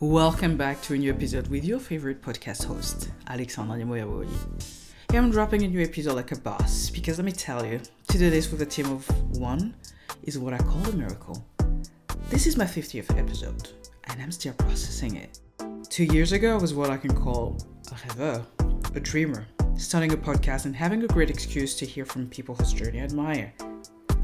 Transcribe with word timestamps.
Welcome 0.00 0.56
back 0.56 0.80
to 0.82 0.94
a 0.94 0.96
new 0.96 1.10
episode 1.12 1.48
with 1.48 1.64
your 1.64 1.80
favorite 1.80 2.22
podcast 2.22 2.64
host, 2.66 3.10
Alexandra 3.26 3.76
Nemoyaboli. 3.76 4.28
Here 5.10 5.20
I'm 5.20 5.32
dropping 5.32 5.64
a 5.64 5.66
new 5.66 5.82
episode 5.82 6.14
like 6.14 6.30
a 6.30 6.38
boss 6.38 6.88
because 6.88 7.18
let 7.18 7.24
me 7.24 7.32
tell 7.32 7.66
you, 7.66 7.80
to 8.06 8.16
do 8.16 8.30
this 8.30 8.52
with 8.52 8.62
a 8.62 8.66
team 8.66 8.86
of 8.92 9.08
one 9.38 9.74
is 10.22 10.38
what 10.38 10.54
I 10.54 10.58
call 10.58 10.86
a 10.86 10.92
miracle. 10.92 11.44
This 12.30 12.46
is 12.46 12.56
my 12.56 12.64
50th 12.64 13.18
episode 13.18 13.70
and 14.04 14.22
I'm 14.22 14.30
still 14.30 14.52
processing 14.52 15.16
it. 15.16 15.40
Two 15.90 16.04
years 16.04 16.30
ago, 16.30 16.56
I 16.56 16.60
was 16.60 16.74
what 16.74 16.90
I 16.90 16.96
can 16.96 17.12
call 17.12 17.56
a 17.90 17.94
rêveur, 17.94 18.46
a 18.94 19.00
dreamer, 19.00 19.48
starting 19.76 20.12
a 20.12 20.16
podcast 20.16 20.64
and 20.64 20.76
having 20.76 21.02
a 21.02 21.08
great 21.08 21.28
excuse 21.28 21.74
to 21.74 21.84
hear 21.84 22.04
from 22.04 22.28
people 22.28 22.54
whose 22.54 22.72
journey 22.72 23.00
I 23.00 23.04
admire. 23.04 23.52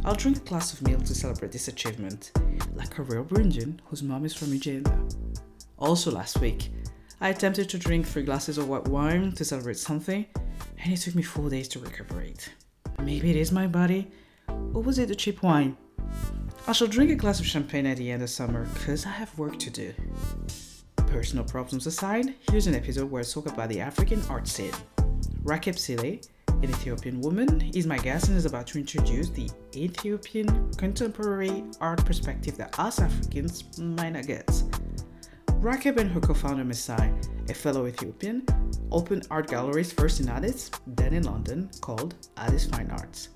I'll 0.04 0.14
drink 0.14 0.36
a 0.36 0.40
glass 0.40 0.72
of 0.72 0.82
milk 0.82 1.02
to 1.06 1.14
celebrate 1.16 1.50
this 1.50 1.66
achievement, 1.66 2.30
like 2.74 2.96
a 2.98 3.02
real 3.02 3.24
Burundian 3.24 3.80
whose 3.86 4.04
mom 4.04 4.24
is 4.24 4.34
from 4.34 4.52
Uganda. 4.52 4.96
Also, 5.84 6.10
last 6.10 6.40
week, 6.40 6.70
I 7.20 7.28
attempted 7.28 7.68
to 7.68 7.78
drink 7.78 8.06
three 8.06 8.22
glasses 8.22 8.56
of 8.56 8.70
white 8.70 8.88
wine 8.88 9.32
to 9.32 9.44
celebrate 9.44 9.76
something, 9.76 10.24
and 10.82 10.92
it 10.94 10.96
took 10.96 11.14
me 11.14 11.22
four 11.22 11.50
days 11.50 11.68
to 11.68 11.78
recuperate. 11.78 12.50
Maybe 13.02 13.28
it 13.28 13.36
is 13.36 13.52
my 13.52 13.66
body, 13.66 14.10
or 14.48 14.82
was 14.82 14.98
it 14.98 15.08
the 15.08 15.14
cheap 15.14 15.42
wine? 15.42 15.76
I 16.66 16.72
shall 16.72 16.88
drink 16.88 17.10
a 17.10 17.14
glass 17.14 17.38
of 17.38 17.44
champagne 17.44 17.84
at 17.84 17.98
the 17.98 18.10
end 18.10 18.22
of 18.22 18.30
summer, 18.30 18.64
because 18.72 19.04
I 19.04 19.10
have 19.10 19.38
work 19.38 19.58
to 19.58 19.68
do. 19.68 19.92
Personal 20.96 21.44
problems 21.44 21.86
aside, 21.86 22.34
here's 22.50 22.66
an 22.66 22.74
episode 22.74 23.10
where 23.10 23.20
I 23.20 23.24
talk 23.24 23.44
about 23.44 23.68
the 23.68 23.82
African 23.82 24.22
art 24.30 24.48
scene. 24.48 24.72
Rakeb 25.42 25.78
Sile, 25.78 26.18
an 26.62 26.70
Ethiopian 26.70 27.20
woman, 27.20 27.60
is 27.74 27.86
my 27.86 27.98
guest 27.98 28.28
and 28.28 28.38
is 28.38 28.46
about 28.46 28.66
to 28.68 28.78
introduce 28.78 29.28
the 29.28 29.50
Ethiopian 29.76 30.72
contemporary 30.78 31.62
art 31.82 32.02
perspective 32.06 32.56
that 32.56 32.78
us 32.78 33.00
Africans 33.00 33.78
might 33.78 34.14
not 34.14 34.26
get. 34.26 34.48
Rakeb 35.64 35.96
and 35.96 36.10
her 36.10 36.20
co-founder 36.20 36.62
Mesai, 36.62 37.08
a 37.48 37.54
fellow 37.54 37.86
Ethiopian, 37.86 38.44
opened 38.92 39.26
art 39.30 39.48
galleries 39.48 39.94
first 39.94 40.20
in 40.20 40.28
Addis, 40.28 40.70
then 40.86 41.14
in 41.14 41.22
London, 41.22 41.70
called 41.80 42.14
Addis 42.36 42.66
Fine 42.66 42.90
Arts. 42.90 43.30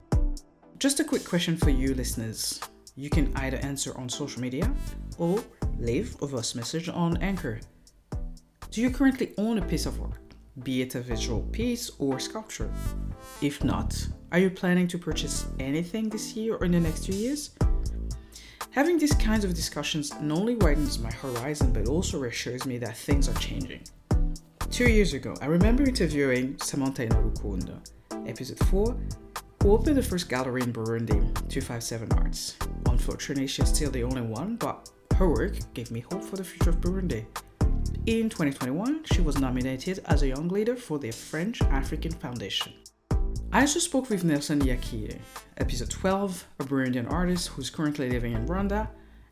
Just 0.78 1.00
a 1.00 1.04
quick 1.04 1.24
question 1.24 1.56
for 1.56 1.70
you 1.70 1.94
listeners. 1.94 2.60
You 2.96 3.08
can 3.08 3.34
either 3.36 3.56
answer 3.62 3.96
on 3.96 4.10
social 4.10 4.42
media 4.42 4.70
or 5.16 5.42
leave 5.78 6.16
a 6.20 6.26
voice 6.26 6.54
message 6.54 6.90
on 6.90 7.16
Anchor. 7.22 7.60
Do 8.70 8.82
you 8.82 8.90
currently 8.90 9.32
own 9.38 9.56
a 9.56 9.62
piece 9.62 9.86
of 9.86 9.98
art, 9.98 10.34
be 10.62 10.82
it 10.82 10.96
a 10.96 11.00
visual 11.00 11.40
piece 11.44 11.92
or 11.98 12.20
sculpture? 12.20 12.70
If 13.40 13.64
not, 13.64 14.06
are 14.32 14.38
you 14.38 14.50
planning 14.50 14.86
to 14.88 14.98
purchase 14.98 15.46
anything 15.58 16.10
this 16.10 16.36
year 16.36 16.56
or 16.56 16.66
in 16.66 16.72
the 16.72 16.80
next 16.80 17.04
two 17.04 17.16
years? 17.16 17.52
Having 18.70 18.98
these 18.98 19.14
kinds 19.14 19.44
of 19.44 19.54
discussions 19.54 20.12
not 20.20 20.38
only 20.38 20.54
widens 20.56 20.98
my 20.98 21.10
horizon 21.10 21.72
but 21.72 21.88
also 21.88 22.18
reassures 22.18 22.66
me 22.66 22.76
that 22.78 22.96
things 22.96 23.28
are 23.28 23.34
changing. 23.34 23.82
Two 24.70 24.88
years 24.88 25.14
ago, 25.14 25.34
I 25.40 25.46
remember 25.46 25.82
interviewing 25.82 26.56
Samantha 26.58 27.06
Inarukunda, 27.06 27.80
episode 28.26 28.58
4, 28.68 28.96
who 29.62 29.72
opened 29.72 29.96
the 29.96 30.02
first 30.02 30.28
gallery 30.28 30.62
in 30.62 30.72
Burundi, 30.72 31.18
257 31.48 32.12
Arts. 32.12 32.56
Unfortunately, 32.86 33.46
she's 33.46 33.68
still 33.68 33.90
the 33.90 34.04
only 34.04 34.22
one, 34.22 34.56
but 34.56 34.90
her 35.16 35.28
work 35.28 35.54
gave 35.72 35.90
me 35.90 36.04
hope 36.12 36.22
for 36.22 36.36
the 36.36 36.44
future 36.44 36.70
of 36.70 36.80
Burundi. 36.80 37.24
In 38.06 38.28
2021, 38.28 39.04
she 39.04 39.22
was 39.22 39.38
nominated 39.38 40.00
as 40.04 40.22
a 40.22 40.28
young 40.28 40.48
leader 40.48 40.76
for 40.76 40.98
the 40.98 41.10
French 41.10 41.62
African 41.62 42.12
Foundation. 42.12 42.72
I 43.50 43.62
also 43.62 43.78
spoke 43.78 44.10
with 44.10 44.24
Nelson 44.24 44.60
Yakire, 44.60 45.18
episode 45.56 45.88
12, 45.88 46.46
a 46.60 46.64
Burundian 46.64 47.10
artist 47.10 47.48
who's 47.48 47.70
currently 47.70 48.10
living 48.10 48.34
in 48.34 48.46
Rwanda, 48.46 48.88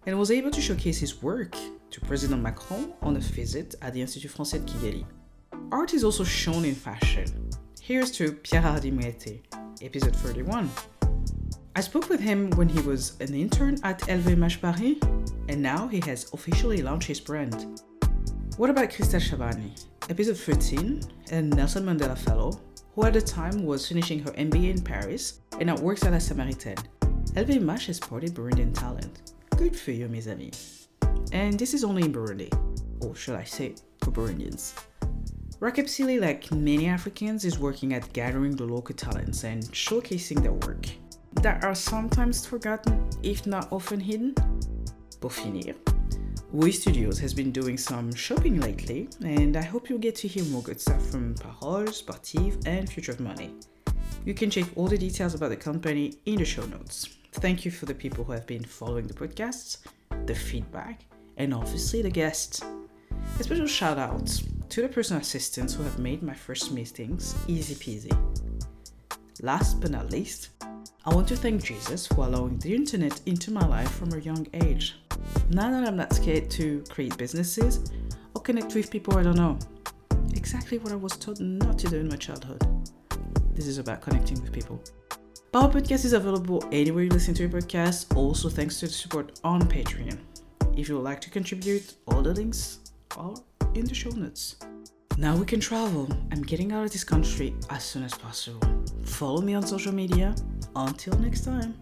and 0.06 0.18
was 0.18 0.30
able 0.30 0.50
to 0.52 0.60
showcase 0.62 0.98
his 0.98 1.22
work 1.22 1.54
to 1.90 2.00
President 2.00 2.40
Macron 2.40 2.94
on 3.02 3.16
a 3.16 3.20
visit 3.20 3.74
at 3.82 3.92
the 3.92 4.00
Institut 4.00 4.32
Français 4.32 4.64
de 4.64 4.72
Kigali. 4.72 5.04
Art 5.70 5.92
is 5.92 6.02
also 6.02 6.24
shown 6.24 6.64
in 6.64 6.74
fashion. 6.74 7.26
Here's 7.78 8.10
to 8.12 8.32
Pierre 8.32 8.62
Hardy 8.62 8.90
Muete, 8.90 9.42
episode 9.82 10.16
31. 10.16 10.70
I 11.76 11.80
spoke 11.82 12.08
with 12.08 12.20
him 12.20 12.48
when 12.52 12.70
he 12.70 12.80
was 12.80 13.20
an 13.20 13.34
intern 13.34 13.76
at 13.82 14.00
LVMH 14.00 14.62
Paris, 14.62 14.96
and 15.50 15.60
now 15.60 15.88
he 15.88 16.00
has 16.06 16.32
officially 16.32 16.80
launched 16.80 17.08
his 17.08 17.20
brand. 17.20 17.82
What 18.56 18.70
about 18.70 18.88
Christelle 18.88 19.20
Shabani, 19.20 19.84
episode 20.08 20.38
13, 20.38 21.02
and 21.32 21.54
Nelson 21.54 21.84
Mandela 21.84 22.16
Fellow, 22.16 22.58
who 22.96 23.04
at 23.04 23.12
the 23.12 23.20
time 23.20 23.64
was 23.64 23.86
finishing 23.86 24.20
her 24.20 24.32
MBA 24.32 24.70
in 24.70 24.82
Paris 24.82 25.40
and 25.60 25.66
now 25.66 25.76
works 25.76 26.02
at 26.04 26.12
La 26.12 26.18
Samaritaine. 26.18 26.82
LVMH 27.34 27.86
has 27.86 27.98
spotted 27.98 28.34
Burundian 28.34 28.72
talent. 28.72 29.34
Good 29.56 29.76
for 29.76 29.90
you, 29.90 30.08
mes 30.08 30.26
amis. 30.26 30.88
And 31.30 31.58
this 31.58 31.74
is 31.74 31.84
only 31.84 32.04
in 32.04 32.12
Burundi, 32.12 32.50
or 33.04 33.14
should 33.14 33.34
I 33.34 33.44
say, 33.44 33.74
for 34.02 34.10
Burundians. 34.12 34.74
Rakeb 35.60 35.88
Sile, 35.88 36.20
like 36.20 36.50
many 36.50 36.86
Africans, 36.86 37.44
is 37.44 37.58
working 37.58 37.92
at 37.92 38.10
gathering 38.14 38.56
the 38.56 38.64
local 38.64 38.94
talents 38.94 39.44
and 39.44 39.62
showcasing 39.64 40.42
their 40.42 40.52
work 40.52 40.86
that 41.42 41.64
are 41.64 41.74
sometimes 41.74 42.46
forgotten, 42.46 43.08
if 43.22 43.46
not 43.46 43.70
often 43.72 44.00
hidden. 44.00 44.34
Pour 45.20 45.30
finir, 45.30 45.74
Oui 46.52 46.70
Studios 46.70 47.18
has 47.18 47.34
been 47.34 47.50
doing 47.50 47.76
some 47.76 48.14
shopping 48.14 48.60
lately, 48.60 49.08
and 49.24 49.56
I 49.56 49.62
hope 49.62 49.90
you'll 49.90 49.98
get 49.98 50.14
to 50.16 50.28
hear 50.28 50.44
more 50.44 50.62
good 50.62 50.80
stuff 50.80 51.04
from 51.04 51.34
Parole, 51.34 51.88
Sportive, 51.88 52.58
and 52.66 52.88
Future 52.88 53.10
of 53.10 53.18
Money. 53.18 53.52
You 54.24 54.32
can 54.32 54.48
check 54.48 54.66
all 54.76 54.86
the 54.86 54.96
details 54.96 55.34
about 55.34 55.48
the 55.48 55.56
company 55.56 56.14
in 56.24 56.36
the 56.36 56.44
show 56.44 56.64
notes. 56.66 57.08
Thank 57.32 57.64
you 57.64 57.72
for 57.72 57.86
the 57.86 57.94
people 57.94 58.22
who 58.22 58.30
have 58.30 58.46
been 58.46 58.62
following 58.62 59.08
the 59.08 59.14
podcasts, 59.14 59.78
the 60.26 60.36
feedback, 60.36 61.04
and 61.36 61.52
obviously 61.52 62.00
the 62.00 62.10
guests. 62.10 62.62
A 63.40 63.42
special 63.42 63.66
shout 63.66 63.98
out 63.98 64.40
to 64.68 64.82
the 64.82 64.88
personal 64.88 65.22
assistants 65.22 65.74
who 65.74 65.82
have 65.82 65.98
made 65.98 66.22
my 66.22 66.34
first 66.34 66.70
meetings 66.70 67.34
easy 67.48 67.74
peasy. 67.74 68.16
Last 69.42 69.80
but 69.80 69.90
not 69.90 70.12
least, 70.12 70.50
I 71.08 71.14
want 71.14 71.28
to 71.28 71.36
thank 71.36 71.62
Jesus 71.62 72.04
for 72.04 72.26
allowing 72.26 72.58
the 72.58 72.74
internet 72.74 73.20
into 73.26 73.52
my 73.52 73.64
life 73.64 73.92
from 73.92 74.12
a 74.12 74.18
young 74.18 74.44
age. 74.64 74.96
Now 75.50 75.70
that 75.70 75.86
I'm 75.86 75.96
not 75.96 76.12
scared 76.12 76.50
to 76.50 76.82
create 76.88 77.16
businesses 77.16 77.92
or 78.34 78.42
connect 78.42 78.74
with 78.74 78.90
people 78.90 79.16
I 79.16 79.22
don't 79.22 79.36
know. 79.36 79.56
Exactly 80.34 80.78
what 80.78 80.92
I 80.92 80.96
was 80.96 81.12
told 81.12 81.38
not 81.40 81.78
to 81.78 81.88
do 81.88 81.98
in 81.98 82.08
my 82.08 82.16
childhood. 82.16 82.60
This 83.54 83.68
is 83.68 83.78
about 83.78 84.00
connecting 84.02 84.42
with 84.42 84.52
people. 84.52 84.82
Our 85.54 85.70
podcast 85.70 86.04
is 86.04 86.12
available 86.12 86.64
anywhere 86.72 87.04
you 87.04 87.10
listen 87.10 87.34
to 87.34 87.42
your 87.44 87.52
podcast, 87.52 88.16
also 88.16 88.48
thanks 88.48 88.80
to 88.80 88.86
the 88.86 88.92
support 88.92 89.38
on 89.44 89.62
Patreon. 89.62 90.18
If 90.76 90.88
you 90.88 90.96
would 90.96 91.04
like 91.04 91.20
to 91.20 91.30
contribute, 91.30 91.94
all 92.08 92.20
the 92.20 92.34
links 92.34 92.80
are 93.16 93.34
in 93.76 93.84
the 93.84 93.94
show 93.94 94.10
notes. 94.10 94.56
Now 95.18 95.36
we 95.36 95.46
can 95.46 95.60
travel. 95.60 96.08
I'm 96.32 96.42
getting 96.42 96.72
out 96.72 96.84
of 96.84 96.90
this 96.90 97.04
country 97.04 97.54
as 97.70 97.84
soon 97.84 98.02
as 98.02 98.12
possible. 98.12 98.60
Follow 99.04 99.40
me 99.40 99.54
on 99.54 99.64
social 99.64 99.94
media. 99.94 100.34
Until 100.78 101.18
next 101.20 101.40
time. 101.46 101.74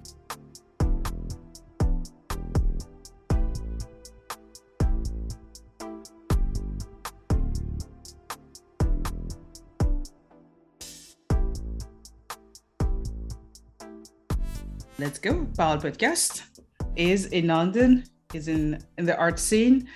Let's 14.96 15.18
go. 15.18 15.44
Power 15.56 15.78
Podcast 15.78 16.42
is 16.94 17.26
in 17.26 17.48
London, 17.48 18.04
is 18.32 18.46
in, 18.46 18.78
in 18.96 19.06
the 19.06 19.18
art 19.18 19.40
scene 19.40 19.88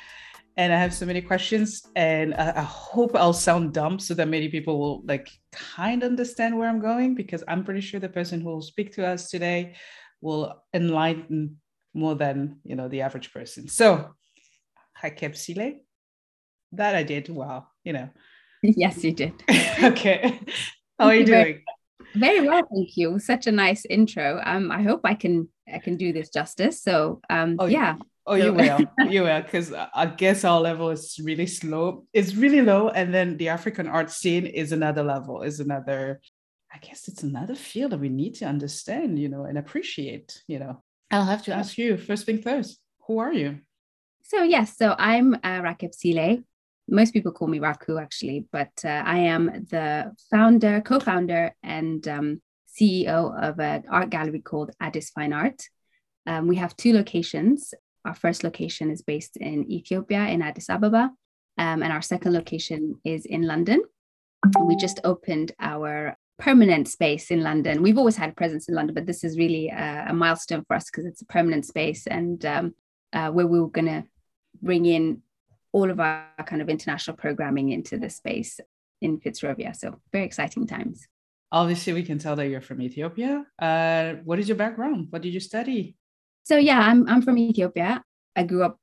and 0.59 0.73
I 0.73 0.77
have 0.77 0.93
so 0.93 1.07
many 1.07 1.23
questions, 1.23 1.87
and 1.95 2.35
I, 2.35 2.53
I, 2.57 2.63
hope 2.63 3.15
I'll 3.15 3.33
sound 3.33 3.73
dumb 3.73 4.01
so 4.01 4.13
that 4.15 4.27
many 4.27 4.49
people 4.49 4.81
will 4.81 5.03
like 5.07 5.31
kind 5.53 6.03
of 6.03 6.11
understand 6.11 6.59
where 6.59 6.69
I'm 6.69 6.81
going 6.81 7.15
because 7.15 7.45
I'm 7.47 7.63
pretty 7.65 7.81
sure 7.81 8.01
the 8.01 8.09
person 8.09 8.41
who 8.41 8.49
will 8.49 8.61
speak 8.61 8.93
to 8.95 9.07
us 9.07 9.31
today 9.31 9.77
will 10.21 10.61
enlighten 10.75 11.59
more 11.95 12.17
than 12.17 12.59
you 12.65 12.75
know 12.75 12.89
the 12.89 13.03
average 13.03 13.33
person. 13.33 13.69
So, 13.69 14.17
Rakeb 15.01 15.37
Sile, 15.37 15.75
that 16.73 16.97
I 16.97 17.05
did. 17.05 17.29
Wow, 17.29 17.69
you 17.85 17.95
know. 17.95 18.11
Yes, 18.63 19.05
you 19.05 19.13
did. 19.13 19.35
okay, 19.85 20.41
how 20.99 21.07
are 21.07 21.15
you 21.15 21.25
doing? 21.25 21.63
Very, 22.17 22.39
very 22.41 22.49
well, 22.49 22.63
thank 22.75 22.97
you. 22.97 23.21
Such 23.21 23.47
a 23.47 23.53
nice 23.53 23.85
intro. 23.89 24.43
Um, 24.45 24.73
I 24.73 24.83
hope 24.83 25.03
I 25.05 25.15
can 25.15 25.49
I 25.73 25.79
can 25.79 25.97
do 25.97 26.13
this 26.13 26.31
justice. 26.31 26.83
So, 26.83 27.21
um, 27.31 27.55
oh, 27.61 27.67
yeah. 27.67 27.95
Oh, 28.29 28.35
you 28.35 28.53
will, 28.53 28.81
you 29.09 29.23
will, 29.23 29.41
because 29.41 29.73
I 29.73 30.07
guess 30.07 30.45
our 30.45 30.61
level 30.61 30.91
is 30.91 31.19
really 31.23 31.47
slow. 31.47 32.05
It's 32.13 32.35
really 32.35 32.61
low, 32.61 32.91
and 32.91 33.13
then 33.13 33.39
the 33.39 33.49
African 33.49 33.89
art 33.89 34.11
scene 34.11 34.45
is 34.45 34.73
another 34.73 35.03
level, 35.03 35.43
is 35.43 35.61
another. 35.61 36.21
I 36.71 36.77
guess 36.77 37.09
it's 37.09 37.23
another 37.23 37.55
field 37.55 37.93
that 37.93 38.01
we 38.01 38.11
need 38.11 38.35
to 38.37 38.45
understand, 38.45 39.19
you 39.19 39.31
know, 39.31 39.45
and 39.45 39.57
appreciate. 39.57 40.43
You 40.47 40.59
know, 40.59 40.83
I'll 41.11 41.25
have 41.25 41.43
to 41.45 41.55
ask 41.55 41.79
you 41.79 41.97
first 41.97 42.27
thing 42.27 42.43
first. 42.43 42.79
Who 43.07 43.19
are 43.19 43.33
you? 43.33 43.61
So 44.25 44.43
yes, 44.43 44.77
so 44.77 44.95
I'm 44.99 45.35
uh, 45.37 45.63
Rakeb 45.63 45.95
Sile. 45.95 46.45
Most 46.87 47.15
people 47.15 47.33
call 47.33 47.49
me 47.49 47.61
Raku 47.61 48.01
actually, 48.01 48.47
but 48.53 48.73
uh, 48.85 48.89
I 48.89 49.21
am 49.21 49.47
the 49.71 50.13
founder, 50.31 50.83
co-founder, 50.83 51.55
and 51.63 52.07
um, 52.07 52.43
CEO 52.79 53.43
of 53.43 53.59
an 53.59 53.85
art 53.91 54.11
gallery 54.11 54.41
called 54.41 54.71
Addis 54.81 55.09
Fine 55.11 55.33
Art. 55.33 55.63
Um, 56.27 56.47
we 56.47 56.57
have 56.57 56.77
two 56.77 56.93
locations 56.93 57.73
our 58.05 58.15
first 58.15 58.45
location 58.45 58.91
is 58.91 59.03
based 59.03 59.37
in 59.37 59.71
Ethiopia, 59.71 60.27
in 60.27 60.43
Addis 60.43 60.71
Ababa, 60.71 61.11
um, 61.59 61.83
and 61.83 61.93
our 61.93 62.03
second 62.03 62.33
location 62.33 63.01
is 63.05 63.25
in 63.27 63.43
London. 63.43 63.83
We 64.65 64.77
just 64.77 65.01
opened 65.05 65.53
our 65.59 66.17
permanent 66.39 66.89
space 66.89 67.31
in 67.31 67.43
London. 67.43 67.83
We've 67.83 67.99
always 67.99 68.17
had 68.17 68.31
a 68.31 68.35
presence 68.35 68.69
in 68.69 68.75
London, 68.75 68.95
but 68.95 69.07
this 69.07 69.25
is 69.25 69.37
really 69.37 69.69
a, 69.69 70.07
a 70.09 70.15
milestone 70.15 70.65
for 70.67 70.77
us 70.77 70.87
because 70.87 71.05
it's 71.05 71.23
a 71.23 71.27
permanent 71.27 71.67
space 71.67 72.07
and 72.07 72.45
um, 72.47 72.75
uh, 73.13 73.31
where 73.31 73.47
we 73.47 73.59
are 73.59 73.67
going 73.67 73.87
to 73.87 74.05
bring 74.63 74.87
in 74.87 75.23
all 75.73 75.91
of 75.91 76.01
our 76.01 76.27
kind 76.47 76.63
of 76.63 76.69
international 76.69 77.17
programming 77.17 77.71
into 77.71 77.99
the 77.99 78.09
space 78.09 78.61
in 79.01 79.19
Fitzrovia. 79.19 79.75
So 79.77 80.01
very 80.13 80.25
exciting 80.25 80.67
times. 80.67 81.07
Obviously, 81.51 81.93
we 81.93 82.03
can 82.03 82.19
tell 82.19 82.37
that 82.37 82.49
you're 82.49 82.61
from 82.61 82.81
Ethiopia. 82.83 83.45
Uh, 83.59 84.15
what 84.25 84.39
is 84.39 84.49
your 84.49 84.57
background? 84.57 85.09
What 85.11 85.23
did 85.23 85.35
you 85.35 85.41
study? 85.41 85.97
So 86.49 86.57
yeah, 86.57 86.81
I'm 86.81 87.07
I'm 87.07 87.21
from 87.21 87.37
Ethiopia. 87.37 88.03
I 88.35 88.43
grew 88.43 88.65
up 88.65 88.81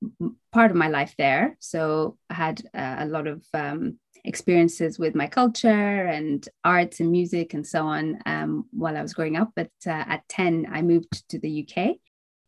part 0.51 0.69
of 0.69 0.77
my 0.77 0.87
life 0.87 1.15
there, 1.17 1.57
so 1.59 2.15
I 2.29 2.35
had 2.35 2.61
uh, 2.75 2.97
a 2.99 3.07
lot 3.07 3.25
of 3.25 3.43
um, 3.55 3.97
experiences 4.23 4.99
with 4.99 5.15
my 5.15 5.25
culture 5.25 6.05
and 6.05 6.47
arts 6.63 6.99
and 6.99 7.09
music 7.09 7.55
and 7.55 7.65
so 7.65 7.87
on 7.87 8.19
um, 8.27 8.65
while 8.71 8.95
I 8.95 9.01
was 9.01 9.15
growing 9.15 9.35
up. 9.35 9.49
But 9.55 9.71
uh, 9.87 10.05
at 10.13 10.29
ten, 10.29 10.67
I 10.71 10.83
moved 10.83 11.27
to 11.29 11.39
the 11.39 11.67
UK, 11.67 11.95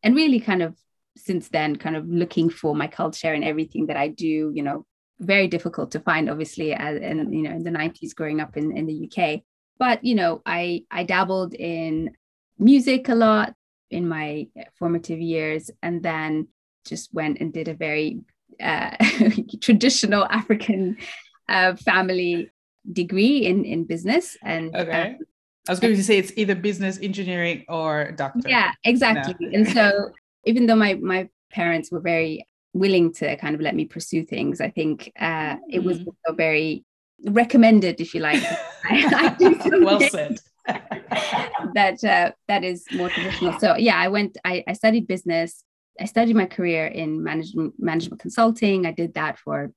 and 0.04 0.16
really 0.16 0.40
kind 0.40 0.62
of 0.62 0.78
since 1.18 1.50
then, 1.50 1.78
kind 1.78 1.96
of 1.96 2.08
looking 2.08 2.52
for 2.52 2.76
my 2.76 2.86
culture 2.86 3.34
and 3.34 3.44
everything 3.44 3.88
that 3.88 3.98
I 3.98 4.10
do. 4.10 4.52
You 4.54 4.62
know, 4.62 4.86
very 5.20 5.48
difficult 5.48 5.90
to 5.94 6.00
find, 6.00 6.30
obviously, 6.30 6.74
as 6.74 7.02
in 7.02 7.34
you 7.34 7.42
know 7.42 7.56
in 7.56 7.64
the 7.64 7.72
'90s, 7.72 8.14
growing 8.14 8.40
up 8.40 8.56
in 8.56 8.78
in 8.78 8.86
the 8.86 9.10
UK. 9.10 9.42
But 9.80 10.04
you 10.04 10.14
know, 10.14 10.44
I 10.46 10.84
I 10.92 11.06
dabbled 11.06 11.56
in 11.56 12.12
music 12.60 13.10
a 13.10 13.16
lot 13.16 13.56
in 13.90 14.08
my 14.08 14.48
formative 14.78 15.20
years, 15.20 15.72
and 15.82 16.04
then 16.04 16.48
just 16.86 17.14
went 17.14 17.40
and 17.40 17.54
did 17.54 17.68
a 17.68 17.74
very 17.74 18.22
uh, 18.62 18.96
traditional 19.62 20.26
African 20.26 20.98
uh, 21.50 21.76
family 21.76 22.52
degree 22.92 23.46
in 23.46 23.66
in 23.66 23.84
business 23.84 24.38
and 24.44 24.74
okay. 24.76 25.16
Um, 25.16 25.18
I 25.68 25.72
was 25.72 25.80
going 25.80 25.96
to 25.96 26.04
say 26.04 26.18
it's 26.18 26.32
either 26.38 26.56
business 26.56 26.98
engineering 27.02 27.66
or 27.68 28.12
doctor. 28.14 28.48
Yeah, 28.48 28.72
exactly. 28.84 29.36
No. 29.40 29.50
and 29.54 29.68
so 29.68 30.12
even 30.46 30.66
though 30.66 30.76
my 30.76 30.94
my 30.96 31.30
parents 31.52 31.92
were 31.92 32.00
very 32.00 32.48
willing 32.74 33.14
to 33.14 33.36
kind 33.38 33.56
of 33.56 33.62
let 33.62 33.76
me 33.76 33.86
pursue 33.86 34.24
things, 34.24 34.62
I 34.62 34.70
think 34.70 35.12
uh, 35.20 35.58
it 35.70 35.84
was 35.84 36.00
mm. 36.00 36.08
also 36.08 36.36
very 36.36 36.86
recommended, 37.26 38.00
if 38.00 38.14
you 38.14 38.22
like. 38.22 38.42
I, 38.86 39.36
I 39.42 39.78
well 39.80 40.00
said. 40.00 40.40
that 41.74 42.04
uh, 42.04 42.32
that 42.48 42.64
is 42.64 42.86
more 42.94 43.10
traditional. 43.10 43.60
So 43.60 43.76
yeah, 43.78 43.98
I 43.98 44.08
went. 44.08 44.38
I, 44.44 44.64
I 44.68 44.74
studied 44.74 45.08
business. 45.08 45.64
I 46.00 46.06
studied 46.06 46.36
my 46.36 46.46
career 46.46 46.86
in 46.86 47.24
management 47.24 47.74
management 47.80 48.22
consulting. 48.22 48.86
I 48.86 48.92
did 48.92 49.16
that 49.16 49.40
for 49.40 49.72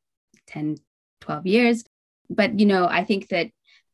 10, 0.48 0.76
12 1.20 1.46
years. 1.46 1.84
But 2.28 2.58
you 2.58 2.66
know, 2.66 2.86
I 2.86 3.04
think 3.04 3.28
that 3.28 3.48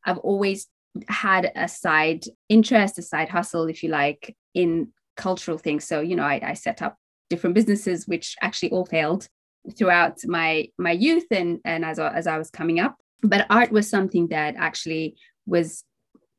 I've 0.05 0.17
always 0.17 0.67
had 1.07 1.51
a 1.55 1.67
side 1.67 2.25
interest, 2.49 2.97
a 2.97 3.01
side 3.01 3.29
hustle, 3.29 3.65
if 3.65 3.83
you 3.83 3.89
like, 3.89 4.35
in 4.53 4.89
cultural 5.15 5.57
things. 5.57 5.85
So, 5.85 6.01
you 6.01 6.15
know, 6.15 6.23
I, 6.23 6.39
I 6.43 6.53
set 6.53 6.81
up 6.81 6.97
different 7.29 7.55
businesses, 7.55 8.07
which 8.07 8.35
actually 8.41 8.71
all 8.71 8.85
failed 8.85 9.27
throughout 9.77 10.19
my 10.25 10.69
my 10.77 10.91
youth 10.91 11.25
and 11.31 11.59
and 11.65 11.83
as 11.83 11.99
as 11.99 12.27
I 12.27 12.37
was 12.37 12.49
coming 12.49 12.79
up. 12.79 12.95
But 13.21 13.47
art 13.49 13.71
was 13.71 13.89
something 13.89 14.27
that 14.29 14.55
actually 14.57 15.15
was 15.45 15.83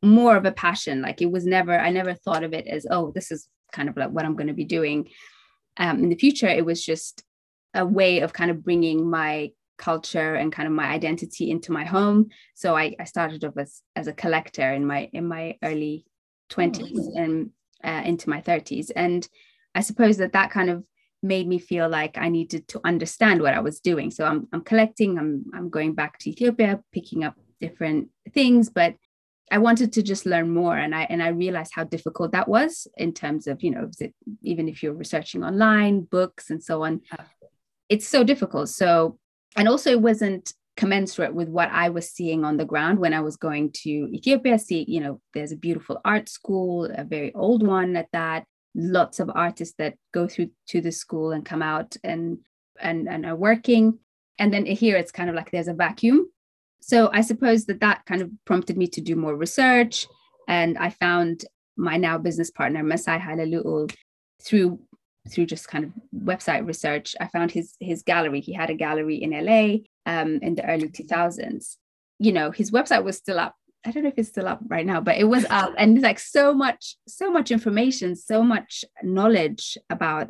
more 0.02 0.36
of 0.36 0.44
a 0.44 0.52
passion. 0.52 1.02
Like 1.02 1.20
it 1.22 1.30
was 1.30 1.46
never, 1.46 1.78
I 1.78 1.90
never 1.90 2.14
thought 2.14 2.44
of 2.44 2.52
it 2.52 2.66
as, 2.66 2.86
oh, 2.90 3.12
this 3.14 3.30
is 3.30 3.48
kind 3.72 3.88
of 3.88 3.96
like 3.96 4.10
what 4.10 4.24
I'm 4.24 4.36
going 4.36 4.48
to 4.48 4.54
be 4.54 4.64
doing 4.64 5.08
um, 5.76 6.02
in 6.02 6.08
the 6.08 6.16
future. 6.16 6.48
It 6.48 6.64
was 6.64 6.84
just 6.84 7.22
a 7.74 7.84
way 7.84 8.20
of 8.20 8.32
kind 8.32 8.50
of 8.50 8.64
bringing 8.64 9.08
my 9.08 9.50
culture 9.78 10.34
and 10.34 10.52
kind 10.52 10.66
of 10.66 10.74
my 10.74 10.86
identity 10.86 11.50
into 11.50 11.72
my 11.72 11.84
home. 11.84 12.28
So 12.54 12.76
I, 12.76 12.94
I 12.98 13.04
started 13.04 13.44
off 13.44 13.56
as, 13.56 13.82
as 13.94 14.08
a 14.08 14.12
collector 14.12 14.72
in 14.72 14.84
my 14.84 15.08
in 15.12 15.26
my 15.26 15.56
early 15.62 16.04
20s 16.50 16.92
oh, 16.96 17.12
and 17.16 17.50
uh, 17.84 18.02
into 18.04 18.28
my 18.28 18.40
30s. 18.40 18.90
And 18.94 19.28
I 19.74 19.80
suppose 19.80 20.16
that 20.16 20.32
that 20.32 20.50
kind 20.50 20.70
of 20.70 20.84
made 21.22 21.48
me 21.48 21.58
feel 21.58 21.88
like 21.88 22.16
I 22.16 22.28
needed 22.28 22.68
to 22.68 22.80
understand 22.84 23.42
what 23.42 23.54
I 23.54 23.60
was 23.60 23.80
doing. 23.80 24.10
So 24.10 24.24
I'm, 24.24 24.48
I'm 24.52 24.62
collecting, 24.62 25.18
I'm, 25.18 25.44
I'm 25.54 25.68
going 25.68 25.94
back 25.94 26.18
to 26.20 26.30
Ethiopia, 26.30 26.80
picking 26.92 27.24
up 27.24 27.34
different 27.60 28.08
things, 28.32 28.70
but 28.70 28.94
I 29.50 29.58
wanted 29.58 29.92
to 29.94 30.02
just 30.02 30.26
learn 30.26 30.50
more. 30.50 30.76
And 30.76 30.94
I, 30.94 31.02
and 31.10 31.22
I 31.22 31.28
realized 31.28 31.72
how 31.74 31.84
difficult 31.84 32.32
that 32.32 32.48
was 32.48 32.86
in 32.96 33.12
terms 33.12 33.46
of, 33.46 33.62
you 33.62 33.70
know, 33.70 33.90
it, 33.98 34.14
even 34.42 34.68
if 34.68 34.82
you're 34.82 34.94
researching 34.94 35.44
online, 35.44 36.02
books 36.02 36.50
and 36.50 36.62
so 36.62 36.84
on, 36.84 37.00
it's 37.88 38.06
so 38.06 38.24
difficult. 38.24 38.68
So, 38.68 39.18
and 39.56 39.68
also 39.68 39.90
it 39.90 40.00
wasn't 40.00 40.52
commensurate 40.76 41.34
with 41.34 41.48
what 41.48 41.68
I 41.70 41.88
was 41.88 42.08
seeing 42.08 42.44
on 42.44 42.56
the 42.56 42.64
ground 42.64 43.00
when 43.00 43.12
I 43.12 43.20
was 43.20 43.36
going 43.36 43.72
to 43.82 43.90
Ethiopia. 43.90 44.58
See, 44.58 44.84
you 44.86 45.00
know, 45.00 45.20
there's 45.34 45.52
a 45.52 45.56
beautiful 45.56 46.00
art 46.04 46.28
school, 46.28 46.84
a 46.84 47.04
very 47.04 47.34
old 47.34 47.66
one 47.66 47.96
at 47.96 48.08
that. 48.12 48.44
Lots 48.74 49.18
of 49.18 49.30
artists 49.34 49.74
that 49.78 49.94
go 50.14 50.28
through 50.28 50.50
to 50.68 50.80
the 50.80 50.92
school 50.92 51.32
and 51.32 51.44
come 51.44 51.62
out 51.62 51.96
and 52.04 52.38
and 52.80 53.08
and 53.08 53.26
are 53.26 53.34
working. 53.34 53.98
And 54.38 54.54
then 54.54 54.66
here 54.66 54.96
it's 54.96 55.10
kind 55.10 55.28
of 55.28 55.34
like 55.34 55.50
there's 55.50 55.68
a 55.68 55.74
vacuum. 55.74 56.30
So 56.80 57.10
I 57.12 57.20
suppose 57.20 57.66
that 57.66 57.80
that 57.80 58.04
kind 58.06 58.22
of 58.22 58.30
prompted 58.44 58.76
me 58.76 58.86
to 58.88 59.00
do 59.00 59.16
more 59.16 59.36
research. 59.36 60.06
And 60.46 60.78
I 60.78 60.90
found 60.90 61.44
my 61.76 61.96
now 61.96 62.18
business 62.18 62.50
partner, 62.50 62.82
Mesai 62.82 63.20
Haileleul, 63.20 63.94
through 64.42 64.80
through 65.28 65.46
just 65.46 65.68
kind 65.68 65.84
of 65.84 65.90
website 66.24 66.66
research. 66.66 67.14
I 67.20 67.26
found 67.26 67.50
his 67.50 67.74
his 67.80 68.02
gallery. 68.02 68.40
He 68.40 68.52
had 68.52 68.70
a 68.70 68.74
gallery 68.74 69.16
in 69.16 69.30
LA 69.30 69.78
um, 70.06 70.38
in 70.42 70.54
the 70.54 70.66
early 70.66 70.88
2000s. 70.88 71.76
You 72.18 72.32
know, 72.32 72.50
his 72.50 72.70
website 72.70 73.04
was 73.04 73.16
still 73.16 73.38
up. 73.38 73.54
I 73.86 73.90
don't 73.90 74.02
know 74.02 74.08
if 74.08 74.18
it's 74.18 74.28
still 74.30 74.48
up 74.48 74.60
right 74.66 74.84
now, 74.84 75.00
but 75.00 75.18
it 75.18 75.24
was 75.24 75.46
up, 75.50 75.72
and 75.78 75.96
it's 75.96 76.04
like 76.04 76.18
so 76.18 76.52
much, 76.52 76.96
so 77.06 77.30
much 77.30 77.50
information, 77.50 78.16
so 78.16 78.42
much 78.42 78.84
knowledge 79.02 79.78
about 79.88 80.28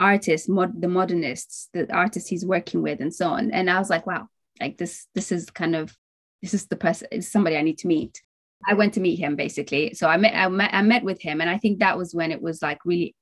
artists, 0.00 0.48
mod- 0.48 0.80
the 0.80 0.88
modernists, 0.88 1.68
the 1.72 1.92
artists 1.94 2.28
he's 2.28 2.44
working 2.44 2.82
with, 2.82 3.00
and 3.00 3.14
so 3.14 3.28
on. 3.28 3.52
And 3.52 3.70
I 3.70 3.78
was 3.78 3.90
like, 3.90 4.06
wow, 4.06 4.28
like 4.60 4.78
this, 4.78 5.06
this 5.14 5.32
is 5.32 5.50
kind 5.50 5.76
of, 5.76 5.96
this 6.42 6.54
is 6.54 6.66
the 6.66 6.76
person, 6.76 7.08
it's 7.12 7.28
somebody 7.28 7.56
I 7.56 7.62
need 7.62 7.78
to 7.78 7.86
meet. 7.86 8.20
I 8.68 8.74
went 8.74 8.94
to 8.94 9.00
meet 9.00 9.18
him 9.18 9.36
basically. 9.36 9.94
So 9.94 10.08
I 10.08 10.16
met, 10.16 10.34
I 10.34 10.48
met, 10.48 10.70
I 10.72 10.82
met 10.82 11.02
with 11.02 11.20
him, 11.20 11.40
and 11.40 11.48
I 11.48 11.58
think 11.58 11.78
that 11.78 11.96
was 11.96 12.14
when 12.14 12.30
it 12.30 12.42
was 12.42 12.60
like 12.60 12.78
really, 12.84 13.14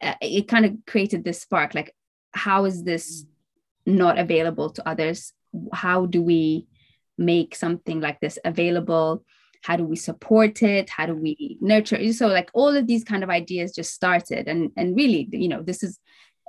uh, 0.00 0.14
it 0.20 0.48
kind 0.48 0.64
of 0.64 0.72
created 0.86 1.24
this 1.24 1.40
spark. 1.40 1.74
Like, 1.74 1.94
how 2.32 2.64
is 2.64 2.84
this 2.84 3.24
not 3.86 4.18
available 4.18 4.70
to 4.70 4.88
others? 4.88 5.32
how 5.72 6.06
do 6.06 6.22
we 6.22 6.66
make 7.18 7.54
something 7.54 8.00
like 8.00 8.20
this 8.20 8.38
available 8.44 9.24
how 9.62 9.76
do 9.76 9.84
we 9.84 9.96
support 9.96 10.62
it 10.62 10.90
how 10.90 11.06
do 11.06 11.14
we 11.14 11.56
nurture 11.60 12.12
so 12.12 12.26
like 12.26 12.50
all 12.54 12.74
of 12.74 12.86
these 12.86 13.04
kind 13.04 13.22
of 13.22 13.30
ideas 13.30 13.74
just 13.74 13.92
started 13.92 14.48
and 14.48 14.70
and 14.76 14.96
really 14.96 15.28
you 15.30 15.48
know 15.48 15.62
this 15.62 15.82
is 15.82 15.98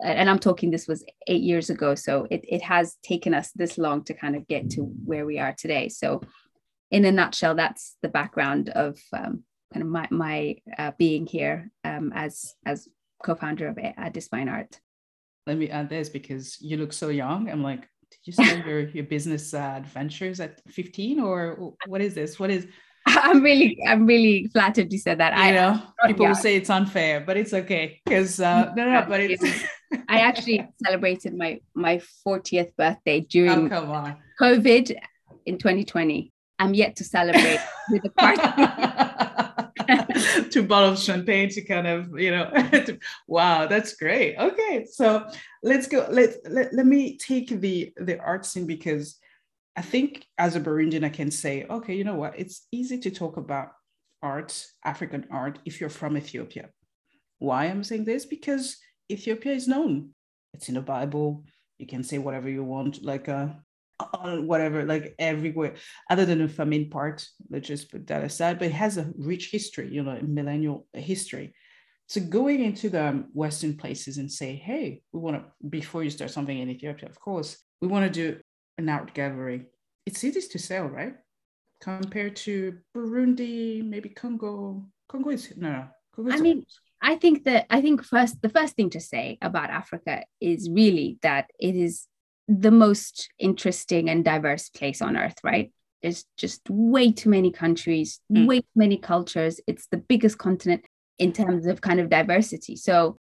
and 0.03 0.29
i'm 0.29 0.39
talking 0.39 0.71
this 0.71 0.87
was 0.87 1.05
eight 1.27 1.41
years 1.41 1.69
ago 1.69 1.95
so 1.95 2.27
it, 2.29 2.43
it 2.47 2.61
has 2.61 2.95
taken 3.03 3.33
us 3.33 3.51
this 3.51 3.77
long 3.77 4.03
to 4.03 4.13
kind 4.13 4.35
of 4.35 4.47
get 4.47 4.69
to 4.69 4.81
where 5.05 5.25
we 5.25 5.39
are 5.39 5.53
today 5.53 5.87
so 5.87 6.21
in 6.91 7.05
a 7.05 7.11
nutshell 7.11 7.55
that's 7.55 7.95
the 8.01 8.09
background 8.09 8.69
of 8.69 8.99
um, 9.13 9.43
kind 9.73 9.83
of 9.83 9.87
my, 9.87 10.07
my 10.11 10.55
uh, 10.77 10.91
being 10.97 11.25
here 11.25 11.69
um, 11.83 12.11
as 12.13 12.55
as 12.65 12.87
co-founder 13.23 13.67
of 13.67 13.77
Addis 13.97 14.27
Fine 14.27 14.49
Art 14.49 14.79
let 15.47 15.57
me 15.57 15.69
add 15.69 15.89
this 15.89 16.09
because 16.09 16.57
you 16.61 16.77
look 16.77 16.93
so 16.93 17.09
young 17.09 17.49
i'm 17.49 17.63
like 17.63 17.87
did 18.11 18.19
you 18.23 18.33
start 18.33 18.65
your, 18.65 18.79
your 18.89 19.05
business 19.05 19.53
uh, 19.53 19.73
adventures 19.77 20.39
at 20.39 20.61
15 20.69 21.19
or 21.19 21.73
what 21.87 22.01
is 22.01 22.13
this? 22.13 22.39
What 22.39 22.49
is 22.49 22.67
I'm 23.07 23.43
really, 23.43 23.77
I'm 23.87 24.05
really 24.05 24.47
flattered 24.47 24.91
you 24.91 24.97
said 24.97 25.19
that. 25.19 25.33
I 25.35 25.51
know 25.51 25.81
people 26.07 26.27
will 26.27 26.35
say 26.35 26.55
it's 26.55 26.71
unfair, 26.71 27.21
but 27.21 27.37
it's 27.37 27.53
okay 27.53 28.01
because 28.03 28.39
uh, 28.39 28.73
no, 28.75 28.89
no, 28.89 29.05
but 29.07 29.21
it's. 29.21 29.43
I 30.09 30.19
actually 30.19 30.67
celebrated 30.83 31.35
my 31.35 31.59
my 31.73 32.01
40th 32.25 32.75
birthday 32.77 33.21
during 33.21 33.71
oh, 33.71 34.15
COVID 34.41 34.95
in 35.45 35.57
2020. 35.57 36.31
I'm 36.57 36.73
yet 36.73 36.95
to 36.97 37.03
celebrate 37.03 37.59
with 37.89 38.05
a 38.05 38.09
party. 38.09 38.41
two 40.49 40.63
bottles 40.63 40.99
of 40.99 41.05
champagne 41.05 41.49
to 41.49 41.61
kind 41.61 41.85
of 41.85 42.17
you 42.17 42.31
know 42.31 42.51
wow 43.27 43.67
that's 43.67 43.95
great. 43.95 44.35
Okay 44.37 44.85
so 44.89 45.27
let's 45.63 45.87
go 45.87 46.07
let, 46.09 46.35
let 46.49 46.73
let 46.73 46.85
me 46.85 47.17
take 47.17 47.49
the 47.49 47.93
the 47.97 48.19
art 48.19 48.45
scene 48.45 48.65
because 48.65 49.19
i 49.75 49.81
think 49.81 50.25
as 50.37 50.55
a 50.55 50.61
burundian 50.61 51.03
i 51.03 51.09
can 51.09 51.29
say 51.29 51.65
okay 51.69 51.95
you 51.95 52.03
know 52.03 52.15
what? 52.15 52.33
It's 52.37 52.67
easy 52.71 52.99
to 52.99 53.11
talk 53.11 53.37
about 53.37 53.71
art 54.21 54.65
african 54.83 55.25
art 55.29 55.59
if 55.65 55.79
you're 55.79 55.89
from 55.89 56.17
ethiopia. 56.17 56.69
Why 57.39 57.65
i'm 57.65 57.83
saying 57.83 58.05
this? 58.05 58.25
Because 58.25 58.77
ethiopia 59.11 59.53
is 59.53 59.67
known 59.67 60.09
it's 60.53 60.69
in 60.69 60.75
the 60.75 60.81
bible 60.81 61.43
you 61.77 61.87
can 61.87 62.03
say 62.03 62.17
whatever 62.17 62.49
you 62.49 62.63
want 62.63 63.03
like 63.03 63.27
uh 63.29 63.47
whatever, 64.23 64.83
like 64.83 65.15
everywhere, 65.19 65.75
other 66.09 66.25
than 66.25 66.39
the 66.39 66.47
famine 66.47 66.89
part, 66.89 67.25
let's 67.49 67.67
just 67.67 67.91
put 67.91 68.07
that 68.07 68.23
aside, 68.23 68.59
but 68.59 68.67
it 68.67 68.73
has 68.73 68.97
a 68.97 69.11
rich 69.17 69.49
history, 69.51 69.89
you 69.89 70.03
know, 70.03 70.19
millennial 70.21 70.87
history. 70.93 71.53
So 72.07 72.21
going 72.21 72.63
into 72.63 72.89
the 72.89 73.25
Western 73.33 73.77
places 73.77 74.17
and 74.17 74.31
say, 74.31 74.55
hey, 74.55 75.01
we 75.11 75.19
want 75.19 75.37
to, 75.37 75.69
before 75.69 76.03
you 76.03 76.09
start 76.09 76.29
something 76.29 76.57
in 76.57 76.69
Ethiopia, 76.69 77.09
of 77.09 77.19
course, 77.19 77.57
we 77.81 77.87
want 77.87 78.05
to 78.05 78.11
do 78.11 78.39
an 78.77 78.89
art 78.89 79.13
gallery. 79.13 79.65
It's 80.05 80.23
easy 80.23 80.41
to 80.41 80.59
sell, 80.59 80.85
right? 80.85 81.13
Compared 81.81 82.35
to 82.37 82.77
Burundi, 82.95 83.83
maybe 83.83 84.09
Congo. 84.09 84.85
Congo 85.09 85.29
is 85.31 85.51
no, 85.57 85.71
no. 85.71 85.87
Congo 86.15 86.31
is 86.31 86.39
I 86.39 86.43
mean, 86.43 86.65
I 87.05 87.15
think 87.17 87.43
that 87.43 87.67
I 87.69 87.81
think 87.81 88.03
first 88.03 88.41
the 88.41 88.49
first 88.49 88.75
thing 88.75 88.89
to 88.89 88.99
say 88.99 89.37
about 89.39 89.69
Africa 89.69 90.23
is 90.41 90.67
really 90.71 91.19
that 91.21 91.51
it 91.59 91.75
is 91.75 92.07
the 92.47 92.71
most 92.71 93.29
interesting 93.37 94.09
and 94.09 94.25
diverse 94.25 94.69
place 94.69 95.03
on 95.03 95.15
earth, 95.15 95.37
right? 95.43 95.71
There's 96.01 96.25
just 96.35 96.67
way 96.67 97.11
too 97.11 97.29
many 97.29 97.51
countries, 97.51 98.19
mm. 98.33 98.47
way 98.47 98.61
too 98.61 98.75
many 98.75 98.97
cultures. 98.97 99.61
It's 99.67 99.87
the 99.91 99.97
biggest 99.97 100.39
continent 100.39 100.83
in 101.19 101.31
terms 101.31 101.67
of 101.67 101.79
kind 101.79 101.99
of 101.99 102.09
diversity. 102.09 102.75
So, 102.75 103.17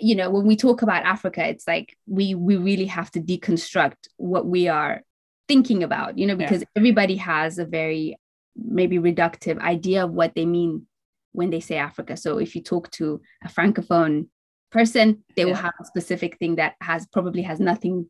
you 0.00 0.16
know, 0.16 0.30
when 0.30 0.44
we 0.44 0.56
talk 0.56 0.82
about 0.82 1.04
Africa, 1.04 1.46
it's 1.46 1.66
like 1.68 1.96
we 2.08 2.34
we 2.34 2.56
really 2.56 2.86
have 2.86 3.10
to 3.12 3.20
deconstruct 3.20 4.08
what 4.16 4.46
we 4.46 4.66
are 4.66 5.02
thinking 5.46 5.84
about, 5.84 6.18
you 6.18 6.26
know, 6.26 6.36
because 6.36 6.62
yeah. 6.62 6.68
everybody 6.74 7.16
has 7.16 7.58
a 7.58 7.64
very 7.64 8.16
maybe 8.56 8.98
reductive 8.98 9.60
idea 9.60 10.04
of 10.04 10.10
what 10.10 10.34
they 10.34 10.44
mean 10.44 10.88
when 11.32 11.50
they 11.50 11.60
say 11.60 11.76
Africa. 11.76 12.16
So 12.16 12.38
if 12.38 12.54
you 12.54 12.62
talk 12.62 12.90
to 12.92 13.20
a 13.44 13.48
francophone 13.48 14.28
person, 14.70 15.24
they 15.36 15.42
yeah. 15.42 15.48
will 15.48 15.54
have 15.54 15.74
a 15.80 15.84
specific 15.84 16.38
thing 16.38 16.56
that 16.56 16.74
has 16.80 17.06
probably 17.12 17.42
has 17.42 17.60
nothing 17.60 18.08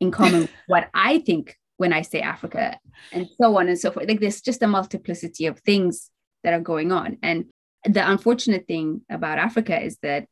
in 0.00 0.10
common 0.10 0.42
with 0.42 0.50
what 0.66 0.88
I 0.94 1.18
think 1.18 1.56
when 1.76 1.92
I 1.94 2.02
say 2.02 2.20
Africa, 2.20 2.78
and 3.10 3.26
so 3.40 3.58
on 3.58 3.68
and 3.68 3.78
so 3.78 3.90
forth. 3.90 4.06
Like 4.06 4.20
there's 4.20 4.42
just 4.42 4.62
a 4.62 4.66
multiplicity 4.66 5.46
of 5.46 5.58
things 5.60 6.10
that 6.44 6.52
are 6.52 6.60
going 6.60 6.92
on. 6.92 7.16
And 7.22 7.46
the 7.84 8.06
unfortunate 8.08 8.66
thing 8.66 9.00
about 9.10 9.38
Africa 9.38 9.82
is 9.82 9.96
that 10.02 10.26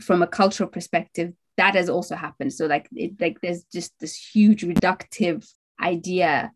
from 0.00 0.22
a 0.22 0.26
cultural 0.26 0.68
perspective, 0.68 1.34
that 1.56 1.74
has 1.74 1.88
also 1.88 2.16
happened. 2.16 2.52
So 2.52 2.66
like 2.66 2.88
it, 2.92 3.20
like 3.20 3.40
there's 3.40 3.62
just 3.72 3.92
this 4.00 4.16
huge 4.16 4.62
reductive 4.62 5.48
idea 5.80 6.50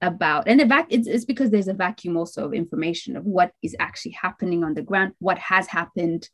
about. 0.00 0.48
And 0.48 0.60
the 0.60 0.66
vac 0.66 0.86
it's, 0.90 1.08
it's 1.08 1.24
because 1.24 1.50
there's 1.50 1.68
a 1.68 1.74
vacuum 1.74 2.16
also 2.16 2.44
of 2.44 2.54
information 2.54 3.16
of 3.16 3.24
what 3.24 3.52
is 3.62 3.74
actually 3.78 4.12
happening 4.12 4.64
on 4.64 4.74
the 4.74 4.82
ground 4.82 5.12
what 5.18 5.38
has 5.38 5.66
happened 5.66 6.28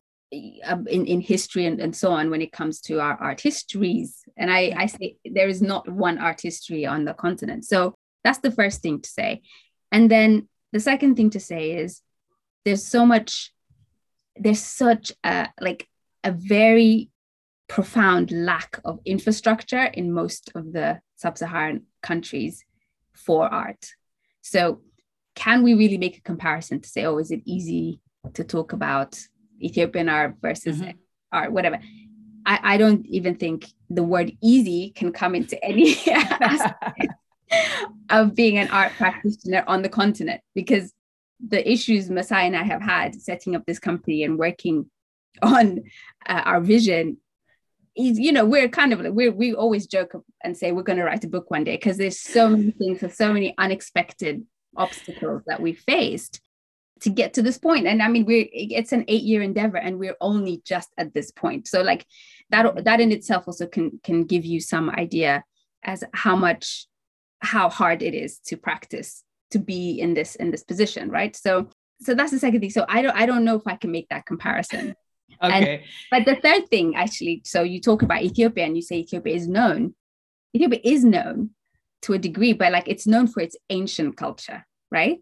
uh, 0.67 0.79
in, 0.89 1.07
in 1.07 1.21
history 1.21 1.65
and, 1.65 1.81
and 1.81 1.95
so 1.95 2.11
on 2.11 2.31
when 2.31 2.43
it 2.43 2.53
comes 2.53 2.81
to 2.81 3.01
our 3.01 3.17
art 3.21 3.41
histories. 3.41 4.23
And 4.37 4.51
I, 4.51 4.75
I 4.77 4.87
say 4.87 5.17
there 5.25 5.49
is 5.49 5.63
not 5.63 5.89
one 5.89 6.19
art 6.19 6.41
history 6.41 6.87
on 6.87 7.05
the 7.05 7.15
continent. 7.15 7.65
So 7.65 7.95
that's 8.25 8.39
the 8.39 8.51
first 8.51 8.83
thing 8.83 9.01
to 9.01 9.09
say. 9.09 9.43
And 9.93 10.11
then 10.11 10.49
the 10.73 10.81
second 10.81 11.15
thing 11.15 11.31
to 11.31 11.41
say 11.41 11.73
is 11.73 12.01
there's 12.65 12.85
so 12.85 13.07
much 13.07 13.53
there's 14.37 14.63
such 14.63 15.13
a 15.23 15.49
like 15.61 15.87
a 16.25 16.33
very 16.33 17.11
profound 17.69 18.33
lack 18.33 18.81
of 18.85 18.99
infrastructure 19.05 19.85
in 19.85 20.13
most 20.13 20.51
of 20.55 20.73
the 20.73 21.01
sub-saharan 21.17 21.85
countries 22.03 22.65
for 23.15 23.53
art 23.53 23.87
so 24.43 24.81
can 25.35 25.63
we 25.63 25.75
really 25.75 25.99
make 25.99 26.19
a 26.19 26.23
comparison 26.23 26.81
to 26.81 26.89
say 26.89 27.05
oh 27.05 27.19
is 27.19 27.31
it 27.31 27.41
easy 27.45 28.01
to 28.33 28.45
talk 28.45 28.73
about 28.73 29.19
ethiopian 29.63 30.09
art 30.09 30.37
versus 30.41 30.81
mm-hmm. 30.81 30.91
art 31.33 31.53
whatever 31.53 31.79
I, 32.47 32.61
I 32.63 32.77
don't 32.77 33.07
even 33.07 33.37
think 33.37 33.67
the 33.89 34.03
word 34.03 34.33
easy 34.43 34.91
can 34.91 35.13
come 35.13 35.35
into 35.35 35.63
any 35.65 35.97
of 38.11 38.35
being 38.35 38.59
an 38.59 38.69
art 38.69 38.93
practitioner 38.97 39.65
on 39.67 39.83
the 39.83 39.89
continent 39.89 40.41
because 40.55 40.93
the 41.47 41.71
issues 41.71 42.09
Mesai 42.09 42.43
and 42.43 42.57
I 42.57 42.63
have 42.63 42.83
had 42.83 43.21
setting 43.21 43.55
up 43.55 43.65
this 43.67 43.79
company 43.79 44.25
and 44.25 44.39
working 44.39 44.91
on 45.43 45.81
uh, 46.27 46.43
our 46.45 46.61
vision 46.61 47.09
is, 47.09 47.17
you 47.97 48.33
know, 48.33 48.45
we're 48.45 48.69
kind 48.69 48.93
of 48.93 49.01
like, 49.01 49.13
we 49.13 49.29
we 49.29 49.55
always 49.55 49.87
joke 49.87 50.13
and 50.43 50.57
say 50.57 50.73
we're 50.73 50.83
going 50.83 50.99
to 50.99 51.05
write 51.05 51.25
a 51.25 51.29
book 51.29 51.51
one 51.51 51.65
day 51.65 51.77
because 51.77 51.97
there's 51.97 52.19
so 52.19 52.49
many 52.49 52.73
things, 52.73 53.01
there's 53.01 53.17
so 53.17 53.33
many 53.33 53.55
unexpected 53.59 54.45
obstacles 54.77 55.43
that 55.47 55.61
we 55.61 55.75
faced 55.75 56.41
to 57.01 57.11
get 57.11 57.35
to 57.35 57.43
this 57.43 57.59
point. 57.59 57.87
And 57.87 58.03
I 58.03 58.09
mean, 58.09 58.25
we're 58.25 58.49
it's 58.53 58.93
an 58.93 59.05
eight 59.09 59.23
year 59.23 59.43
endeavor, 59.43 59.77
and 59.77 59.99
we're 59.99 60.17
only 60.21 60.63
just 60.65 60.91
at 60.99 61.15
this 61.15 61.31
point. 61.31 61.69
So 61.69 61.83
like 61.83 62.07
that 62.51 62.85
that 62.85 63.01
in 63.01 63.13
itself 63.13 63.45
also 63.47 63.67
can 63.67 64.01
can 64.03 64.25
give 64.25 64.45
you 64.45 64.61
some 64.61 64.91
idea 64.91 65.45
as 65.85 66.03
how 66.13 66.35
much 66.35 66.87
how 67.41 67.69
hard 67.69 68.03
it 68.03 68.15
is 68.15 68.39
to 68.47 68.57
practice 68.57 69.23
to 69.51 69.59
be 69.59 70.01
in 70.01 70.15
this 70.15 70.35
in 70.37 70.51
this 70.51 70.65
position 70.65 71.11
right 71.11 71.37
so 71.37 71.69
so 72.01 72.15
that's 72.15 72.33
the 72.33 72.39
second 72.39 72.61
thing 72.61 72.71
so 72.71 72.85
i 72.89 73.03
don't 73.03 73.17
i 73.17 73.27
don't 73.27 73.45
know 73.45 73.57
if 73.57 73.67
i 73.67 73.77
can 73.77 73.91
make 73.91 74.09
that 74.09 74.27
comparison 74.27 74.95
okay. 75.43 75.75
and, 75.75 75.81
but 76.11 76.25
the 76.25 76.41
third 76.41 76.69
thing 76.69 76.95
actually 76.97 77.43
so 77.45 77.63
you 77.63 77.81
talk 77.81 78.03
about 78.03 78.23
ethiopia 78.23 78.65
and 78.65 78.77
you 78.77 78.83
say 78.83 78.99
ethiopia 78.99 79.35
is 79.35 79.49
known. 79.49 79.95
Ethiopia 80.55 80.81
is 80.85 81.05
known 81.05 81.51
to 82.03 82.13
a 82.13 82.19
degree 82.19 82.53
but 82.53 82.73
like 82.73 82.89
it's 82.89 83.07
known 83.07 83.27
for 83.27 83.41
its 83.41 83.57
ancient 83.71 84.17
culture 84.17 84.65
right? 84.91 85.19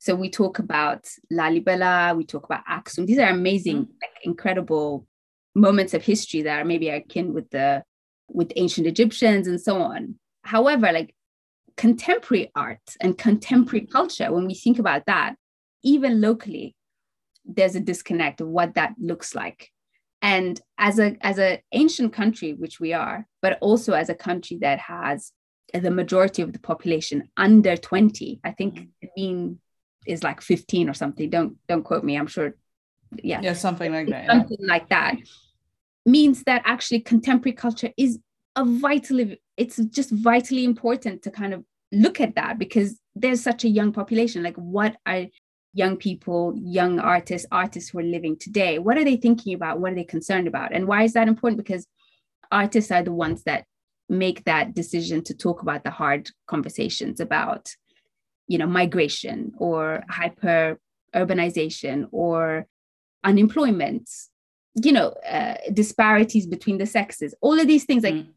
So 0.00 0.14
we 0.14 0.30
talk 0.30 0.58
about 0.58 1.08
lalibela 1.32 2.16
we 2.16 2.24
talk 2.24 2.44
about 2.44 2.64
aksum. 2.66 3.06
These 3.06 3.18
are 3.18 3.30
amazing 3.30 3.76
mm-hmm. 3.82 3.92
like, 4.02 4.24
incredible 4.24 5.06
moments 5.54 5.94
of 5.94 6.02
history 6.02 6.42
that 6.42 6.60
are 6.60 6.64
maybe 6.64 6.88
akin 6.88 7.34
with 7.34 7.50
the 7.50 7.82
with 8.28 8.52
ancient 8.56 8.86
egyptians 8.86 9.48
and 9.48 9.60
so 9.60 9.80
on. 9.82 10.14
However 10.44 10.92
like 10.92 11.14
contemporary 11.76 12.50
art 12.54 12.80
and 13.00 13.16
contemporary 13.16 13.86
culture, 13.86 14.30
when 14.32 14.46
we 14.46 14.54
think 14.54 14.78
about 14.78 15.06
that, 15.06 15.36
even 15.82 16.20
locally, 16.20 16.74
there's 17.48 17.74
a 17.74 17.80
disconnect 17.80 18.40
of 18.40 18.48
what 18.48 18.74
that 18.74 18.94
looks 19.00 19.34
like. 19.34 19.70
And 20.20 20.60
as 20.78 20.98
a 20.98 21.16
as 21.20 21.38
an 21.38 21.58
ancient 21.72 22.12
country, 22.12 22.52
which 22.52 22.78
we 22.80 22.92
are, 22.92 23.26
but 23.40 23.58
also 23.60 23.92
as 23.92 24.08
a 24.08 24.14
country 24.14 24.58
that 24.60 24.78
has 24.80 25.32
the 25.72 25.90
majority 25.90 26.42
of 26.42 26.52
the 26.52 26.58
population 26.58 27.28
under 27.36 27.76
20, 27.76 28.40
I 28.42 28.50
think 28.52 28.74
mm-hmm. 28.74 28.86
the 29.02 29.08
mean 29.16 29.58
is 30.06 30.22
like 30.22 30.40
15 30.40 30.88
or 30.88 30.94
something. 30.94 31.30
Don't 31.30 31.56
don't 31.68 31.84
quote 31.84 32.04
me. 32.04 32.16
I'm 32.16 32.26
sure. 32.26 32.54
Yeah. 33.22 33.40
Yeah, 33.40 33.54
something 33.54 33.92
like 33.92 34.08
that. 34.08 34.26
Something 34.26 34.58
yeah. 34.60 34.66
like 34.66 34.88
that 34.90 35.16
means 36.08 36.42
that 36.44 36.62
actually 36.64 37.00
contemporary 37.00 37.54
culture 37.54 37.90
is 37.96 38.18
a 38.56 38.64
vitally 38.64 39.40
it's 39.56 39.76
just 39.76 40.10
vitally 40.10 40.64
important 40.64 41.22
to 41.22 41.30
kind 41.30 41.54
of 41.54 41.64
look 41.92 42.20
at 42.20 42.34
that 42.34 42.58
because 42.58 42.98
there's 43.14 43.42
such 43.42 43.64
a 43.64 43.68
young 43.68 43.92
population 43.92 44.42
like 44.42 44.56
what 44.56 44.96
are 45.06 45.26
young 45.78 45.96
people 45.96 46.54
young 46.56 46.98
artists 46.98 47.46
artists 47.52 47.90
who 47.90 47.98
are 48.00 48.14
living 48.16 48.36
today 48.36 48.78
what 48.78 48.98
are 48.98 49.04
they 49.04 49.16
thinking 49.16 49.54
about? 49.54 49.80
What 49.80 49.92
are 49.92 49.94
they 49.94 50.04
concerned 50.16 50.48
about? 50.48 50.72
And 50.74 50.86
why 50.86 51.04
is 51.04 51.12
that 51.12 51.28
important? 51.28 51.58
Because 51.64 51.86
artists 52.50 52.90
are 52.90 53.02
the 53.02 53.12
ones 53.12 53.44
that 53.44 53.64
make 54.08 54.44
that 54.44 54.74
decision 54.74 55.22
to 55.22 55.34
talk 55.34 55.62
about 55.62 55.84
the 55.84 55.90
hard 55.90 56.30
conversations 56.46 57.20
about 57.20 57.74
you 58.46 58.58
know 58.58 58.66
migration 58.66 59.52
or 59.58 60.02
hyper 60.08 60.78
urbanization 61.14 62.06
or 62.10 62.66
unemployment 63.24 64.08
you 64.84 64.92
know 64.92 65.08
uh, 65.36 65.56
disparities 65.72 66.46
between 66.46 66.78
the 66.78 66.86
sexes. 66.86 67.34
All 67.40 67.58
of 67.58 67.66
these 67.66 67.84
things 67.84 68.02
like 68.02 68.14
mm. 68.14 68.28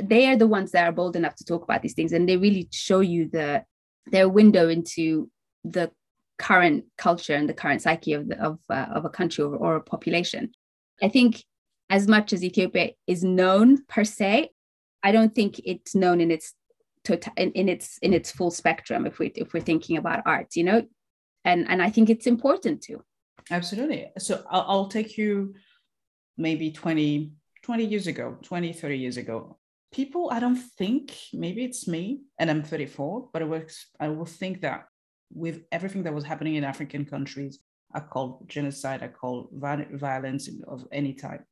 they 0.00 0.26
are 0.26 0.36
the 0.36 0.52
ones 0.58 0.72
that 0.72 0.86
are 0.88 0.92
bold 1.00 1.16
enough 1.16 1.36
to 1.36 1.44
talk 1.44 1.62
about 1.64 1.82
these 1.82 1.94
things. 1.94 2.12
And 2.12 2.28
they 2.28 2.36
really 2.36 2.68
show 2.72 3.00
you 3.00 3.28
the 3.28 3.64
their 4.06 4.28
window 4.28 4.68
into 4.68 5.30
the 5.64 5.90
current 6.48 6.84
culture 6.98 7.34
and 7.34 7.48
the 7.48 7.54
current 7.62 7.80
psyche 7.82 8.14
of 8.14 8.28
the, 8.28 8.36
of, 8.48 8.58
uh, 8.68 8.86
of 8.96 9.04
a 9.04 9.14
country 9.18 9.44
or, 9.44 9.54
or 9.56 9.76
a 9.76 9.80
population. 9.80 10.50
I 11.00 11.08
think 11.08 11.44
as 11.92 12.08
much 12.08 12.32
as 12.32 12.42
ethiopia 12.42 12.90
is 13.06 13.22
known 13.22 13.84
per 13.84 14.02
se 14.02 14.50
i 15.02 15.12
don't 15.12 15.34
think 15.34 15.60
it's 15.72 15.94
known 15.94 16.20
in 16.20 16.30
its 16.30 16.54
total 17.04 17.32
in, 17.36 17.52
in 17.52 17.68
its 17.68 17.98
in 17.98 18.12
its 18.12 18.32
full 18.32 18.50
spectrum 18.50 19.06
if 19.06 19.18
we 19.18 19.26
if 19.42 19.52
we're 19.52 19.60
thinking 19.60 19.96
about 19.96 20.22
art 20.26 20.56
you 20.56 20.64
know? 20.64 20.82
And 21.44 21.68
and 21.68 21.82
i 21.82 21.90
think 21.90 22.08
it's 22.08 22.26
important 22.26 22.82
to. 22.82 23.02
Absolutely. 23.50 24.10
So 24.18 24.44
i'll, 24.50 24.66
I'll 24.68 24.88
take 24.88 25.18
you 25.18 25.54
maybe 26.36 26.70
20 26.70 27.32
20 27.62 27.84
years 27.84 28.06
ago 28.06 28.36
20 28.42 28.72
30 28.72 28.98
years 28.98 29.16
ago. 29.16 29.58
People 29.92 30.30
i 30.30 30.38
don't 30.40 30.62
think 30.78 31.12
maybe 31.32 31.64
it's 31.64 31.86
me 31.88 32.22
and 32.38 32.50
i'm 32.50 32.62
34 32.62 33.28
but 33.32 33.42
i 33.42 33.44
will, 33.44 33.64
I 34.00 34.08
will 34.08 34.30
think 34.40 34.60
that 34.60 34.86
with 35.34 35.62
everything 35.72 36.02
that 36.02 36.14
was 36.14 36.24
happening 36.24 36.56
in 36.56 36.64
african 36.64 37.04
countries 37.04 37.60
i 37.94 38.00
call 38.00 38.44
genocide 38.46 39.02
i 39.02 39.08
call 39.08 39.48
violence 39.52 40.48
of 40.68 40.86
any 40.92 41.14
type. 41.14 41.44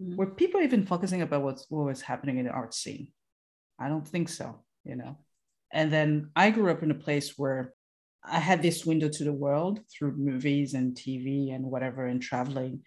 Mm-hmm. 0.00 0.16
were 0.16 0.26
people 0.26 0.60
even 0.60 0.86
focusing 0.86 1.22
about 1.22 1.42
what's, 1.42 1.66
what 1.68 1.86
was 1.86 2.00
happening 2.00 2.38
in 2.38 2.46
the 2.46 2.50
art 2.50 2.74
scene? 2.74 3.08
I 3.78 3.88
don't 3.88 4.08
think 4.08 4.28
so 4.28 4.62
you 4.84 4.96
know? 4.96 5.16
And 5.72 5.92
then 5.92 6.30
i 6.36 6.50
grew 6.50 6.70
up 6.70 6.82
in 6.82 6.90
a 6.90 7.02
place 7.06 7.38
where 7.38 7.72
i 8.24 8.38
had 8.38 8.62
this 8.62 8.84
window 8.84 9.08
to 9.08 9.24
the 9.24 9.32
world 9.32 9.80
through 9.90 10.16
movies 10.16 10.74
and 10.74 10.94
tv 10.94 11.54
and 11.54 11.64
whatever 11.64 12.06
and 12.06 12.20
traveling. 12.22 12.82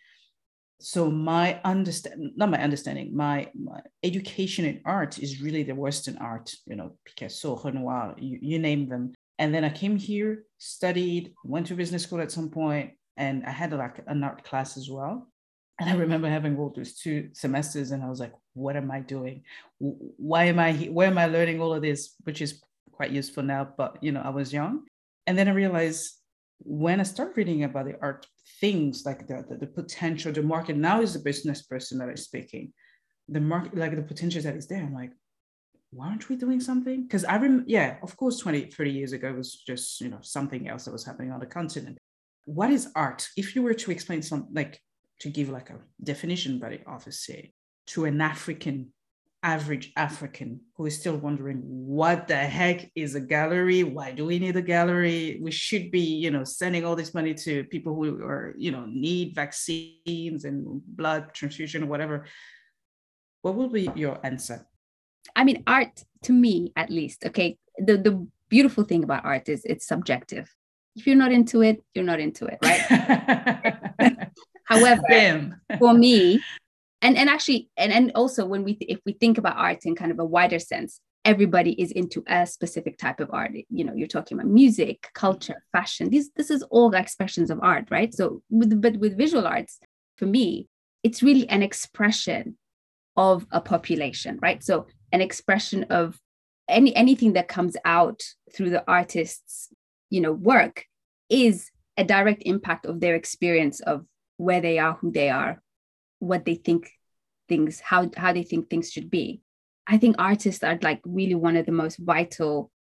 So 0.82 1.10
my 1.10 1.60
understand 1.64 2.34
not 2.36 2.52
my 2.52 2.62
understanding 2.62 3.16
my, 3.16 3.50
my, 3.56 3.82
education 4.04 4.66
in 4.66 4.82
art 4.86 5.18
is 5.20 5.42
really 5.42 5.64
the 5.64 5.74
western 5.74 6.18
art 6.18 6.54
you 6.68 6.76
know 6.76 6.98
picasso 7.06 7.60
renoir 7.64 8.14
you, 8.18 8.38
you 8.42 8.60
name 8.60 8.90
them 8.90 9.14
and 9.40 9.54
then 9.54 9.64
i 9.64 9.70
came 9.70 9.98
here 9.98 10.44
studied 10.58 11.34
went 11.44 11.68
to 11.68 11.76
business 11.76 12.04
school 12.04 12.22
at 12.22 12.32
some 12.32 12.50
point 12.50 12.92
and 13.18 13.46
i 13.46 13.52
had 13.52 13.72
like 13.74 14.02
an 14.08 14.24
art 14.24 14.44
class 14.44 14.78
as 14.78 14.90
well 14.90 15.28
And 15.80 15.90
I 15.90 15.96
remember 15.96 16.30
having 16.30 16.58
all 16.58 16.72
those 16.74 16.96
two 16.96 17.30
semesters, 17.34 17.92
and 17.92 18.02
I 18.02 18.08
was 18.08 18.20
like, 18.20 18.34
"What 18.54 18.78
am 18.78 18.90
I 18.92 19.02
doing? 19.02 19.44
Why 19.80 20.46
am 20.46 20.58
I? 20.58 20.72
Here? 20.72 20.92
Where 20.92 21.08
am 21.08 21.18
I 21.18 21.26
learning 21.26 21.60
all 21.60 21.74
of 21.74 21.82
this?" 21.82 22.16
Which 22.24 22.42
is 22.42 22.64
quite 22.92 23.12
useful 23.12 23.44
now, 23.44 23.68
but 23.78 23.98
you 24.02 24.12
know, 24.14 24.22
I 24.22 24.30
was 24.30 24.54
young, 24.54 24.88
and 25.28 25.38
then 25.38 25.50
I 25.50 25.52
realized 25.52 26.14
when 26.60 27.02
I 27.02 27.04
start 27.04 27.36
reading 27.36 27.64
about 27.64 27.86
the 27.86 28.00
art 28.02 28.26
things 28.62 29.04
like 29.06 29.28
the, 29.28 29.44
the, 29.50 29.58
the 29.58 29.68
potential, 29.68 30.32
the 30.32 30.42
market. 30.42 30.78
Now 30.78 31.02
is 31.02 31.14
the 31.14 31.20
business 31.20 31.64
person 31.64 31.98
that 32.00 32.10
is 32.10 32.24
speaking. 32.24 32.72
The 33.28 33.42
market, 33.42 33.76
like 33.76 33.96
the 33.96 34.02
potential 34.14 34.42
that 34.44 34.56
is 34.56 34.68
there. 34.68 34.82
I'm 34.82 34.94
like, 34.94 35.12
why 35.96 36.08
aren't 36.10 36.28
we 36.28 36.36
doing 36.36 36.60
something? 36.60 37.04
Because 37.04 37.24
I 37.24 37.36
remember, 37.36 37.64
yeah, 37.68 37.98
of 38.04 38.18
course, 38.18 38.40
20, 38.40 38.66
30 38.66 38.92
years 38.92 39.14
ago 39.14 39.32
was 39.32 39.56
just, 39.56 40.02
you 40.02 40.10
know, 40.10 40.20
something 40.22 40.68
else 40.68 40.86
that 40.86 40.92
was 40.92 41.06
happening 41.06 41.32
on 41.32 41.40
the 41.40 41.46
continent. 41.46 41.98
What 42.44 42.70
is 42.70 42.92
art? 42.96 43.30
If 43.38 43.56
you 43.56 43.64
were 43.64 43.74
to 43.74 43.92
explain 43.92 44.22
some, 44.22 44.48
like 44.52 44.82
to 45.22 45.30
give 45.30 45.50
like 45.50 45.70
a 45.70 45.80
definition 46.04 46.60
by 46.60 46.70
the 46.70 47.12
say 47.12 47.54
to 47.88 48.06
an 48.06 48.20
African 48.20 48.92
average 49.42 49.94
African 49.96 50.60
who 50.76 50.88
is 50.88 51.00
still 51.00 51.16
wondering 51.16 51.62
what 51.64 52.28
the 52.28 52.36
heck 52.36 52.92
is 52.96 53.14
a 53.14 53.20
gallery? 53.20 53.84
Why 53.84 54.12
do 54.12 54.26
we 54.26 54.40
need 54.40 54.56
a 54.56 54.62
gallery? 54.62 55.40
We 55.40 55.52
should 55.52 55.92
be, 55.92 56.00
you 56.00 56.32
know, 56.32 56.44
sending 56.44 56.84
all 56.84 56.96
this 56.96 57.14
money 57.14 57.36
to 57.46 57.64
people 57.66 57.94
who 57.94 58.24
are, 58.24 58.54
you 58.58 58.72
know, 58.72 58.86
need 58.88 59.36
vaccines 59.36 60.46
and 60.46 60.82
blood 60.88 61.34
transfusion 61.34 61.84
or 61.84 61.86
whatever. 61.86 62.26
What 63.44 63.56
will 63.56 63.70
be 63.70 63.88
your 63.96 64.20
answer? 64.26 64.66
I 65.36 65.44
mean, 65.44 65.64
art 65.68 66.04
to 66.24 66.34
me, 66.34 66.72
at 66.76 66.90
least, 66.90 67.26
okay. 67.26 67.58
The 67.78 67.98
the 67.98 68.28
beautiful 68.50 68.84
thing 68.84 69.04
about 69.04 69.26
art 69.26 69.50
is 69.50 69.64
it's 69.66 69.88
subjective. 69.88 70.54
If 70.96 71.06
you're 71.06 71.18
not 71.18 71.32
into 71.32 71.62
it, 71.62 71.84
you're 71.94 72.06
not 72.06 72.22
into 72.22 72.46
it, 72.46 72.58
right? 72.62 74.30
However, 74.64 75.60
for 75.78 75.94
me, 75.94 76.42
and 77.06 77.18
and 77.18 77.30
actually 77.30 77.70
and 77.78 77.94
and 77.94 78.12
also 78.16 78.46
when 78.46 78.64
we 78.64 78.78
if 78.82 79.00
we 79.06 79.14
think 79.14 79.38
about 79.38 79.58
art 79.58 79.86
in 79.86 79.96
kind 79.96 80.12
of 80.12 80.20
a 80.20 80.26
wider 80.26 80.60
sense 80.60 81.00
everybody 81.24 81.80
is 81.82 81.92
into 81.92 82.24
a 82.28 82.46
specific 82.46 82.98
type 82.98 83.20
of 83.20 83.30
art 83.32 83.52
you 83.70 83.84
know 83.84 83.94
you're 83.94 84.08
talking 84.08 84.38
about 84.38 84.50
music 84.50 85.10
culture 85.14 85.62
fashion 85.72 86.10
these 86.10 86.32
this 86.36 86.50
is 86.50 86.64
all 86.72 86.94
expressions 86.94 87.50
of 87.52 87.60
art 87.62 87.88
right 87.92 88.14
so 88.14 88.42
with 88.50 88.82
but 88.82 88.98
with 88.98 89.18
visual 89.18 89.46
arts 89.46 89.80
for 90.18 90.26
me 90.26 90.68
it's 91.04 91.22
really 91.22 91.48
an 91.50 91.62
expression 91.62 92.58
of 93.18 93.46
a 93.52 93.62
population 93.62 94.40
right 94.42 94.64
so 94.64 94.88
an 95.16 95.22
expression 95.22 95.86
of 95.86 96.20
any 96.68 96.96
anything 96.96 97.34
that 97.34 97.48
comes 97.48 97.76
out 97.86 98.22
through 98.54 98.72
the 98.72 98.84
artist's 98.88 99.70
you 100.10 100.22
know 100.22 100.34
work 100.34 100.86
is 101.30 101.72
a 101.98 102.04
direct 102.04 102.42
impact 102.46 102.86
of 102.86 103.00
their 103.00 103.16
experience 103.16 103.80
of 103.80 104.06
where 104.38 104.62
they 104.62 104.78
are 104.78 104.94
who 105.00 105.12
they 105.12 105.30
are 105.30 105.62
what 106.20 106.46
they 106.46 106.56
think 106.56 106.92
things 107.48 107.80
how 107.80 108.10
how 108.18 108.34
they 108.34 108.44
think 108.44 108.70
things 108.70 108.92
should 108.92 109.10
be. 109.10 109.42
I 109.88 109.98
think 109.98 110.16
artists 110.18 110.64
are 110.64 110.80
like 110.82 111.02
really 111.06 111.36
one 111.36 111.58
of 111.58 111.66
the 111.66 111.72
most 111.72 111.98
vital 111.98 112.72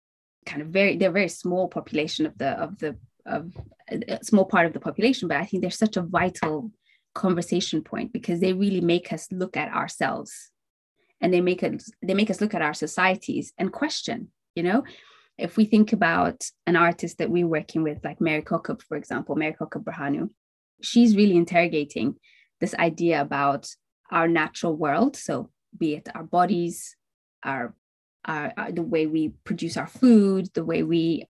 kind 0.45 0.61
of 0.61 0.69
very 0.69 0.97
they're 0.97 1.11
very 1.11 1.29
small 1.29 1.67
population 1.67 2.25
of 2.25 2.37
the 2.37 2.51
of 2.65 2.77
the 2.79 2.97
of 3.25 3.51
a 3.91 4.23
small 4.23 4.45
part 4.45 4.67
of 4.67 4.73
the 4.73 4.79
population 4.79 5.27
but 5.27 5.37
i 5.37 5.45
think 5.45 5.61
they're 5.61 5.71
such 5.71 5.97
a 5.97 6.07
vital 6.19 6.71
conversation 7.15 7.81
point 7.81 8.13
because 8.13 8.39
they 8.39 8.53
really 8.53 8.81
make 8.81 9.11
us 9.11 9.27
look 9.31 9.57
at 9.57 9.73
ourselves 9.73 10.51
and 11.21 11.33
they 11.33 11.41
make 11.41 11.63
us 11.63 11.89
they 12.01 12.13
make 12.13 12.29
us 12.29 12.41
look 12.41 12.53
at 12.53 12.61
our 12.61 12.73
societies 12.73 13.53
and 13.57 13.71
question 13.71 14.29
you 14.55 14.63
know 14.63 14.83
if 15.37 15.57
we 15.57 15.65
think 15.65 15.91
about 15.91 16.45
an 16.65 16.75
artist 16.75 17.17
that 17.17 17.29
we're 17.29 17.47
working 17.47 17.83
with 17.83 17.99
like 18.03 18.19
Merikokeb 18.19 18.81
for 18.81 18.95
example 18.95 19.35
Merikokeb 19.35 19.83
Berhanu, 19.83 20.29
she's 20.81 21.15
really 21.15 21.35
interrogating 21.35 22.15
this 22.61 22.73
idea 22.75 23.21
about 23.21 23.67
our 24.11 24.27
natural 24.27 24.75
world. 24.75 25.15
So, 25.15 25.49
be 25.77 25.95
it 25.95 26.07
our 26.15 26.23
bodies, 26.23 26.95
our, 27.43 27.75
our, 28.23 28.53
our 28.55 28.71
the 28.71 28.81
way 28.81 29.07
we 29.07 29.29
produce 29.43 29.75
our 29.75 29.87
food, 29.87 30.49
the 30.53 30.63
way 30.63 30.83
we 30.83 31.27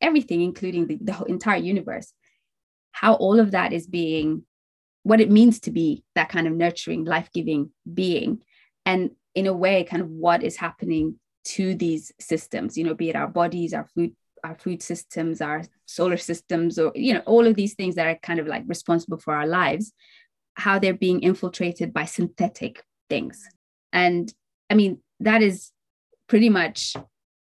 everything, 0.00 0.42
including 0.42 0.86
the, 0.86 0.98
the 1.00 1.24
entire 1.24 1.58
universe, 1.58 2.12
how 2.92 3.14
all 3.14 3.40
of 3.40 3.50
that 3.50 3.72
is 3.72 3.86
being 3.86 4.44
what 5.02 5.20
it 5.20 5.30
means 5.30 5.58
to 5.60 5.70
be 5.72 6.04
that 6.14 6.28
kind 6.28 6.46
of 6.46 6.52
nurturing, 6.52 7.04
life 7.04 7.30
giving 7.34 7.70
being. 7.92 8.40
And 8.86 9.10
in 9.38 9.46
a 9.46 9.52
way, 9.64 9.84
kind 9.84 10.02
of 10.02 10.10
what 10.10 10.42
is 10.42 10.56
happening 10.56 11.18
to 11.56 11.74
these 11.74 12.12
systems, 12.20 12.76
you 12.76 12.84
know, 12.84 12.94
be 12.94 13.10
it 13.10 13.16
our 13.16 13.28
bodies, 13.28 13.72
our 13.72 13.86
food, 13.94 14.12
our 14.42 14.56
food 14.64 14.82
systems, 14.82 15.40
our 15.40 15.62
solar 15.86 16.16
systems, 16.16 16.78
or, 16.78 16.92
you 16.94 17.14
know, 17.14 17.22
all 17.32 17.46
of 17.46 17.54
these 17.54 17.74
things 17.74 17.94
that 17.94 18.06
are 18.06 18.18
kind 18.28 18.40
of 18.40 18.46
like 18.46 18.64
responsible 18.66 19.18
for 19.18 19.34
our 19.34 19.46
lives 19.46 19.92
how 20.58 20.78
they're 20.78 20.92
being 20.92 21.20
infiltrated 21.22 21.92
by 21.92 22.04
synthetic 22.04 22.82
things. 23.08 23.48
And 23.92 24.32
I 24.68 24.74
mean, 24.74 25.00
that 25.20 25.40
is 25.40 25.70
pretty 26.26 26.48
much, 26.48 26.96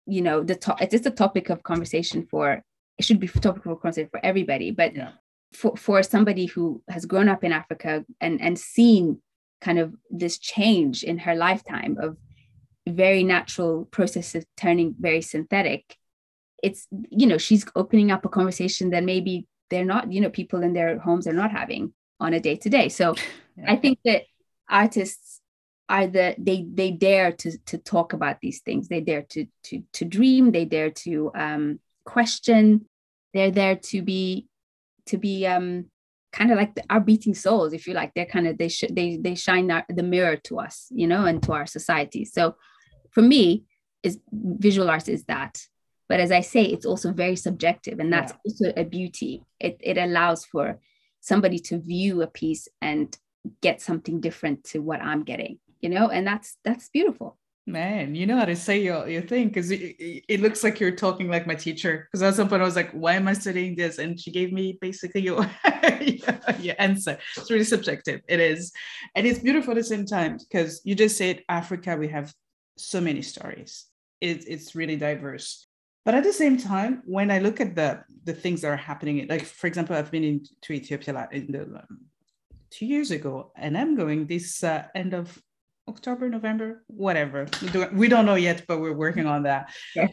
you 0.05 0.21
know, 0.21 0.43
the 0.43 0.55
top, 0.55 0.81
it's 0.81 0.91
just 0.91 1.07
a 1.07 1.11
topic 1.23 1.49
of 1.49 1.63
conversation 1.63 2.27
for, 2.29 2.63
it 2.99 3.05
should 3.05 3.19
be 3.19 3.29
a 3.33 3.39
topic 3.39 3.65
of 3.65 3.81
conversation 3.81 4.09
for 4.11 4.23
everybody. 4.23 4.69
But 4.71 4.95
yeah. 4.95 5.11
for, 5.53 5.75
for 5.75 6.03
somebody 6.03 6.45
who 6.45 6.83
has 6.89 7.05
grown 7.05 7.27
up 7.27 7.43
in 7.43 7.51
Africa 7.51 8.05
and, 8.19 8.39
and 8.39 8.57
seen 8.57 9.19
kind 9.61 9.79
of 9.79 9.95
this 10.09 10.37
change 10.37 11.03
in 11.03 11.19
her 11.19 11.35
lifetime 11.35 11.97
of 12.01 12.17
very 12.87 13.23
natural 13.23 13.85
processes 13.85 14.43
turning 14.57 14.95
very 14.99 15.21
synthetic, 15.21 15.95
it's, 16.63 16.87
you 17.09 17.27
know, 17.27 17.37
she's 17.37 17.65
opening 17.75 18.11
up 18.11 18.25
a 18.25 18.29
conversation 18.29 18.89
that 18.91 19.03
maybe 19.03 19.47
they're 19.69 19.85
not, 19.85 20.11
you 20.11 20.21
know, 20.21 20.29
people 20.29 20.63
in 20.63 20.73
their 20.73 20.99
homes 20.99 21.27
are 21.27 21.33
not 21.33 21.51
having 21.51 21.93
on 22.19 22.33
a 22.33 22.39
day 22.39 22.55
to 22.55 22.69
day. 22.69 22.89
So 22.89 23.15
yeah. 23.57 23.71
I 23.71 23.75
think 23.75 23.99
that 24.05 24.23
artists 24.69 25.41
are 25.89 26.07
the 26.07 26.35
they 26.37 26.65
they 26.73 26.91
dare 26.91 27.33
to 27.33 27.57
to 27.65 27.77
talk 27.77 28.13
about 28.13 28.39
these 28.41 28.61
things. 28.61 28.87
They 28.87 29.01
dare 29.01 29.23
to 29.23 29.45
to 29.65 29.83
to 29.93 30.05
dream. 30.05 30.51
They 30.51 30.63
dare 30.63 30.91
to 30.91 31.31
um, 31.35 31.79
question. 32.05 32.87
They're 33.33 33.51
there 33.51 33.75
to 33.75 34.01
be 34.01 34.47
to 35.07 35.17
be 35.17 35.45
um, 35.45 35.89
kind 36.31 36.51
of 36.51 36.57
like 36.57 36.75
our 36.89 36.99
beating 36.99 37.33
souls, 37.33 37.73
if 37.73 37.87
you 37.87 37.93
like. 37.93 38.13
They're 38.13 38.25
kind 38.25 38.47
of 38.47 38.57
they 38.57 38.69
sh- 38.69 38.91
they 38.91 39.17
they 39.17 39.35
shine 39.35 39.69
our, 39.71 39.85
the 39.89 40.03
mirror 40.03 40.37
to 40.45 40.59
us, 40.59 40.87
you 40.91 41.07
know, 41.07 41.25
and 41.25 41.41
to 41.43 41.53
our 41.53 41.65
society. 41.65 42.25
So 42.25 42.55
for 43.11 43.21
me, 43.21 43.65
is 44.03 44.19
visual 44.31 44.89
arts 44.89 45.07
is 45.07 45.25
that. 45.25 45.61
But 46.09 46.19
as 46.19 46.31
I 46.31 46.41
say, 46.41 46.63
it's 46.63 46.85
also 46.85 47.13
very 47.13 47.35
subjective, 47.35 47.99
and 47.99 48.11
that's 48.11 48.33
yeah. 48.33 48.37
also 48.45 48.73
a 48.75 48.83
beauty. 48.83 49.43
It 49.59 49.77
it 49.81 49.97
allows 49.97 50.45
for 50.45 50.79
somebody 51.21 51.59
to 51.59 51.79
view 51.79 52.21
a 52.21 52.27
piece 52.27 52.67
and 52.81 53.15
get 53.61 53.81
something 53.81 54.19
different 54.19 54.63
to 54.63 54.79
what 54.79 55.01
I'm 55.01 55.23
getting, 55.23 55.59
you 55.79 55.89
know, 55.89 56.09
and 56.09 56.25
that's 56.25 56.57
that's 56.63 56.89
beautiful. 56.89 57.37
Man, 57.67 58.15
you 58.15 58.25
know 58.25 58.37
how 58.37 58.45
to 58.45 58.55
say 58.55 58.81
your, 58.81 59.07
your 59.07 59.21
thing 59.21 59.47
because 59.49 59.69
it, 59.69 59.95
it, 60.27 60.41
looks 60.41 60.63
like 60.63 60.79
you're 60.79 60.95
talking 60.95 61.29
like 61.29 61.45
my 61.45 61.53
teacher. 61.53 62.07
Because 62.11 62.23
at 62.23 62.33
some 62.33 62.49
point 62.49 62.61
I 62.61 62.65
was 62.65 62.75
like, 62.75 62.91
why 62.91 63.13
am 63.13 63.27
I 63.27 63.33
studying 63.33 63.75
this? 63.75 63.99
And 63.99 64.19
she 64.19 64.31
gave 64.31 64.51
me 64.51 64.79
basically 64.81 65.21
your, 65.21 65.47
your 66.59 66.75
answer. 66.79 67.19
It's 67.37 67.51
really 67.51 67.63
subjective. 67.63 68.21
It 68.27 68.39
is. 68.39 68.71
And 69.15 69.27
it's 69.27 69.39
beautiful 69.39 69.71
at 69.71 69.77
the 69.77 69.83
same 69.83 70.07
time 70.07 70.37
because 70.37 70.81
you 70.83 70.95
just 70.95 71.17
said 71.17 71.43
Africa, 71.49 71.95
we 71.95 72.07
have 72.07 72.33
so 72.77 72.99
many 72.99 73.21
stories. 73.21 73.85
It, 74.21 74.43
it's 74.47 74.73
really 74.73 74.95
diverse. 74.95 75.67
But 76.03 76.15
at 76.15 76.23
the 76.23 76.33
same 76.33 76.57
time, 76.57 77.03
when 77.05 77.29
I 77.29 77.39
look 77.39 77.61
at 77.61 77.75
the 77.75 78.03
the 78.23 78.33
things 78.33 78.61
that 78.61 78.71
are 78.71 78.75
happening, 78.75 79.27
like 79.27 79.45
for 79.45 79.67
example, 79.67 79.95
I've 79.95 80.09
been 80.09 80.23
in, 80.23 80.45
to 80.63 80.73
Ethiopia 80.73 81.27
in 81.31 81.51
the 81.51 81.61
um, 81.61 81.99
two 82.71 82.87
years 82.87 83.11
ago, 83.11 83.51
and 83.55 83.77
I'm 83.77 83.95
going 83.95 84.25
this 84.25 84.63
uh, 84.63 84.87
end 84.95 85.13
of 85.13 85.39
October, 85.87 86.29
November, 86.29 86.83
whatever. 86.87 87.47
We 87.93 88.07
don't 88.07 88.25
know 88.25 88.35
yet, 88.35 88.65
but 88.67 88.79
we're 88.79 88.93
working 88.93 89.25
on 89.25 89.43
that. 89.43 89.73
Yeah. 89.95 90.07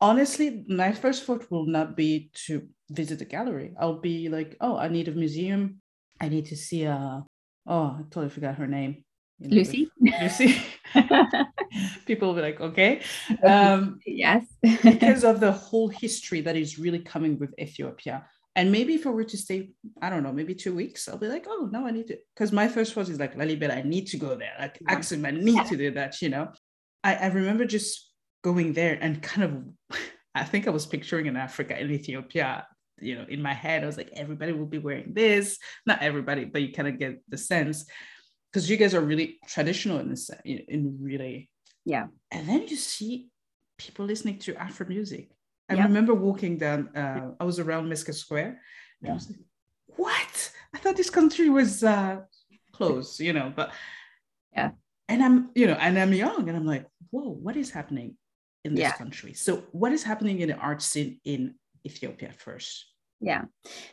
Honestly, 0.00 0.64
my 0.68 0.92
first 0.92 1.24
thought 1.24 1.50
will 1.50 1.66
not 1.66 1.96
be 1.96 2.30
to 2.46 2.68
visit 2.90 3.18
the 3.18 3.24
gallery. 3.24 3.72
I'll 3.78 4.00
be 4.00 4.28
like, 4.28 4.56
oh, 4.60 4.76
I 4.76 4.88
need 4.88 5.08
a 5.08 5.12
museum. 5.12 5.80
I 6.20 6.28
need 6.28 6.46
to 6.46 6.56
see 6.56 6.84
a. 6.84 7.24
Oh, 7.66 7.84
I 7.98 8.02
totally 8.10 8.30
forgot 8.30 8.56
her 8.56 8.66
name. 8.66 9.04
You 9.38 9.48
know, 9.48 9.56
Lucy. 9.56 9.88
Lucy. 10.00 10.62
people 12.06 12.28
will 12.28 12.34
be 12.34 12.42
like, 12.42 12.60
okay. 12.60 13.02
Um, 13.42 14.00
yes. 14.06 14.44
because 14.82 15.24
of 15.24 15.40
the 15.40 15.52
whole 15.52 15.88
history 15.88 16.40
that 16.42 16.56
is 16.56 16.78
really 16.78 17.00
coming 17.00 17.38
with 17.38 17.54
Ethiopia. 17.58 18.26
And 18.54 18.70
maybe 18.70 18.94
if 18.94 19.06
I 19.06 19.10
were 19.10 19.24
to 19.24 19.36
stay, 19.36 19.70
I 20.02 20.10
don't 20.10 20.22
know, 20.22 20.32
maybe 20.32 20.54
two 20.54 20.74
weeks, 20.74 21.08
I'll 21.08 21.16
be 21.16 21.26
like, 21.26 21.46
oh, 21.48 21.68
no, 21.72 21.86
I 21.86 21.90
need 21.90 22.08
to. 22.08 22.18
Because 22.34 22.52
my 22.52 22.68
first 22.68 22.92
thought 22.92 23.08
is 23.08 23.18
like, 23.18 23.34
Lalibela, 23.34 23.76
I 23.76 23.82
need 23.82 24.06
to 24.08 24.18
go 24.18 24.34
there. 24.34 24.52
Like, 24.58 24.78
yeah. 24.80 24.92
Axum, 24.94 25.24
I 25.24 25.30
need 25.30 25.64
to 25.66 25.76
do 25.76 25.90
that, 25.92 26.20
you 26.20 26.28
know? 26.28 26.52
I, 27.02 27.14
I 27.14 27.26
remember 27.28 27.64
just 27.64 28.12
going 28.42 28.74
there 28.74 28.98
and 29.00 29.22
kind 29.22 29.42
of, 29.44 29.98
I 30.34 30.44
think 30.44 30.66
I 30.66 30.70
was 30.70 30.86
picturing 30.86 31.26
in 31.26 31.36
Africa, 31.36 31.78
in 31.80 31.90
Ethiopia, 31.90 32.66
you 33.00 33.16
know, 33.16 33.24
in 33.28 33.40
my 33.40 33.54
head, 33.54 33.82
I 33.82 33.86
was 33.86 33.96
like, 33.96 34.10
everybody 34.14 34.52
will 34.52 34.66
be 34.66 34.78
wearing 34.78 35.12
this. 35.14 35.58
Not 35.86 36.02
everybody, 36.02 36.44
but 36.44 36.62
you 36.62 36.72
kind 36.72 36.88
of 36.88 36.98
get 36.98 37.22
the 37.28 37.38
sense 37.38 37.86
because 38.50 38.68
you 38.68 38.76
guys 38.76 38.94
are 38.94 39.00
really 39.00 39.38
traditional 39.48 39.98
in 39.98 40.10
this, 40.10 40.30
in, 40.44 40.58
in 40.68 40.98
really 41.00 41.50
yeah. 41.84 42.06
And 42.30 42.48
then 42.48 42.66
you 42.68 42.76
see 42.76 43.28
people 43.78 44.04
listening 44.04 44.38
to 44.40 44.54
Afro 44.56 44.86
music. 44.86 45.30
I 45.80 45.84
remember 45.84 46.14
walking 46.14 46.58
down, 46.58 46.94
uh, 46.96 47.32
I 47.40 47.44
was 47.44 47.58
around 47.58 47.90
Meskel 47.90 48.14
Square. 48.14 48.48
And 49.00 49.06
yeah. 49.06 49.10
I 49.10 49.14
was 49.14 49.28
like, 49.28 49.38
what? 49.96 50.52
I 50.74 50.78
thought 50.78 50.96
this 50.96 51.10
country 51.10 51.48
was 51.48 51.82
uh, 51.84 52.20
close, 52.72 53.20
you 53.20 53.32
know, 53.32 53.52
but 53.54 53.72
yeah. 54.54 54.70
And 55.08 55.22
I'm, 55.22 55.50
you 55.54 55.66
know, 55.66 55.74
and 55.74 55.98
I'm 55.98 56.12
young 56.12 56.48
and 56.48 56.56
I'm 56.56 56.66
like, 56.66 56.86
whoa, 57.10 57.28
what 57.30 57.56
is 57.56 57.70
happening 57.70 58.16
in 58.64 58.74
this 58.74 58.82
Yeah. 58.82 58.92
country? 58.92 59.34
So 59.34 59.64
what 59.72 59.92
is 59.92 60.02
happening 60.02 60.40
in 60.40 60.48
the 60.48 60.56
art 60.56 60.82
scene 60.82 61.20
in 61.24 61.54
Ethiopia 61.84 62.32
first? 62.32 62.86
yeah 63.24 63.42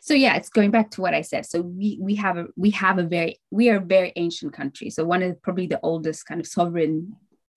so 0.02 0.16
yeah 0.16 0.36
it's 0.36 0.50
going 0.50 0.72
back 0.72 0.90
to 0.90 1.02
what 1.02 1.14
i 1.14 1.22
said 1.22 1.46
so 1.46 1.62
we 1.62 2.00
we 2.02 2.16
have 2.16 2.38
a 2.38 2.46
we 2.58 2.72
have 2.72 2.98
a 2.98 3.04
very 3.04 3.40
we 3.52 3.70
are 3.70 3.78
a 3.78 3.80
very 3.98 4.12
ancient 4.16 4.52
country 4.52 4.90
so 4.90 5.06
one 5.06 5.22
of 5.22 5.40
probably 5.44 5.68
the 5.68 5.80
oldest 5.84 6.26
kind 6.26 6.42
of 6.42 6.48
sovereign 6.48 7.14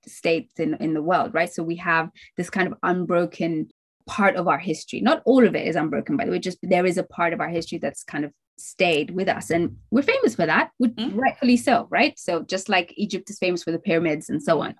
states 0.07 0.61
in 0.61 0.75
in 0.75 0.93
the 0.93 1.03
world 1.03 1.33
right 1.33 1.51
so 1.53 1.63
we 1.63 1.77
have 1.77 2.11
this 2.37 2.51
kind 2.51 2.69
of 2.69 2.75
unbroken 2.83 3.69
part 4.07 4.37
of 4.37 4.49
our 4.49 4.59
history. 4.59 5.01
Not 5.01 5.23
all 5.25 5.47
of 5.47 5.55
it 5.55 5.67
is 5.67 5.77
unbroken 5.77 6.17
by 6.17 6.25
the 6.25 6.31
way 6.33 6.39
just 6.39 6.59
there 6.63 6.87
is 6.87 6.99
a 6.99 7.03
part 7.03 7.33
of 7.33 7.41
our 7.41 7.49
history 7.49 7.79
that's 7.79 8.05
kind 8.05 8.25
of 8.25 8.33
stayed 8.59 9.11
with 9.11 9.29
us 9.29 9.51
and 9.51 9.77
we're 9.91 10.03
famous 10.03 10.35
for 10.37 10.47
that 10.47 10.71
which 10.79 10.93
Mm. 10.93 11.17
rightfully 11.17 11.57
so 11.57 11.89
right? 11.91 12.19
So 12.19 12.43
just 12.43 12.69
like 12.69 12.93
egypt 12.97 13.31
is 13.31 13.39
famous 13.39 13.63
for 13.65 13.73
the 13.73 13.79
pyramids 13.79 14.29
and 14.29 14.43
so 14.43 14.61
on. 14.61 14.75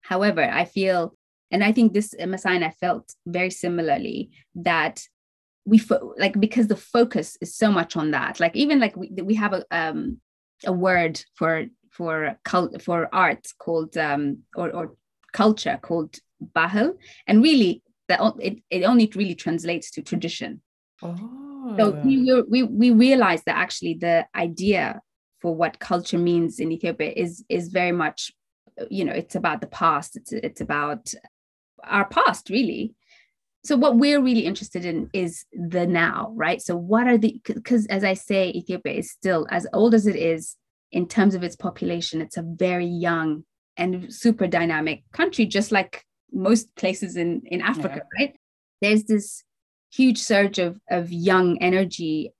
However 0.00 0.42
i 0.42 0.64
feel 0.64 1.14
and 1.50 1.62
i 1.62 1.72
think 1.72 1.92
this 1.92 2.14
i 2.18 2.70
felt 2.80 3.14
very 3.26 3.50
similarly 3.50 4.30
that 4.54 5.02
we 5.66 5.78
fo- 5.78 6.14
like 6.18 6.38
because 6.40 6.66
the 6.68 6.76
focus 6.76 7.36
is 7.40 7.54
so 7.54 7.70
much 7.70 7.96
on 7.96 8.12
that 8.12 8.40
like 8.40 8.56
even 8.56 8.80
like 8.80 8.96
we, 8.96 9.10
we 9.22 9.34
have 9.34 9.52
a 9.52 9.64
um 9.70 10.18
a 10.64 10.72
word 10.72 11.22
for 11.34 11.66
for 11.90 12.38
cult 12.44 12.80
for 12.82 13.08
art 13.12 13.46
called 13.58 13.96
um 13.96 14.38
or, 14.56 14.70
or 14.70 14.94
culture 15.32 15.78
called 15.82 16.18
bahal 16.54 16.94
and 17.26 17.42
really 17.42 17.82
that 18.08 18.20
it, 18.40 18.58
it 18.70 18.82
only 18.84 19.10
really 19.14 19.34
translates 19.34 19.90
to 19.92 20.02
tradition 20.02 20.60
Oh. 21.02 21.74
so 21.78 21.90
we, 22.04 22.30
oh. 22.30 22.36
were- 22.36 22.46
we 22.48 22.62
we 22.64 22.90
realized 22.90 23.44
that 23.46 23.56
actually 23.56 23.94
the 23.94 24.26
idea 24.34 25.00
for 25.40 25.54
what 25.54 25.78
culture 25.78 26.18
means 26.18 26.58
in 26.58 26.72
Ethiopia 26.72 27.12
is 27.14 27.44
is 27.48 27.68
very 27.68 27.92
much, 27.92 28.32
you 28.90 29.04
know, 29.04 29.12
it's 29.12 29.36
about 29.36 29.60
the 29.60 29.68
past. 29.68 30.16
It's 30.16 30.32
it's 30.32 30.60
about 30.60 31.12
our 31.84 32.06
past, 32.06 32.50
really. 32.50 32.94
So 33.64 33.76
what 33.76 33.96
we're 33.96 34.20
really 34.20 34.46
interested 34.46 34.84
in 34.84 35.10
is 35.12 35.44
the 35.52 35.86
now, 35.86 36.32
right? 36.34 36.60
So 36.60 36.76
what 36.76 37.06
are 37.06 37.18
the 37.18 37.40
because 37.46 37.86
as 37.86 38.02
I 38.02 38.14
say, 38.14 38.50
Ethiopia 38.50 38.94
is 38.94 39.10
still 39.10 39.46
as 39.50 39.66
old 39.72 39.94
as 39.94 40.06
it 40.06 40.16
is 40.16 40.56
in 40.90 41.06
terms 41.06 41.34
of 41.34 41.44
its 41.44 41.56
population. 41.56 42.20
It's 42.20 42.36
a 42.36 42.44
very 42.44 42.86
young 42.86 43.44
and 43.76 44.12
super 44.12 44.48
dynamic 44.48 45.04
country, 45.12 45.46
just 45.46 45.70
like 45.70 46.04
most 46.32 46.74
places 46.76 47.16
in 47.16 47.42
in 47.46 47.60
Africa, 47.60 48.02
right? 48.18 48.36
There's 48.80 49.04
this 49.04 49.42
huge 49.92 50.18
surge 50.18 50.58
of, 50.58 50.78
of 50.90 51.10
young 51.10 51.58
energy 51.60 52.32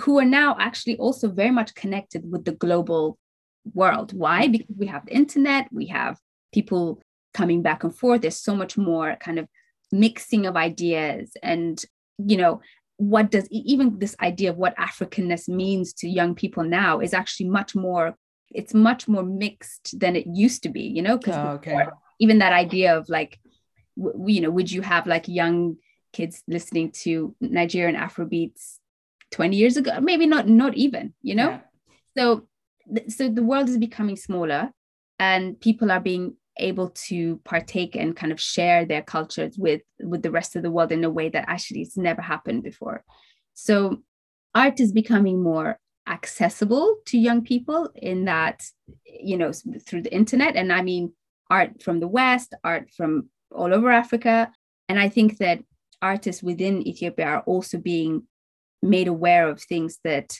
who 0.00 0.18
are 0.18 0.24
now 0.24 0.56
actually 0.58 0.96
also 0.96 1.28
very 1.28 1.50
much 1.50 1.74
connected 1.74 2.30
with 2.30 2.44
the 2.44 2.52
global 2.52 3.18
world. 3.74 4.12
Why? 4.12 4.42
Mm-hmm. 4.42 4.52
Because 4.52 4.76
we 4.76 4.86
have 4.86 5.06
the 5.06 5.14
internet, 5.14 5.68
we 5.72 5.86
have 5.86 6.18
people 6.52 7.00
coming 7.32 7.62
back 7.62 7.84
and 7.84 7.94
forth. 7.94 8.22
There's 8.22 8.40
so 8.40 8.54
much 8.54 8.76
more 8.76 9.16
kind 9.20 9.38
of 9.38 9.48
mixing 9.92 10.46
of 10.46 10.56
ideas. 10.56 11.32
And, 11.42 11.82
you 12.18 12.36
know, 12.36 12.60
what 12.98 13.30
does 13.30 13.46
even 13.50 13.98
this 13.98 14.16
idea 14.20 14.50
of 14.50 14.56
what 14.56 14.76
Africanness 14.76 15.48
means 15.48 15.92
to 15.94 16.08
young 16.08 16.34
people 16.34 16.64
now 16.64 17.00
is 17.00 17.14
actually 17.14 17.48
much 17.48 17.74
more, 17.74 18.16
it's 18.50 18.74
much 18.74 19.06
more 19.08 19.22
mixed 19.22 19.98
than 19.98 20.16
it 20.16 20.26
used 20.26 20.62
to 20.62 20.68
be, 20.68 20.82
you 20.82 21.02
know? 21.02 21.16
Because 21.16 21.36
Oh, 21.36 21.50
okay. 21.52 21.86
Even 22.18 22.38
that 22.38 22.52
idea 22.52 22.96
of 22.96 23.08
like, 23.08 23.38
w- 23.98 24.34
you 24.34 24.40
know, 24.40 24.50
would 24.50 24.70
you 24.70 24.82
have 24.82 25.06
like 25.06 25.28
young 25.28 25.76
kids 26.12 26.42
listening 26.48 26.92
to 26.92 27.34
Nigerian 27.40 27.96
Afrobeats 27.96 28.78
20 29.32 29.56
years 29.56 29.76
ago? 29.76 30.00
Maybe 30.00 30.26
not, 30.26 30.48
not 30.48 30.74
even, 30.74 31.14
you 31.22 31.34
know? 31.34 31.50
Yeah. 31.50 31.60
So, 32.16 32.48
th- 32.94 33.10
so 33.10 33.28
the 33.28 33.42
world 33.42 33.68
is 33.68 33.78
becoming 33.78 34.16
smaller 34.16 34.70
and 35.18 35.58
people 35.60 35.90
are 35.90 36.00
being 36.00 36.36
able 36.58 36.90
to 36.90 37.36
partake 37.44 37.96
and 37.96 38.16
kind 38.16 38.32
of 38.32 38.40
share 38.40 38.84
their 38.84 39.02
cultures 39.02 39.56
with 39.58 39.82
with 40.00 40.22
the 40.22 40.30
rest 40.30 40.56
of 40.56 40.62
the 40.62 40.70
world 40.70 40.92
in 40.92 41.04
a 41.04 41.10
way 41.10 41.28
that 41.28 41.44
actually 41.48 41.80
has 41.80 41.96
never 41.96 42.22
happened 42.22 42.62
before 42.62 43.04
so 43.54 44.02
art 44.54 44.80
is 44.80 44.92
becoming 44.92 45.42
more 45.42 45.78
accessible 46.08 46.96
to 47.04 47.18
young 47.18 47.42
people 47.42 47.90
in 47.94 48.24
that 48.24 48.64
you 49.04 49.36
know 49.36 49.52
through 49.86 50.02
the 50.02 50.14
internet 50.14 50.56
and 50.56 50.72
i 50.72 50.80
mean 50.80 51.12
art 51.50 51.82
from 51.82 52.00
the 52.00 52.08
west 52.08 52.54
art 52.64 52.90
from 52.96 53.28
all 53.54 53.72
over 53.72 53.90
africa. 53.90 54.50
And 54.88 54.98
i 54.98 55.08
think 55.08 55.38
that 55.38 55.62
artists 56.02 56.42
within 56.42 56.86
ethiopia 56.86 57.26
are 57.26 57.40
also 57.40 57.78
being 57.78 58.22
made 58.82 59.08
aware 59.08 59.48
of 59.48 59.60
things 59.60 59.98
that 60.04 60.36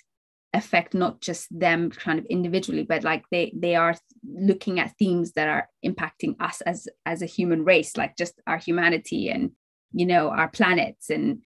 affect 0.53 0.95
not 0.95 1.21
just 1.21 1.47
them 1.51 1.91
kind 1.91 2.19
of 2.19 2.25
individually 2.27 2.83
but 2.83 3.05
like 3.05 3.25
they 3.31 3.53
they 3.55 3.75
are 3.75 3.95
looking 4.25 4.79
at 4.81 4.95
themes 4.99 5.33
that 5.33 5.49
are 5.49 5.69
impacting 5.85 6.35
us 6.41 6.61
as 6.63 6.89
as 7.05 7.21
a 7.21 7.27
human 7.27 7.65
race 7.65 7.97
like 7.97 8.17
just 8.17 8.41
our 8.47 8.57
humanity 8.57 9.29
and 9.29 9.51
you 9.93 10.07
know 10.07 10.31
our 10.31 10.49
planets 10.49 11.11
and 11.11 11.43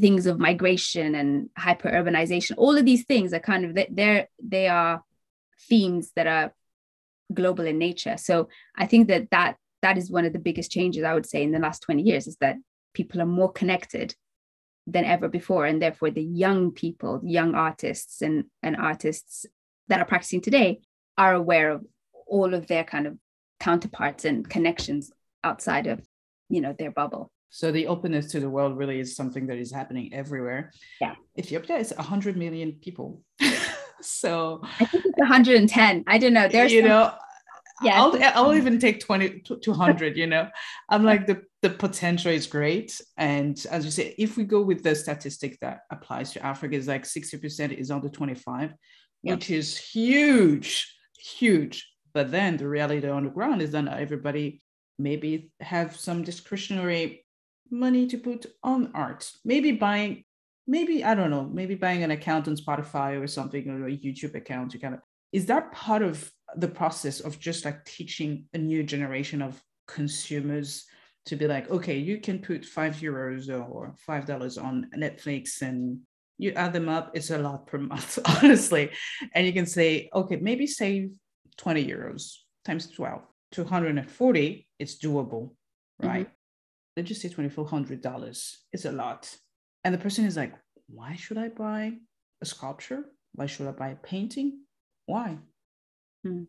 things 0.00 0.26
of 0.26 0.38
migration 0.38 1.14
and 1.14 1.48
hyper 1.56 1.88
urbanization 1.90 2.54
all 2.56 2.76
of 2.76 2.84
these 2.84 3.04
things 3.04 3.32
are 3.32 3.40
kind 3.40 3.64
of 3.64 3.86
they're 3.90 4.28
they 4.42 4.68
are 4.68 5.02
themes 5.68 6.10
that 6.16 6.26
are 6.26 6.52
global 7.32 7.66
in 7.66 7.78
nature 7.78 8.16
so 8.16 8.48
i 8.76 8.86
think 8.86 9.08
that 9.08 9.30
that 9.30 9.56
that 9.82 9.96
is 9.96 10.10
one 10.10 10.24
of 10.24 10.32
the 10.32 10.38
biggest 10.38 10.70
changes 10.70 11.04
i 11.04 11.14
would 11.14 11.26
say 11.26 11.42
in 11.42 11.52
the 11.52 11.58
last 11.58 11.80
20 11.82 12.02
years 12.02 12.26
is 12.26 12.36
that 12.40 12.56
people 12.94 13.20
are 13.20 13.26
more 13.26 13.52
connected 13.52 14.14
than 14.86 15.04
ever 15.04 15.28
before 15.28 15.66
and 15.66 15.80
therefore 15.80 16.10
the 16.10 16.22
young 16.22 16.70
people 16.70 17.20
young 17.24 17.54
artists 17.54 18.22
and 18.22 18.44
and 18.62 18.76
artists 18.76 19.46
that 19.88 20.00
are 20.00 20.06
practicing 20.06 20.40
today 20.40 20.80
are 21.18 21.34
aware 21.34 21.70
of 21.70 21.84
all 22.26 22.54
of 22.54 22.66
their 22.66 22.84
kind 22.84 23.06
of 23.06 23.16
counterparts 23.58 24.24
and 24.24 24.48
connections 24.48 25.12
outside 25.44 25.86
of 25.86 26.00
you 26.48 26.60
know 26.60 26.74
their 26.78 26.90
bubble 26.90 27.30
So 27.50 27.72
the 27.72 27.88
openness 27.88 28.30
to 28.32 28.40
the 28.40 28.48
world 28.48 28.78
really 28.78 29.00
is 29.00 29.16
something 29.16 29.48
that 29.48 29.58
is 29.58 29.72
happening 29.72 30.14
everywhere. 30.14 30.70
Yeah. 31.00 31.16
Ethiopia 31.36 31.76
is 31.78 31.92
100 31.96 32.36
million 32.36 32.78
people. 32.80 33.22
so, 34.22 34.60
i 34.80 34.84
think 34.84 35.04
it's 35.06 35.18
110 35.18 36.04
i 36.06 36.18
don't 36.18 36.32
know 36.32 36.48
there's 36.48 36.72
you 36.72 36.80
some- 36.80 36.88
know, 36.88 37.12
yeah 37.82 38.02
I'll, 38.02 38.18
I'll 38.46 38.54
even 38.54 38.78
take 38.78 39.00
20 39.00 39.40
200, 39.62 40.16
you 40.16 40.26
know. 40.26 40.48
I'm 40.90 41.02
like, 41.02 41.26
the, 41.26 41.42
the 41.62 41.70
potential 41.70 42.30
is 42.30 42.46
great. 42.46 43.00
And 43.16 43.56
as 43.70 43.86
you 43.86 43.90
say, 43.90 44.14
if 44.18 44.36
we 44.36 44.44
go 44.44 44.60
with 44.60 44.82
the 44.82 44.94
statistic 44.94 45.58
that 45.60 45.80
applies 45.90 46.32
to 46.32 46.44
Africa, 46.44 46.76
is 46.76 46.88
like 46.88 47.04
60% 47.04 47.72
is 47.72 47.90
under 47.90 48.10
25, 48.10 48.74
Yeah. 49.22 49.34
which 49.34 49.50
is 49.50 49.78
huge, 49.78 50.94
huge. 51.38 51.88
But 52.12 52.30
then 52.30 52.58
the 52.58 52.68
reality 52.68 53.08
on 53.08 53.24
the 53.24 53.30
ground 53.30 53.62
is 53.62 53.70
that 53.72 53.82
not 53.82 53.98
everybody 53.98 54.62
maybe 54.98 55.50
have 55.60 55.96
some 55.96 56.22
discretionary 56.22 57.24
money 57.70 58.06
to 58.08 58.18
put 58.18 58.44
on 58.62 58.90
art. 58.94 59.30
Maybe 59.42 59.72
buying, 59.72 60.24
maybe, 60.70 61.02
I 61.02 61.16
don't 61.16 61.30
know, 61.30 61.50
maybe 61.52 61.74
buying 61.74 62.04
an 62.04 62.12
account 62.12 62.46
on 62.46 62.56
Spotify 62.56 63.20
or 63.20 63.26
something, 63.26 63.68
or 63.68 63.88
a 63.88 63.96
YouTube 63.96 64.36
account 64.36 64.70
to 64.70 64.78
kind 64.78 64.94
of, 64.94 65.00
is 65.32 65.46
that 65.46 65.72
part 65.72 66.02
of 66.02 66.30
the 66.56 66.68
process 66.68 67.18
of 67.18 67.40
just 67.40 67.64
like 67.64 67.84
teaching 67.84 68.44
a 68.54 68.58
new 68.58 68.84
generation 68.84 69.42
of 69.42 69.60
consumers 69.88 70.84
to 71.26 71.34
be 71.34 71.48
like, 71.48 71.68
okay, 71.70 71.98
you 71.98 72.20
can 72.20 72.38
put 72.38 72.64
five 72.64 72.94
euros 72.96 73.50
or 73.50 73.94
five 73.98 74.26
dollars 74.26 74.56
on 74.58 74.88
Netflix 74.96 75.60
and 75.60 75.98
you 76.38 76.52
add 76.52 76.72
them 76.72 76.88
up, 76.88 77.10
it's 77.14 77.30
a 77.30 77.38
lot 77.38 77.66
per 77.66 77.78
month, 77.92 78.18
honestly. 78.42 78.90
And 79.34 79.46
you 79.46 79.52
can 79.52 79.66
say, 79.66 80.08
okay, 80.14 80.36
maybe 80.36 80.66
save 80.68 81.10
20 81.58 81.84
euros 81.84 82.36
times 82.64 82.86
12, 82.90 83.22
240, 83.52 84.68
it's 84.78 84.98
doable, 84.98 85.50
mm-hmm. 85.50 86.06
right? 86.06 86.30
Let's 86.96 87.08
just 87.08 87.22
say 87.22 87.28
$2,400. 87.28 88.56
It's 88.72 88.84
a 88.84 88.92
lot. 88.92 89.36
And 89.84 89.94
the 89.94 89.98
person 89.98 90.24
is 90.24 90.36
like, 90.36 90.54
why 90.88 91.16
should 91.16 91.38
I 91.38 91.48
buy 91.48 91.92
a 92.40 92.46
sculpture? 92.46 93.04
Why 93.34 93.46
should 93.46 93.68
I 93.68 93.72
buy 93.72 93.88
a 93.90 93.96
painting? 93.96 94.60
Why? 95.06 95.38
Hmm. 96.24 96.44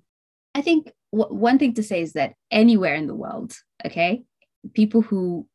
I 0.53 0.61
think 0.61 0.91
w- 1.13 1.33
one 1.33 1.59
thing 1.59 1.73
to 1.75 1.83
say 1.83 2.01
is 2.01 2.13
that 2.13 2.33
anywhere 2.49 2.95
in 2.95 3.07
the 3.07 3.15
world, 3.15 3.53
okay, 3.85 4.23
people 4.73 5.01
who 5.01 5.47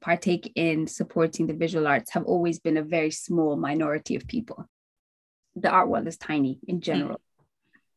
partake 0.00 0.52
in 0.54 0.86
supporting 0.86 1.46
the 1.46 1.54
visual 1.54 1.86
arts 1.86 2.12
have 2.12 2.24
always 2.24 2.60
been 2.60 2.76
a 2.76 2.82
very 2.82 3.10
small 3.10 3.56
minority 3.56 4.14
of 4.14 4.28
people. 4.28 4.68
The 5.56 5.70
art 5.70 5.88
world 5.88 6.06
is 6.06 6.16
tiny 6.16 6.60
in 6.68 6.76
hmm. 6.76 6.82
general. 6.82 7.20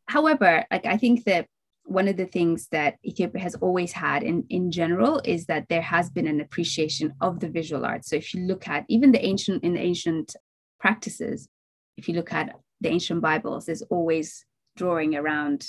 However, 0.08 0.66
like 0.72 0.86
I 0.86 0.98
think 0.98 1.26
that 1.26 1.48
one 1.88 2.10
of 2.10 2.18
the 2.18 2.26
things 2.26 2.68
that 2.72 2.98
Ethiopia 3.06 3.42
has 3.42 3.56
always 3.56 3.94
had 3.94 4.22
in, 4.22 4.44
in 4.50 4.72
general 4.72 5.22
is 5.24 5.46
that 5.46 5.70
there 5.70 5.82
has 5.82 6.10
been 6.10 6.28
an 6.28 6.42
appreciation 6.42 7.14
of 7.22 7.40
the 7.40 7.48
visual 7.48 7.86
arts. 7.86 8.10
So 8.10 8.18
if 8.18 8.34
you 8.34 8.42
look 8.42 8.68
at 8.68 8.86
even 8.90 9.14
the 9.14 9.26
ancient 9.26 9.64
in 9.64 9.76
the 9.76 9.80
ancient 9.80 10.36
practices, 10.80 11.48
if 11.96 12.10
you 12.10 12.14
look 12.14 12.34
at 12.34 12.54
the 12.82 12.90
ancient 12.90 13.22
Bibles, 13.22 13.66
there's 13.66 13.84
always 13.84 14.46
drawing 14.76 15.16
around 15.16 15.66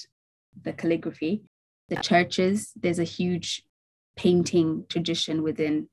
the 0.61 0.73
calligraphy. 0.73 1.43
The 1.89 1.97
churches, 1.97 2.73
there's 2.75 2.99
a 2.99 3.05
huge 3.05 3.63
painting 4.17 4.87
tradition 4.89 5.43
within 5.45 5.89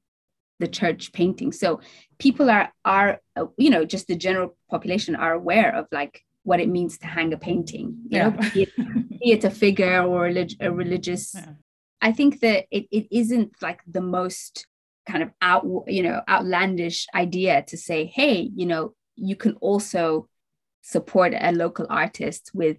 the 0.59 0.67
church 0.67 1.13
painting. 1.13 1.51
So 1.51 1.81
people 2.17 2.49
are 2.49 2.73
are 2.83 3.21
you 3.57 3.69
know 3.69 3.85
just 3.85 4.07
the 4.07 4.15
general 4.15 4.57
population 4.71 5.15
are 5.15 5.33
aware 5.33 5.73
of 5.75 5.85
like 5.91 6.23
what 6.45 6.59
it 6.59 6.69
means 6.69 6.97
to 6.99 7.07
hang 7.07 7.33
a 7.33 7.37
painting, 7.37 7.87
you 8.09 8.17
Yeah. 8.19 8.29
know, 8.29 8.37
be 8.53 8.61
it, 8.63 8.71
be 9.19 9.31
it 9.35 9.43
a 9.43 9.49
figure 9.49 10.01
or 10.03 10.27
a, 10.27 10.47
a 10.61 10.71
religious. 10.71 11.33
Yeah. 11.35 11.53
I 12.01 12.11
think 12.13 12.39
that 12.41 12.65
it, 12.71 12.85
it 12.91 13.07
isn't 13.11 13.51
like 13.61 13.81
the 13.87 14.01
most 14.01 14.67
kind 15.09 15.23
of 15.23 15.31
out, 15.41 15.65
you 15.87 16.03
know, 16.03 16.21
outlandish 16.29 17.07
idea 17.15 17.63
to 17.67 17.77
say, 17.77 18.05
hey, 18.05 18.49
you 18.55 18.65
know, 18.67 18.93
you 19.15 19.35
can 19.35 19.53
also 19.59 20.29
support 20.81 21.33
a 21.35 21.51
local 21.51 21.87
artist 21.89 22.51
with 22.53 22.77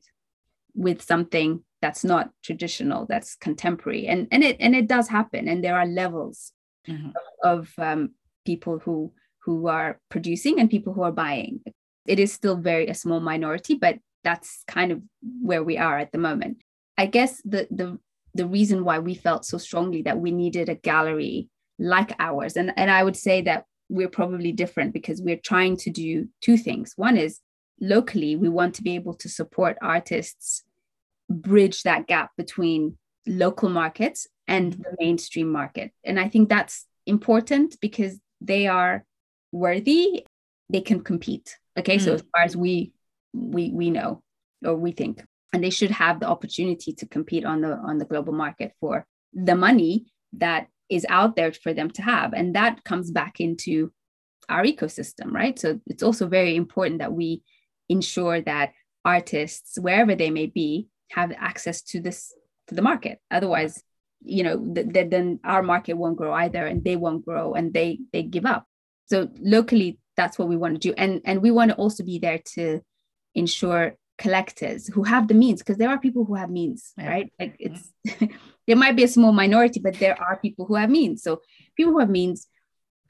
with 0.75 1.03
something 1.03 1.65
that's 1.83 2.05
not 2.05 2.31
traditional, 2.43 3.07
that's 3.07 3.35
contemporary, 3.37 4.07
and 4.07 4.29
and 4.31 4.45
it 4.45 4.57
and 4.61 4.77
it 4.77 4.87
does 4.87 5.09
happen, 5.09 5.49
and 5.49 5.63
there 5.65 5.77
are 5.77 5.87
levels 5.87 6.53
Mhm. 6.89 7.13
of 7.43 7.73
um, 7.79 8.11
people 8.45 8.79
who 8.79 9.13
who 9.45 9.67
are 9.67 9.99
producing 10.09 10.61
and 10.61 10.71
people 10.71 10.93
who 10.95 11.03
are 11.03 11.13
buying. 11.27 11.61
It 12.07 12.19
is 12.19 12.33
still 12.33 12.57
very 12.57 12.89
a 12.89 12.95
small 12.95 13.21
minority, 13.21 13.75
but 13.75 13.99
that's 14.25 14.65
kind 14.67 14.93
of 14.93 15.03
where 15.41 15.63
we 15.63 15.79
are 15.79 15.99
at 15.99 16.13
the 16.13 16.19
moment. 16.19 16.59
I 16.99 17.07
guess 17.07 17.41
the 17.43 17.69
the 17.71 17.99
the 18.35 18.47
reason 18.47 18.85
why 18.85 18.99
we 18.99 19.15
felt 19.15 19.47
so 19.47 19.59
strongly 19.59 20.03
that 20.03 20.19
we 20.19 20.31
needed 20.31 20.69
a 20.69 20.75
gallery 20.75 21.49
like 21.79 22.13
ours, 22.19 22.57
and 22.57 22.73
and 22.77 22.91
I 22.91 23.03
would 23.03 23.17
say 23.17 23.43
that 23.43 23.65
we're 23.89 24.09
probably 24.09 24.53
different 24.53 24.93
because 24.93 25.23
we're 25.23 25.37
trying 25.37 25.77
to 25.79 25.91
do 25.91 26.29
two 26.41 26.57
things. 26.57 26.95
One 26.97 27.17
is 27.17 27.41
locally, 27.81 28.37
we 28.37 28.49
want 28.49 28.75
to 28.77 28.83
be 28.83 28.95
able 28.95 29.15
to 29.15 29.29
support 29.29 29.79
artists 29.81 30.65
bridge 31.29 31.83
that 31.83 32.07
gap 32.07 32.31
between 32.37 32.97
local 33.27 33.69
markets 33.69 34.27
and 34.47 34.73
the 34.73 34.97
mainstream 35.01 35.51
market. 35.51 35.93
And 36.05 36.19
I 36.21 36.29
think 36.29 36.49
that's 36.49 36.87
important 37.07 37.77
because 37.81 38.19
they 38.41 38.67
are 38.67 39.05
worthy, 39.53 40.25
they 40.71 40.81
can 40.81 41.01
compete. 41.01 41.59
Okay. 41.79 41.99
So 41.99 42.11
Mm. 42.13 42.15
as 42.15 42.23
far 42.33 42.43
as 42.45 42.57
we 42.57 42.93
we 43.33 43.71
we 43.73 43.91
know 43.91 44.23
or 44.65 44.77
we 44.77 44.93
think. 44.93 45.23
And 45.53 45.63
they 45.63 45.71
should 45.71 45.91
have 45.93 46.21
the 46.21 46.29
opportunity 46.29 46.93
to 46.95 47.07
compete 47.07 47.45
on 47.45 47.61
the 47.61 47.73
on 47.73 47.99
the 47.99 48.05
global 48.05 48.33
market 48.33 48.73
for 48.81 49.07
the 49.33 49.55
money 49.55 50.07
that 50.35 50.69
is 50.89 51.07
out 51.09 51.37
there 51.37 51.53
for 51.53 51.73
them 51.75 51.91
to 51.91 52.03
have. 52.03 52.33
And 52.33 52.55
that 52.55 52.85
comes 52.85 53.11
back 53.11 53.41
into 53.41 53.93
our 54.49 54.65
ecosystem, 54.65 55.33
right? 55.33 55.59
So 55.59 55.81
it's 55.87 56.03
also 56.03 56.27
very 56.29 56.57
important 56.57 56.99
that 57.01 57.13
we 57.13 57.43
ensure 57.89 58.41
that 58.43 58.73
artists, 59.05 59.79
wherever 59.79 60.15
they 60.15 60.31
may 60.31 60.47
be, 60.47 60.89
have 61.13 61.33
access 61.39 61.83
to 61.83 62.01
this 62.01 62.33
to 62.69 62.75
the 62.75 62.83
market. 62.83 63.19
Otherwise, 63.31 63.83
you 64.25 64.43
know, 64.43 64.59
th- 64.75 64.93
th- 64.93 65.11
then 65.11 65.39
our 65.45 65.63
market 65.63 65.95
won't 65.95 66.17
grow 66.17 66.33
either, 66.33 66.67
and 66.67 66.83
they 66.85 66.97
won't 66.97 67.25
grow, 67.25 67.55
and 67.55 67.73
they 67.73 67.99
they 68.13 68.23
give 68.23 68.45
up. 68.47 68.67
So 69.07 69.29
locally, 69.41 69.99
that's 70.17 70.39
what 70.39 70.49
we 70.49 70.57
want 70.57 70.75
to 70.81 70.89
do, 70.89 70.95
and 70.97 71.21
and 71.25 71.43
we 71.43 71.51
want 71.51 71.71
to 71.71 71.77
also 71.77 72.05
be 72.05 72.19
there 72.19 72.41
to 72.55 72.81
ensure 73.35 73.97
collectors 74.19 74.87
who 74.89 75.03
have 75.03 75.29
the 75.29 75.35
means, 75.35 75.61
because 75.61 75.77
there 75.77 75.91
are 75.91 75.99
people 76.01 76.25
who 76.25 76.35
have 76.35 76.51
means, 76.51 76.93
Yeah. 76.97 77.09
right? 77.09 77.33
Like 77.39 77.57
it's 77.59 77.93
there 78.67 78.77
might 78.77 78.97
be 78.97 79.05
a 79.05 79.09
small 79.09 79.33
minority, 79.33 79.81
but 79.81 79.95
there 79.99 80.19
are 80.21 80.39
people 80.39 80.65
who 80.67 80.75
have 80.77 80.91
means. 80.91 81.23
So 81.23 81.43
people 81.77 81.93
who 81.93 81.99
have 82.01 82.11
means, 82.11 82.49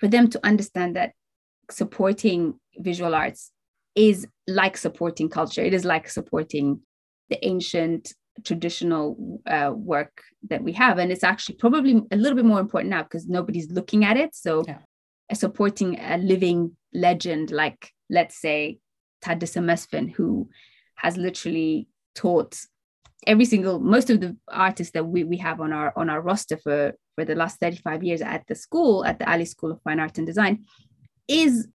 for 0.00 0.08
them 0.08 0.28
to 0.30 0.40
understand 0.44 0.96
that 0.96 1.12
supporting 1.70 2.58
visual 2.78 3.14
arts 3.14 3.50
is 3.94 4.26
like 4.46 4.76
supporting 4.76 5.28
culture. 5.28 5.62
It 5.62 5.74
is 5.74 5.84
like 5.84 6.08
supporting 6.08 6.80
the 7.30 7.44
ancient 7.44 8.12
traditional 8.44 9.40
uh, 9.46 9.72
work 9.74 10.22
that 10.48 10.62
we 10.62 10.72
have, 10.72 10.98
and 10.98 11.10
it's 11.12 11.24
actually 11.24 11.56
probably 11.56 12.02
a 12.10 12.16
little 12.16 12.36
bit 12.36 12.44
more 12.44 12.60
important 12.60 12.90
now 12.90 13.02
because 13.02 13.26
nobody's 13.26 13.70
looking 13.70 14.04
at 14.04 14.16
it. 14.16 14.34
So, 14.34 14.64
Yeah. 14.66 14.78
supporting 15.34 15.98
a 15.98 16.18
living 16.18 16.76
legend 16.96 17.50
like, 17.50 17.92
let's 18.10 18.40
say, 18.40 18.78
Tadesse 19.22 19.62
Mesfin, 19.62 20.12
who 20.12 20.48
has 20.96 21.16
literally 21.16 21.88
taught 22.14 22.58
every 23.26 23.44
single 23.44 23.78
most 23.80 24.10
of 24.10 24.20
the 24.20 24.36
artists 24.48 24.92
that 24.92 25.04
we, 25.04 25.24
we 25.24 25.36
have 25.38 25.60
on 25.60 25.72
our 25.72 25.92
on 25.96 26.08
our 26.10 26.20
roster 26.20 26.56
for 26.56 26.92
for 27.14 27.24
the 27.24 27.34
last 27.34 27.58
35 27.60 28.04
years 28.04 28.20
at 28.20 28.46
the 28.46 28.54
school 28.54 29.04
at 29.04 29.18
the 29.18 29.28
Alle 29.28 29.46
School 29.46 29.72
of 29.72 29.80
Fine 29.82 30.00
Art 30.00 30.18
and 30.18 30.26
Design 30.26 30.64
is 31.28 31.68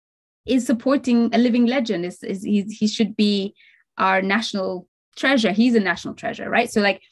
is 0.46 0.66
supporting 0.66 1.32
a 1.32 1.38
living 1.38 1.66
legend. 1.66 2.04
Is, 2.04 2.22
is 2.22 2.42
he, 2.42 2.62
he 2.62 2.88
should 2.88 3.16
be 3.16 3.54
our 3.98 4.22
national 4.22 4.88
treasure. 5.16 5.52
He's 5.52 5.74
a 5.74 5.80
national 5.80 6.14
treasure 6.14 6.48
right? 6.48 6.70
So 6.70 6.80
like 6.80 7.02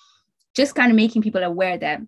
just 0.54 0.74
kind 0.74 0.90
of 0.90 0.96
making 0.96 1.22
people 1.22 1.42
aware 1.42 1.78
that 1.78 2.00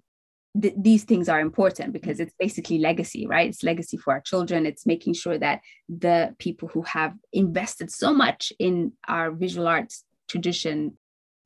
th- 0.60 0.74
these 0.76 1.04
things 1.04 1.28
are 1.28 1.40
important 1.40 1.92
because 1.92 2.20
it's 2.20 2.34
basically 2.38 2.78
legacy 2.78 3.26
right? 3.26 3.48
It's 3.48 3.62
legacy 3.62 3.96
for 3.96 4.12
our 4.12 4.20
children. 4.20 4.66
It's 4.66 4.86
making 4.86 5.14
sure 5.14 5.38
that 5.38 5.60
the 5.88 6.34
people 6.38 6.68
who 6.68 6.82
have 6.82 7.14
invested 7.32 7.90
so 7.90 8.12
much 8.12 8.52
in 8.58 8.92
our 9.08 9.30
visual 9.30 9.68
arts 9.68 10.04
tradition 10.28 10.96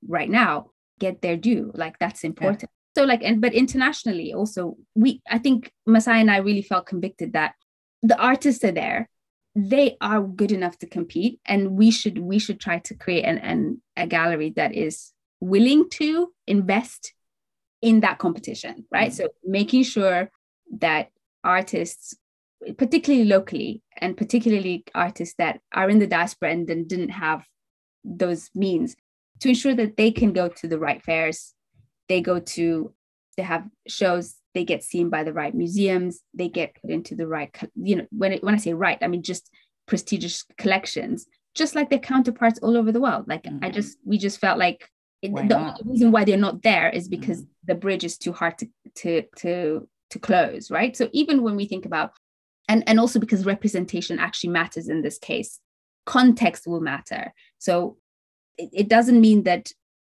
right 0.07 0.31
now 0.31 0.71
get 0.99 1.23
their 1.23 1.37
due. 1.37 1.71
Like 1.75 1.99
that's 1.99 2.25
important. 2.25 2.71
So 2.97 3.05
like 3.05 3.23
and 3.23 3.41
but 3.43 3.53
internationally 3.53 4.33
also 4.33 4.79
we 4.95 5.21
i 5.29 5.37
think 5.37 5.71
Mesai 5.87 6.15
and 6.15 6.31
i 6.31 6.39
really 6.39 6.63
felt 6.63 6.87
convicted 6.87 7.35
that 7.35 7.55
the 8.03 8.19
artists 8.19 8.65
are 8.65 8.73
there. 8.73 9.09
They 9.55 9.97
are 10.01 10.23
good 10.23 10.53
enough 10.53 10.79
to 10.79 10.87
compete 10.87 11.41
and 11.47 11.73
we 11.73 11.91
should 11.91 12.19
we 12.19 12.39
should 12.39 12.61
try 12.61 12.79
to 12.81 12.95
create 12.95 13.25
an, 13.25 13.39
an 13.39 13.83
a 13.97 14.07
gallery 14.07 14.53
that 14.57 14.75
is 14.75 15.13
willing 15.41 15.89
to 15.91 16.33
invest 16.47 17.13
in 17.83 18.01
that 18.01 18.19
competition 18.19 18.85
right 18.91 19.11
Mhm. 19.11 19.15
so 19.17 19.29
making 19.45 19.83
sure 19.83 20.31
that 20.81 21.11
artists 21.45 22.15
particularly 22.79 23.25
locally 23.27 23.83
and 23.99 24.17
particularly 24.17 24.83
artists 24.95 25.35
that 25.39 25.61
are 25.73 25.91
in 25.91 25.99
the 25.99 26.07
diaspora 26.07 26.51
and 26.51 26.67
then 26.67 26.87
didn't 26.87 27.11
have 27.11 27.45
those 28.05 28.51
means 28.55 28.97
to 29.41 29.49
ensure 29.51 29.75
that 29.75 29.97
they 29.97 30.11
can 30.11 30.33
go 30.33 30.49
to 30.49 30.67
the 30.67 30.79
right 30.79 31.03
fairs 31.03 31.55
they 32.09 32.21
go 32.21 32.39
to 32.41 32.93
they 33.37 33.43
have 33.43 33.65
shows 33.87 34.37
they 34.55 34.65
get 34.65 34.83
seen 34.83 35.11
by 35.11 35.23
the 35.23 35.33
right 35.33 35.55
museums 35.55 36.23
they 36.33 36.49
get 36.49 36.75
put 36.81 36.91
into 36.91 37.15
the 37.15 37.27
right 37.27 37.55
you 37.75 37.97
know 37.97 38.07
when 38.11 38.33
it, 38.33 38.43
when 38.43 38.55
i 38.55 38.59
say 38.59 38.73
right 38.73 38.99
i 39.03 39.07
mean 39.09 39.23
just 39.23 39.51
prestigious 39.87 40.45
collections 40.57 41.27
just 41.55 41.75
like 41.75 41.91
their 41.91 41.99
counterparts 41.99 42.59
all 42.61 42.77
over 42.77 42.91
the 42.91 43.01
world 43.01 43.27
like 43.29 43.47
i 43.47 43.51
Mhm. 43.51 43.75
just 43.75 43.99
we 44.05 44.17
just 44.19 44.39
felt 44.41 44.59
like 44.59 44.89
Why 45.23 45.43
the 45.49 45.59
not? 45.59 45.81
only 45.81 45.93
reason 45.93 46.13
why 46.13 46.25
they're 46.25 46.37
not 46.37 46.63
there 46.63 46.89
is 46.91 47.09
because 47.09 47.43
Mhm. 47.43 47.49
the 47.65 47.75
bridge 47.75 48.05
is 48.05 48.19
too 48.19 48.33
hard 48.33 48.59
to 48.59 48.67
to 48.97 49.23
to 49.37 49.89
to 50.11 50.19
close 50.19 50.71
right? 50.71 50.97
So 50.97 51.09
even 51.13 51.43
when 51.43 51.57
we 51.57 51.67
think 51.67 51.87
about 51.87 52.13
and 52.69 52.83
and 52.89 53.01
also 53.01 53.19
because 53.19 53.45
representation 53.47 54.19
actually 54.19 54.51
matters 54.51 54.89
in 54.89 55.03
this 55.03 55.19
case 55.19 55.61
context 56.05 56.67
will 56.67 56.81
matter. 56.81 57.33
So 57.59 57.97
it, 58.57 58.71
it 58.73 58.89
doesn't 58.89 59.21
mean 59.21 59.43
that 59.45 59.73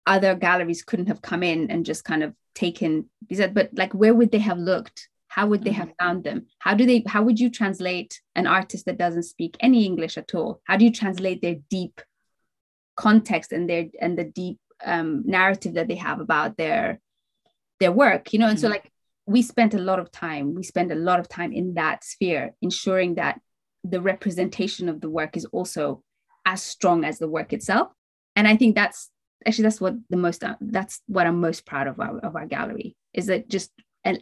other 0.07 0.35
galleries 0.35 0.83
couldn't 0.83 1.07
have 1.07 1.23
come 1.23 1.43
in 1.43 1.71
and 1.71 1.85
just 1.87 2.05
kind 2.05 2.23
of 2.23 2.35
taken 2.55 3.09
these 3.29 3.41
but 3.53 3.71
like 3.75 3.93
where 3.95 4.15
would 4.15 4.31
they 4.33 4.39
have 4.39 4.59
looked? 4.59 5.09
How 5.29 5.47
would 5.47 5.65
they 5.65 5.73
have 5.73 5.93
found 6.01 6.25
them? 6.25 6.47
How 6.59 6.75
do 6.75 6.87
they 6.87 7.05
how 7.07 7.23
would 7.23 7.39
you 7.39 7.51
translate 7.51 8.21
an 8.35 8.47
artist 8.47 8.87
that 8.87 8.97
doesn't 8.99 9.25
speak 9.25 9.57
any 9.61 9.85
english 9.85 10.17
at 10.19 10.35
all? 10.35 10.61
How 10.65 10.77
do 10.79 10.85
you 10.85 10.93
translate 10.93 11.43
their 11.43 11.57
deep 11.71 12.01
context 12.97 13.53
and 13.53 13.69
their 13.69 13.87
and 14.01 14.19
the 14.19 14.25
deep 14.25 14.59
um, 14.85 15.23
narrative 15.25 15.75
that 15.75 15.89
they 15.89 15.95
have 15.97 16.21
about 16.21 16.57
their 16.57 17.01
their 17.81 17.93
work 17.93 18.33
you 18.33 18.39
know 18.39 18.49
and 18.49 18.59
so 18.59 18.69
Mhm. 18.69 18.71
like 18.73 18.91
we 19.27 19.43
spent 19.43 19.75
a 19.75 19.79
lot 19.79 19.99
of 19.99 20.11
time 20.11 20.55
we 20.55 20.63
spend 20.63 20.91
a 20.93 20.95
lot 20.95 21.21
of 21.21 21.29
time 21.29 21.53
in 21.53 21.75
that 21.75 22.05
sphere 22.05 22.55
ensuring 22.63 23.17
that 23.17 23.41
the 23.85 24.01
representation 24.01 24.89
of 24.89 25.01
the 25.01 25.11
work 25.11 25.37
is 25.37 25.45
also 25.47 26.03
as 26.45 26.63
strong 26.63 27.05
as 27.05 27.19
the 27.19 27.29
work 27.29 27.53
itself 27.53 27.89
and 28.35 28.49
i 28.49 28.57
think 28.57 28.75
that's 28.75 29.11
actually 29.47 29.65
that's 29.65 29.81
what 29.81 29.95
the 30.11 30.17
most 30.17 30.43
uh, 30.45 30.57
that's 30.61 31.01
what 31.07 31.27
i'm 31.27 31.41
most 31.41 31.67
proud 31.67 31.87
of 31.87 32.01
our, 32.01 32.19
of 32.21 32.35
our 32.37 32.47
gallery 32.47 32.97
is 33.13 33.27
that 33.27 33.49
just 33.49 33.71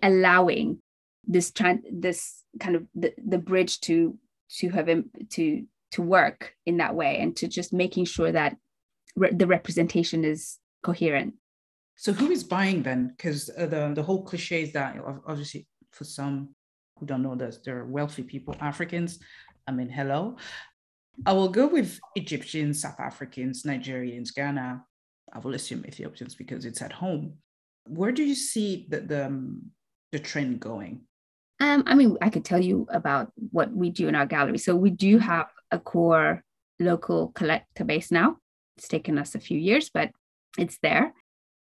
allowing 0.02 0.78
this 1.26 1.50
tran- 1.50 1.82
this 1.90 2.42
kind 2.60 2.76
of 2.76 2.86
the, 2.94 3.12
the 3.24 3.38
bridge 3.38 3.80
to 3.80 4.18
to 4.48 4.68
have 4.70 4.88
to 5.30 5.64
to 5.92 6.02
work 6.02 6.54
in 6.66 6.78
that 6.78 6.94
way 6.94 7.18
and 7.18 7.36
to 7.36 7.46
just 7.46 7.72
making 7.72 8.04
sure 8.04 8.32
that 8.32 8.56
re- 9.16 9.32
the 9.32 9.46
representation 9.46 10.24
is 10.24 10.58
coherent 10.82 11.34
So 11.96 12.12
who 12.12 12.30
is 12.30 12.44
buying 12.44 12.82
then? 12.82 13.14
Because 13.16 13.50
uh, 13.56 13.66
the 13.66 13.92
the 13.94 14.02
whole 14.02 14.22
cliche 14.24 14.62
is 14.62 14.72
that 14.72 14.96
obviously 15.26 15.66
for 15.92 16.04
some 16.04 16.50
who 16.98 17.06
don't 17.06 17.22
know 17.22 17.34
this, 17.34 17.58
they're 17.64 17.84
wealthy 17.84 18.22
people, 18.22 18.56
Africans. 18.60 19.18
I 19.66 19.72
mean, 19.72 19.88
hello. 19.88 20.36
I 21.24 21.32
will 21.32 21.48
go 21.48 21.66
with 21.68 22.00
Egyptians, 22.16 22.82
South 22.82 22.98
Africans, 22.98 23.62
Nigerians, 23.62 24.34
Ghana. 24.34 24.82
I 25.32 25.38
will 25.38 25.54
assume 25.54 25.84
Ethiopians 25.86 26.34
because 26.34 26.64
it's 26.64 26.82
at 26.82 26.92
home. 26.92 27.34
Where 27.86 28.12
do 28.12 28.22
you 28.22 28.34
see 28.34 28.86
the 28.88 29.00
the, 29.00 29.26
um, 29.26 29.70
the 30.12 30.18
trend 30.18 30.60
going? 30.60 31.02
Um, 31.60 31.84
I 31.86 31.94
mean, 31.94 32.16
I 32.20 32.30
could 32.30 32.44
tell 32.44 32.62
you 32.62 32.86
about 32.90 33.30
what 33.52 33.70
we 33.70 33.90
do 33.90 34.08
in 34.08 34.14
our 34.14 34.26
gallery. 34.26 34.58
So 34.58 34.74
we 34.74 34.90
do 34.90 35.18
have 35.18 35.46
a 35.70 35.78
core 35.78 36.42
local 36.80 37.28
collector 37.28 37.84
base 37.84 38.10
now. 38.10 38.38
It's 38.76 38.88
taken 38.88 39.18
us 39.18 39.34
a 39.34 39.40
few 39.40 39.58
years, 39.58 39.90
but 39.92 40.10
it's 40.58 40.78
there. 40.82 41.12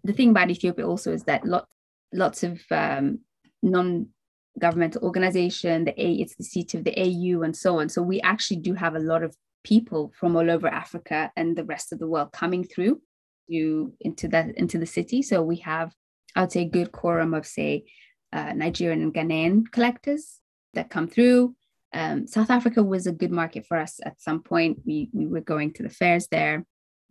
The 0.04 0.14
thing 0.14 0.30
about 0.30 0.50
Ethiopia 0.50 0.88
also 0.88 1.12
is 1.12 1.24
that 1.24 1.46
lot, 1.46 1.68
lots 2.14 2.44
of 2.44 2.62
um, 2.72 3.20
non-governmental 3.62 5.04
organization, 5.04 5.86
the 5.86 6.02
A, 6.02 6.14
it's 6.14 6.36
the 6.36 6.44
seat 6.44 6.74
of 6.74 6.84
the 6.84 6.98
AU 6.98 7.42
and 7.42 7.56
so 7.56 7.80
on. 7.80 7.90
So 7.90 8.02
we 8.02 8.22
actually 8.22 8.58
do 8.58 8.74
have 8.74 8.96
a 8.96 9.00
lot 9.00 9.24
of 9.24 9.36
people 9.64 10.12
from 10.20 10.36
all 10.36 10.52
over 10.52 10.68
Africa 10.68 11.32
and 11.36 11.56
the 11.56 11.64
rest 11.64 11.94
of 11.94 12.00
the 12.00 12.08
world 12.08 12.32
coming 12.34 12.64
through 12.64 13.02
to 13.50 13.94
into 14.02 14.28
that 14.30 14.58
into 14.58 14.78
the 14.78 14.86
city. 14.86 15.22
So 15.22 15.42
we 15.42 15.58
have, 15.58 15.94
I 16.36 16.42
would 16.42 16.52
say, 16.52 16.62
a 16.62 16.70
good 16.70 16.92
quorum 16.92 17.34
of 17.34 17.46
say 17.46 17.86
uh, 18.32 18.54
Nigerian 18.54 19.02
and 19.02 19.14
Ghanaian 19.14 19.72
collectors 19.72 20.40
that 20.74 20.90
come 20.90 21.08
through. 21.08 21.56
Um, 21.94 22.26
South 22.26 22.50
Africa 22.50 22.82
was 22.82 23.06
a 23.06 23.12
good 23.12 23.32
market 23.32 23.66
for 23.68 23.78
us 23.78 24.00
at 24.04 24.22
some 24.22 24.42
point. 24.42 24.80
We 24.86 25.10
we 25.14 25.28
were 25.28 25.42
going 25.42 25.74
to 25.74 25.84
the 25.84 25.90
fairs 25.90 26.28
there, 26.28 26.66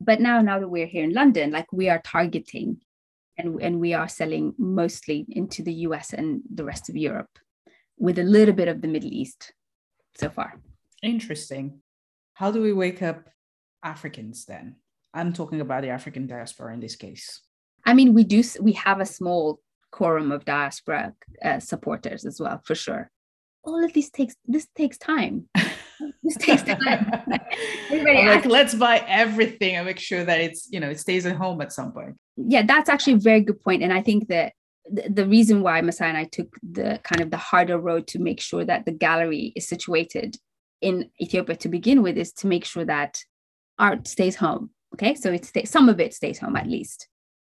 but 0.04 0.20
now 0.20 0.40
now 0.40 0.58
that 0.58 0.68
we're 0.68 0.86
here 0.86 1.04
in 1.04 1.12
London, 1.12 1.50
like 1.50 1.72
we 1.72 1.88
are 1.88 2.00
targeting, 2.04 2.78
and 3.36 3.60
and 3.62 3.80
we 3.80 3.94
are 3.94 4.08
selling 4.08 4.54
mostly 4.58 5.26
into 5.28 5.62
the 5.62 5.72
U.S. 5.86 6.12
and 6.12 6.42
the 6.52 6.64
rest 6.64 6.88
of 6.88 6.96
Europe, 6.96 7.38
with 7.98 8.18
a 8.18 8.24
little 8.24 8.54
bit 8.54 8.68
of 8.68 8.80
the 8.80 8.88
Middle 8.88 9.12
East 9.12 9.52
so 10.16 10.28
far. 10.28 10.60
Interesting. 11.02 11.80
How 12.34 12.50
do 12.50 12.62
we 12.62 12.72
wake 12.72 13.02
up 13.02 13.28
Africans 13.82 14.44
then? 14.44 14.76
I'm 15.14 15.32
talking 15.32 15.60
about 15.60 15.82
the 15.82 15.90
African 15.90 16.26
diaspora 16.26 16.72
in 16.72 16.80
this 16.80 16.96
case. 16.96 17.40
I 17.84 17.94
mean, 17.94 18.14
we 18.14 18.24
do. 18.24 18.42
We 18.60 18.72
have 18.72 19.00
a 19.00 19.06
small 19.06 19.60
quorum 19.90 20.32
of 20.32 20.44
diaspora 20.44 21.12
uh, 21.44 21.60
supporters 21.60 22.24
as 22.24 22.40
well, 22.40 22.60
for 22.64 22.74
sure. 22.74 23.10
All 23.64 23.84
of 23.84 23.92
these 23.92 24.10
takes 24.10 24.34
this 24.46 24.66
takes 24.74 24.98
time. 24.98 25.48
this 26.22 26.36
takes 26.36 26.62
time. 26.62 26.78
like, 27.90 28.44
let's 28.46 28.74
buy 28.74 29.04
everything 29.08 29.76
and 29.76 29.86
make 29.86 29.98
sure 29.98 30.24
that 30.24 30.40
it's 30.40 30.68
you 30.70 30.80
know 30.80 30.90
it 30.90 31.00
stays 31.00 31.26
at 31.26 31.36
home 31.36 31.60
at 31.60 31.72
some 31.72 31.92
point. 31.92 32.16
Yeah, 32.36 32.62
that's 32.64 32.88
actually 32.88 33.14
a 33.14 33.18
very 33.18 33.40
good 33.40 33.60
point, 33.62 33.82
and 33.82 33.92
I 33.92 34.02
think 34.02 34.28
that 34.28 34.52
the, 34.90 35.08
the 35.08 35.26
reason 35.26 35.62
why 35.62 35.80
Mesai 35.80 36.02
and 36.02 36.16
I 36.16 36.24
took 36.24 36.56
the 36.62 37.00
kind 37.02 37.20
of 37.20 37.30
the 37.30 37.36
harder 37.36 37.78
road 37.78 38.06
to 38.08 38.18
make 38.18 38.40
sure 38.40 38.64
that 38.64 38.84
the 38.84 38.92
gallery 38.92 39.52
is 39.54 39.68
situated 39.68 40.36
in 40.80 41.10
Ethiopia 41.20 41.56
to 41.56 41.68
begin 41.68 42.02
with 42.02 42.16
is 42.16 42.32
to 42.34 42.46
make 42.46 42.64
sure 42.64 42.84
that 42.84 43.20
art 43.78 44.08
stays 44.08 44.36
home. 44.36 44.70
Okay, 44.94 45.14
so 45.14 45.32
it's 45.32 45.52
some 45.70 45.88
of 45.88 46.00
it 46.00 46.14
stays 46.14 46.38
home 46.38 46.56
at 46.56 46.66
least. 46.66 47.08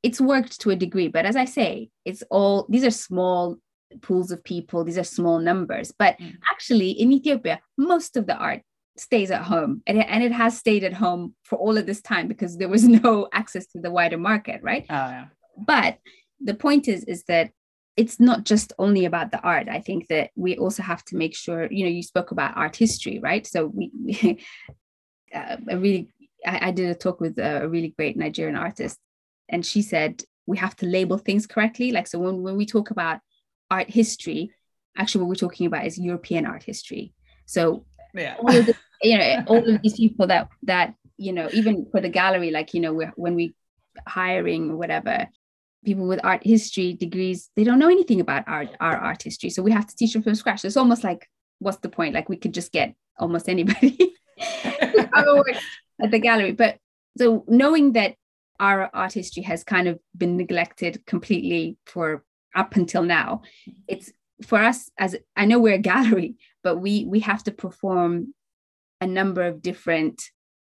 It's 0.03 0.21
worked 0.21 0.61
to 0.61 0.71
a 0.71 0.77
degree, 0.77 1.09
but 1.09 1.27
as 1.27 1.37
I 1.37 1.45
say, 1.45 1.91
it's 2.05 2.23
all 2.31 2.67
these 2.69 2.85
are 2.85 2.91
small 2.91 3.59
pools 4.03 4.31
of 4.31 4.43
people, 4.45 4.85
these 4.85 4.99
are 4.99 5.05
small 5.05 5.39
numbers. 5.39 5.93
But 5.97 6.19
mm. 6.19 6.35
actually, 6.51 6.91
in 6.91 7.13
Ethiopia, 7.13 7.61
most 7.77 8.17
of 8.17 8.27
the 8.27 8.37
art 8.37 8.63
stays 8.99 9.31
at 9.31 9.43
home 9.43 9.83
and 9.87 9.99
it, 9.99 10.07
and 10.09 10.25
it 10.25 10.33
has 10.33 10.57
stayed 10.57 10.83
at 10.83 10.95
home 10.95 11.35
for 11.45 11.59
all 11.59 11.77
of 11.77 11.87
this 11.87 12.01
time 12.01 12.29
because 12.29 12.57
there 12.57 12.69
was 12.69 12.85
no 13.05 13.29
access 13.33 13.67
to 13.69 13.81
the 13.81 13.91
wider 13.91 14.19
market, 14.19 14.61
right? 14.63 14.87
Oh, 14.89 14.95
yeah. 14.95 15.27
But 15.57 15.99
the 16.41 16.55
point 16.55 16.89
is, 16.89 17.05
is 17.05 17.25
that 17.25 17.51
it's 17.97 18.21
not 18.21 18.45
just 18.45 18.73
only 18.79 19.07
about 19.07 19.31
the 19.31 19.41
art. 19.41 19.69
I 19.71 19.81
think 19.81 20.09
that 20.09 20.31
we 20.37 20.59
also 20.59 20.83
have 20.83 21.03
to 21.07 21.17
make 21.17 21.35
sure, 21.35 21.67
you 21.73 21.85
know, 21.85 21.91
you 21.91 22.03
spoke 22.03 22.31
about 22.31 22.57
art 22.57 22.77
history, 22.77 23.19
right? 23.21 23.47
So 23.47 23.67
we, 23.67 23.91
we 24.05 24.45
uh, 25.35 25.57
a 25.69 25.79
really, 25.79 26.09
I, 26.45 26.69
I, 26.69 26.71
did 26.73 26.91
a 26.91 26.95
talk 26.95 27.21
with 27.21 27.39
a 27.39 27.67
really 27.67 27.95
great 27.97 28.17
Nigerian 28.17 28.57
artist, 28.57 28.99
and 29.49 29.65
she 29.65 29.81
said 29.81 30.23
we 30.47 30.59
have 30.59 30.77
to 30.77 30.87
label 30.87 31.17
things 31.17 31.47
correctly. 31.47 31.91
Like, 31.91 32.07
so 32.07 32.19
when, 32.19 32.43
when 32.43 32.57
we 32.57 32.67
talk 32.67 32.91
about 32.91 33.21
art 33.71 33.91
history, 33.91 34.53
actually 34.97 35.23
what 35.23 35.29
we're 35.29 35.35
talking 35.35 35.67
about 35.67 35.87
is 35.87 35.99
European 35.99 36.47
art 36.47 36.63
history. 36.63 37.13
So 37.47 37.85
yeah. 38.15 38.37
all 38.39 38.55
of 38.55 38.67
the, 38.67 38.75
you 39.03 39.19
know, 39.19 39.45
all 39.47 39.69
of 39.69 39.83
these 39.83 39.95
people 39.95 40.27
that 40.29 40.49
that 40.65 40.95
you 41.19 41.33
know, 41.33 41.49
even 41.53 41.87
for 41.91 42.01
the 42.01 42.11
gallery, 42.11 42.51
like 42.51 42.75
you 42.75 42.81
know, 42.81 42.95
when 43.17 43.35
we 43.35 43.55
hiring 44.07 44.71
or 44.71 44.77
whatever, 44.77 45.29
people 45.87 46.07
with 46.09 46.21
art 46.25 46.45
history 46.45 46.95
degrees 46.95 47.49
they 47.55 47.63
don't 47.63 47.79
know 47.79 47.89
anything 47.89 48.21
about 48.21 48.43
art 48.49 48.69
our 48.81 48.97
art 48.97 49.23
history 49.23 49.49
so 49.49 49.63
we 49.63 49.71
have 49.71 49.87
to 49.87 49.95
teach 49.95 50.13
them 50.13 50.23
from 50.23 50.35
scratch 50.35 50.65
it's 50.65 50.77
almost 50.77 51.05
like 51.05 51.31
what's 51.61 51.79
the 51.79 51.89
point 51.89 52.13
like 52.13 52.29
we 52.29 52.37
could 52.37 52.53
just 52.53 52.73
get 52.73 52.95
almost 53.19 53.49
anybody 53.49 54.13
at 56.03 56.11
the 56.11 56.19
gallery 56.19 56.53
but 56.53 56.77
so 57.17 57.45
knowing 57.47 57.93
that 57.93 58.17
our 58.59 58.91
art 58.93 59.13
history 59.13 59.45
has 59.45 59.63
kind 59.63 59.87
of 59.87 59.99
been 60.17 60.37
neglected 60.37 61.07
completely 61.07 61.77
for 61.87 62.25
up 62.57 62.77
until 62.77 63.03
now 63.03 63.43
it's 63.87 64.11
for 64.43 64.59
us 64.59 64.91
as 64.99 65.17
i 65.37 65.45
know 65.45 65.59
we're 65.59 65.75
a 65.75 65.79
gallery 65.79 66.37
but 66.63 66.79
we 66.79 67.05
we 67.05 67.21
have 67.21 67.43
to 67.43 67.53
perform 67.53 68.35
a 69.01 69.07
number 69.07 69.43
of 69.43 69.63
different 69.63 70.23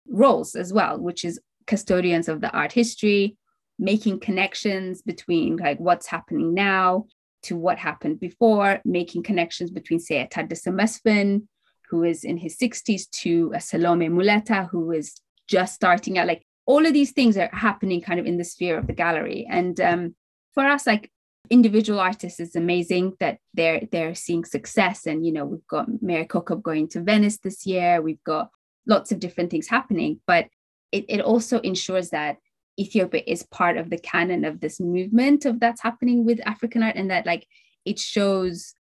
roles 0.09 0.55
as 0.55 0.73
well 0.73 0.99
which 0.99 1.25
is 1.25 1.41
custodians 1.67 2.29
of 2.29 2.41
the 2.41 2.51
art 2.51 2.73
history 2.73 3.37
making 3.79 4.19
connections 4.19 5.03
between 5.03 5.57
like 5.57 5.79
what's 5.79 6.07
happening 6.07 6.55
now 6.55 7.07
to 7.43 7.57
what 7.57 7.79
happened 7.79 8.21
before, 8.21 8.81
making 8.85 9.23
connections 9.23 9.71
between, 9.71 10.01
say, 10.01 10.21
a 10.21 10.27
Tadesse 10.27 10.69
Mesfin, 10.69 11.47
who 11.91 12.05
is 12.05 12.25
in 12.25 12.37
his 12.37 12.57
60s, 12.57 13.09
to 13.11 13.53
a 13.55 13.61
Salome 13.61 14.09
Muleta, 14.09 14.69
who 14.69 14.91
is 14.93 15.21
just 15.47 15.75
starting 15.75 16.19
out. 16.19 16.27
Like 16.27 16.45
all 16.67 16.85
of 16.85 16.93
these 16.93 17.13
things 17.13 17.37
are 17.37 17.51
happening 17.53 18.01
kind 18.01 18.21
of 18.21 18.27
in 18.27 18.39
the 18.39 18.45
sphere 18.45 18.79
of 18.79 18.87
the 18.87 18.93
gallery. 18.93 19.47
And 19.49 19.81
um, 19.81 20.15
for 20.53 20.67
us, 20.67 20.87
like 20.87 21.11
individual 21.51 22.01
artists 22.01 22.41
is 22.41 22.57
amazing 22.57 23.15
that 23.21 23.39
they're 23.55 23.83
they're 23.91 24.15
seeing 24.15 24.45
success. 24.45 25.07
And 25.07 25.25
you 25.25 25.33
know, 25.33 25.45
we've 25.45 25.67
got 25.69 25.89
Merikokeb 26.03 26.63
going 26.63 26.89
to 26.91 27.01
Venice 27.01 27.39
this 27.39 27.67
year. 27.67 28.01
We've 28.03 28.23
got 28.25 28.51
lots 28.87 29.13
of 29.13 29.21
different 29.21 29.51
things 29.51 29.69
happening, 29.69 30.21
but 30.27 30.47
it, 30.93 31.05
it 31.09 31.21
also 31.21 31.61
ensures 31.61 32.11
that 32.11 32.37
Ethiopia 32.79 33.23
is 33.27 33.43
part 33.43 33.77
of 33.77 33.91
the 33.91 33.99
canon 33.99 34.45
of 34.45 34.61
this 34.61 34.81
movement 34.81 35.45
of 35.45 35.61
that's 35.61 35.83
happening 35.83 36.25
with 36.25 36.41
African 36.47 36.83
art, 36.83 36.97
and 36.97 37.11
that 37.11 37.27
like 37.27 37.47
it 37.85 37.99
shows 37.99 38.75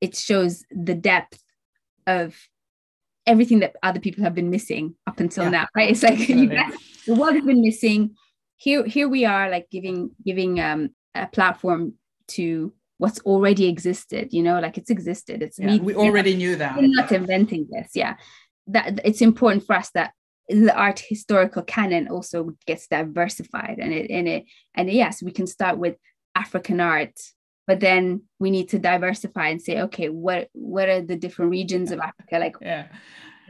it 0.00 0.16
shows 0.16 0.64
the 0.70 0.94
depth 0.94 1.42
of 2.06 2.36
everything 3.26 3.60
that 3.60 3.76
other 3.82 4.00
people 4.00 4.24
have 4.24 4.34
been 4.34 4.50
missing 4.50 4.94
up 5.06 5.20
until 5.20 5.44
yeah. 5.44 5.50
now, 5.50 5.66
right? 5.74 5.90
It's 5.90 6.02
like 6.02 6.18
guys, 6.28 6.74
the 7.06 7.14
world 7.14 7.34
has 7.34 7.44
been 7.44 7.62
missing. 7.62 8.16
Here, 8.56 8.84
here 8.84 9.08
we 9.08 9.24
are, 9.24 9.48
like 9.48 9.70
giving 9.70 10.10
giving 10.24 10.60
um, 10.60 10.90
a 11.14 11.26
platform 11.26 11.94
to 12.30 12.72
what's 12.98 13.20
already 13.20 13.66
existed. 13.68 14.32
You 14.32 14.42
know, 14.42 14.60
like 14.60 14.78
it's 14.78 14.90
existed. 14.90 15.42
It's 15.42 15.58
yeah, 15.58 15.78
we 15.78 15.94
already 15.94 16.36
knew 16.36 16.56
that. 16.56 16.76
We're 16.76 16.88
not 16.88 17.12
inventing 17.12 17.68
this. 17.70 17.90
Yeah, 17.94 18.16
that 18.68 19.00
it's 19.04 19.22
important 19.22 19.66
for 19.66 19.74
us 19.74 19.90
that 19.94 20.12
the 20.48 20.74
art 20.74 21.00
historical 21.08 21.62
canon 21.62 22.08
also 22.08 22.50
gets 22.66 22.88
diversified 22.88 23.78
and 23.80 23.92
it 23.92 24.10
and 24.10 24.26
it 24.26 24.44
and 24.74 24.90
yes 24.90 25.22
we 25.22 25.30
can 25.30 25.46
start 25.46 25.78
with 25.78 25.96
african 26.34 26.80
art 26.80 27.14
but 27.68 27.78
then 27.78 28.22
we 28.40 28.50
need 28.50 28.68
to 28.68 28.78
diversify 28.78 29.48
and 29.48 29.62
say 29.62 29.82
okay 29.82 30.08
what 30.08 30.48
what 30.52 30.88
are 30.88 31.02
the 31.02 31.14
different 31.14 31.52
regions 31.52 31.92
of 31.92 32.00
africa 32.00 32.38
like 32.38 32.56
yeah 32.60 32.86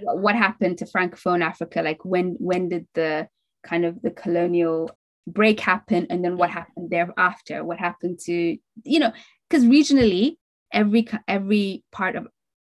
what 0.02 0.34
happened 0.34 0.76
to 0.76 0.84
francophone 0.84 1.42
africa 1.42 1.80
like 1.80 2.04
when 2.04 2.36
when 2.38 2.68
did 2.68 2.86
the 2.94 3.26
kind 3.62 3.84
of 3.84 4.00
the 4.02 4.10
colonial 4.10 4.90
break 5.26 5.60
happened 5.60 6.06
and 6.10 6.24
then 6.24 6.36
what 6.36 6.50
happened 6.50 6.90
thereafter 6.90 7.62
what 7.62 7.78
happened 7.78 8.18
to 8.18 8.56
you 8.84 8.98
know 8.98 9.12
because 9.48 9.64
regionally 9.64 10.36
every 10.72 11.06
every 11.28 11.84
part 11.92 12.16
of 12.16 12.26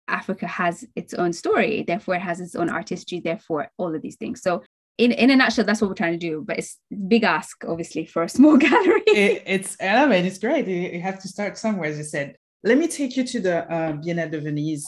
Africa 0.10 0.48
has 0.48 0.86
its 0.96 1.14
own 1.14 1.32
story, 1.32 1.84
therefore 1.88 2.16
it 2.16 2.22
has 2.22 2.42
its 2.42 2.56
own 2.56 2.70
art 2.70 2.90
history, 2.90 3.20
therefore 3.20 3.72
all 3.78 3.96
of 3.96 4.02
these 4.02 4.16
things. 4.16 4.42
So 4.42 4.64
in, 4.98 5.14
in 5.14 5.30
a 5.30 5.36
nutshell, 5.36 5.64
that's 5.64 5.80
what 5.80 5.90
we're 5.90 5.96
trying 5.96 6.20
to 6.20 6.28
do. 6.28 6.44
But 6.46 6.58
it's 6.58 6.78
big 7.08 7.24
ask, 7.24 7.64
obviously, 7.66 8.06
for 8.06 8.24
a 8.24 8.30
small 8.30 8.58
gallery. 8.68 9.04
it, 9.08 9.44
it's 9.46 9.78
I 9.82 10.06
mean, 10.08 10.26
it's 10.26 10.40
great. 10.40 10.68
You 10.68 11.00
have 11.00 11.22
to 11.22 11.28
start 11.28 11.58
somewhere, 11.58 11.90
as 11.90 11.98
you 11.98 12.04
said. 12.04 12.36
Let 12.64 12.78
me 12.78 12.88
take 12.88 13.16
you 13.16 13.24
to 13.24 13.40
the 13.40 13.72
uh, 13.72 13.94
Biennale 13.94 14.32
de 14.32 14.42
Venise 14.42 14.84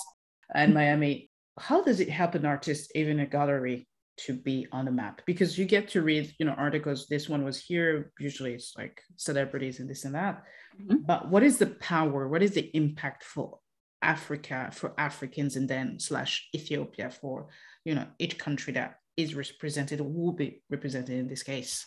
and 0.54 0.74
Miami. 0.74 1.30
How 1.58 1.82
does 1.82 2.00
it 2.00 2.10
help 2.10 2.36
an 2.36 2.46
artist, 2.46 2.92
even 2.96 3.20
a 3.22 3.26
gallery, 3.26 3.88
to 4.18 4.34
be 4.34 4.68
on 4.72 4.86
the 4.86 4.92
map? 4.92 5.22
Because 5.26 5.58
you 5.58 5.66
get 5.66 5.90
to 5.90 6.02
read, 6.02 6.34
you 6.40 6.46
know, 6.46 6.54
articles. 6.54 7.08
This 7.08 7.30
one 7.30 7.44
was 7.44 7.62
here. 7.62 8.12
Usually, 8.20 8.54
it's 8.54 8.74
like 8.78 9.02
celebrities 9.16 9.80
and 9.80 9.90
this 9.90 10.06
and 10.06 10.16
that. 10.16 10.44
Mm-hmm. 10.80 11.04
But 11.06 11.30
what 11.30 11.44
is 11.44 11.58
the 11.58 11.68
power? 11.68 12.28
What 12.28 12.44
is 12.44 12.52
the 12.52 12.70
impact 12.76 13.24
for 13.24 13.60
Africa 14.02 14.70
for 14.72 14.94
Africans 14.98 15.56
and 15.56 15.68
then 15.68 16.00
slash 16.00 16.50
Ethiopia 16.56 17.10
for 17.10 17.48
you 17.86 17.96
know 17.96 18.08
each 18.20 18.38
country 18.38 18.74
that 18.74 18.96
is 19.18 19.36
represented 19.36 20.00
or 20.02 20.08
will 20.08 20.34
be 20.34 20.62
represented 20.70 21.18
in 21.18 21.28
this 21.28 21.44
case. 21.44 21.86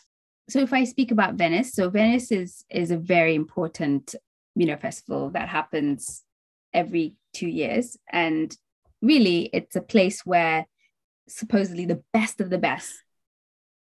So 0.49 0.61
if 0.61 0.73
I 0.73 0.85
speak 0.85 1.11
about 1.11 1.35
Venice, 1.35 1.73
so 1.73 1.91
Venice 1.91 2.31
is 2.31 2.65
is 2.71 2.91
a 2.91 2.97
very 2.97 3.35
important 3.35 4.15
you 4.55 4.67
know 4.67 4.77
festival 4.77 5.31
that 5.31 5.49
happens 5.49 6.23
every 6.73 7.17
two 7.33 7.49
years, 7.49 7.97
and 8.13 8.55
really 9.03 9.51
it's 9.53 9.77
a 9.77 9.83
place 9.83 10.25
where 10.25 10.67
supposedly 11.29 11.87
the 11.87 12.03
best 12.13 12.41
of 12.41 12.51
the 12.51 12.59
best. 12.59 12.93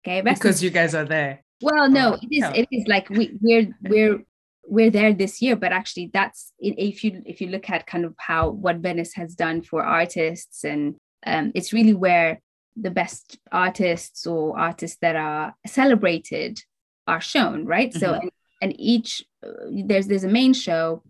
Okay, 0.05 0.20
best 0.20 0.41
because 0.41 0.62
you 0.62 0.70
guys 0.70 0.95
are 0.95 1.05
there. 1.05 1.45
Well, 1.61 1.89
no, 1.89 2.18
it 2.20 2.28
is. 2.30 2.45
It 2.55 2.68
is 2.72 2.87
like 2.89 3.09
we 3.09 3.39
we're 3.41 3.68
we're 3.83 4.24
we're 4.66 4.91
there 4.91 5.12
this 5.12 5.43
year 5.43 5.57
but 5.57 5.72
actually 5.72 6.11
that's 6.12 6.53
if 6.59 7.03
you 7.03 7.22
if 7.26 7.41
you 7.41 7.49
look 7.49 7.68
at 7.68 7.87
kind 7.87 8.05
of 8.05 8.14
how 8.18 8.51
what 8.51 8.76
venice 8.76 9.14
has 9.14 9.35
done 9.35 9.62
for 9.62 9.83
artists 9.83 10.64
and 10.64 10.95
um, 11.26 11.53
it's 11.55 11.72
really 11.72 11.95
where 11.95 12.41
the 12.76 12.91
best 12.91 13.39
artists 13.51 14.26
or 14.26 14.59
artists 14.59 14.99
that 15.01 15.16
are 15.16 15.55
celebrated 15.66 16.61
are 17.07 17.20
shown 17.20 17.66
right 17.66 17.91
mm-hmm. 17.91 17.99
so 17.99 18.14
and, 18.14 18.30
and 18.61 18.80
each 18.80 19.24
uh, 19.45 19.51
there's 19.85 20.07
there's 20.07 20.24
a 20.24 20.28
main 20.28 20.53
show 20.53 21.03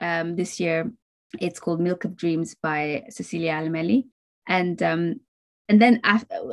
um, 0.00 0.36
this 0.36 0.60
year 0.60 0.90
it's 1.40 1.60
called 1.60 1.80
milk 1.80 2.04
of 2.04 2.16
dreams 2.16 2.54
by 2.60 3.04
Cecilia 3.08 3.52
Alemani 3.52 4.06
and 4.46 4.82
um, 4.82 5.20
and 5.68 5.80
then 5.80 6.00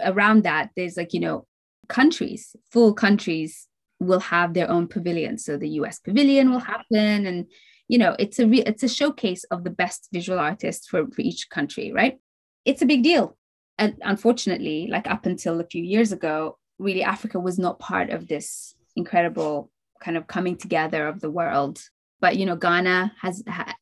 around 0.05 0.43
that 0.43 0.69
there's 0.75 0.97
like 0.97 1.13
you 1.13 1.19
know 1.19 1.45
countries 1.89 2.55
full 2.71 2.93
countries 2.93 3.67
will 3.99 4.19
have 4.19 4.53
their 4.53 4.69
own 4.69 4.87
pavilions 4.87 5.45
so 5.45 5.57
the 5.57 5.67
us 5.67 5.99
pavilion 5.99 6.51
will 6.51 6.59
happen 6.59 7.25
and 7.25 7.45
you 7.87 7.97
know 7.97 8.15
it's 8.19 8.39
a 8.39 8.47
re- 8.47 8.63
it's 8.63 8.83
a 8.83 8.87
showcase 8.87 9.43
of 9.45 9.63
the 9.63 9.69
best 9.69 10.09
visual 10.11 10.39
artists 10.39 10.87
for, 10.87 11.05
for 11.11 11.21
each 11.21 11.49
country 11.49 11.91
right? 11.91 12.17
It's 12.65 12.81
a 12.81 12.85
big 12.85 13.03
deal. 13.03 13.37
And 13.77 13.95
unfortunately 14.01 14.87
like 14.89 15.07
up 15.07 15.25
until 15.25 15.59
a 15.59 15.65
few 15.65 15.83
years 15.83 16.11
ago 16.11 16.57
really 16.79 17.03
africa 17.03 17.39
was 17.39 17.59
not 17.59 17.79
part 17.79 18.09
of 18.09 18.27
this 18.27 18.75
incredible 18.95 19.71
kind 20.01 20.17
of 20.17 20.27
coming 20.27 20.55
together 20.57 21.07
of 21.07 21.21
the 21.21 21.29
world 21.29 21.81
but 22.23 22.37
you 22.37 22.45
know 22.45 22.55
ghana 22.55 23.11
has 23.21 23.43
ha, 23.49 23.75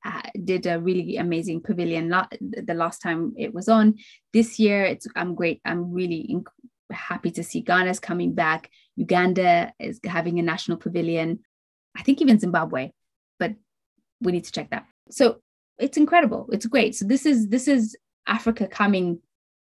did 0.44 0.66
a 0.66 0.80
really 0.80 1.18
amazing 1.18 1.62
pavilion 1.62 2.10
lot, 2.10 2.34
the 2.42 2.74
last 2.74 3.00
time 3.00 3.36
it 3.38 3.54
was 3.54 3.70
on. 3.70 4.00
This 4.34 4.58
year 4.58 4.84
it's 4.84 5.06
i'm 5.16 5.36
great 5.36 5.62
i'm 5.64 5.94
really 5.94 6.28
inc- 6.36 6.58
happy 6.92 7.30
to 7.32 7.44
see 7.44 7.62
ghana's 7.62 8.00
coming 8.00 8.34
back. 8.34 8.72
Uganda 8.96 9.72
is 9.80 10.00
having 10.04 10.40
a 10.40 10.42
national 10.42 10.78
pavilion. 10.78 11.42
I 11.96 12.02
think 12.02 12.20
even 12.20 12.40
zimbabwe 12.40 12.92
but 13.38 13.54
we 14.22 14.32
need 14.32 14.46
to 14.46 14.52
check 14.52 14.72
that. 14.72 14.86
So 15.12 15.42
it's 15.78 15.98
incredible. 15.98 16.50
It's 16.52 16.66
great. 16.66 16.96
So 16.96 17.06
this 17.06 17.28
is 17.28 17.48
this 17.48 17.68
is 17.68 17.96
africa 18.26 18.68
coming 18.68 19.20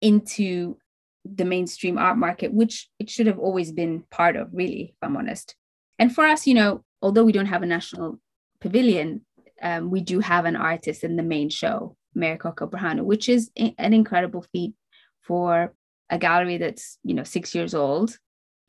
into 0.02 0.78
the 1.24 1.46
mainstream 1.46 2.00
art 2.00 2.18
market 2.18 2.52
which 2.52 2.90
it 3.00 3.12
should 3.12 3.28
have 3.28 3.40
always 3.40 3.72
been 3.72 4.04
part 4.10 4.36
of 4.36 4.50
really 4.54 4.82
if 4.94 4.98
i'm 5.04 5.18
honest. 5.18 5.56
And 6.00 6.10
for 6.16 6.26
us 6.26 6.48
you 6.48 6.56
know 6.56 6.84
although 7.04 7.24
we 7.24 7.32
don't 7.38 7.54
have 7.56 7.62
a 7.62 7.74
national 7.78 8.20
pavilion, 8.60 9.26
um, 9.62 9.90
we 9.90 10.02
do 10.02 10.20
have 10.20 10.46
an 10.46 10.56
artist 10.56 11.04
in 11.04 11.16
the 11.16 11.24
main 11.24 11.50
show, 11.50 11.96
Merikokeb 12.16 12.72
Berhanu, 12.72 13.04
which 13.04 13.30
is 13.30 13.52
an 13.56 13.94
incredible 13.94 14.46
feat 14.52 14.74
for 15.22 15.74
a 16.10 16.18
gallery 16.18 16.58
that's 16.58 17.00
you 17.04 17.16
know 17.16 17.24
six 17.24 17.56
years 17.56 17.74
old 17.74 18.18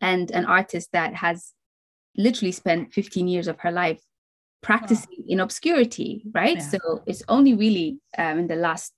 and 0.01 0.31
an 0.31 0.47
artist 0.47 0.89
that 0.93 1.15
has 1.15 1.53
literally 2.17 2.53
spent 2.53 2.95
15 2.95 3.29
years 3.29 3.47
of 3.47 3.61
her 3.61 3.71
life 3.71 4.01
practicing 4.63 5.25
in 5.29 5.39
obscurity 5.39 6.23
right? 6.33 6.57
Yeah. 6.57 6.69
so 6.69 6.79
it's 7.07 7.23
only 7.29 7.53
really 7.55 7.99
um, 8.17 8.39
in 8.39 8.47
the 8.47 8.57
last 8.57 8.95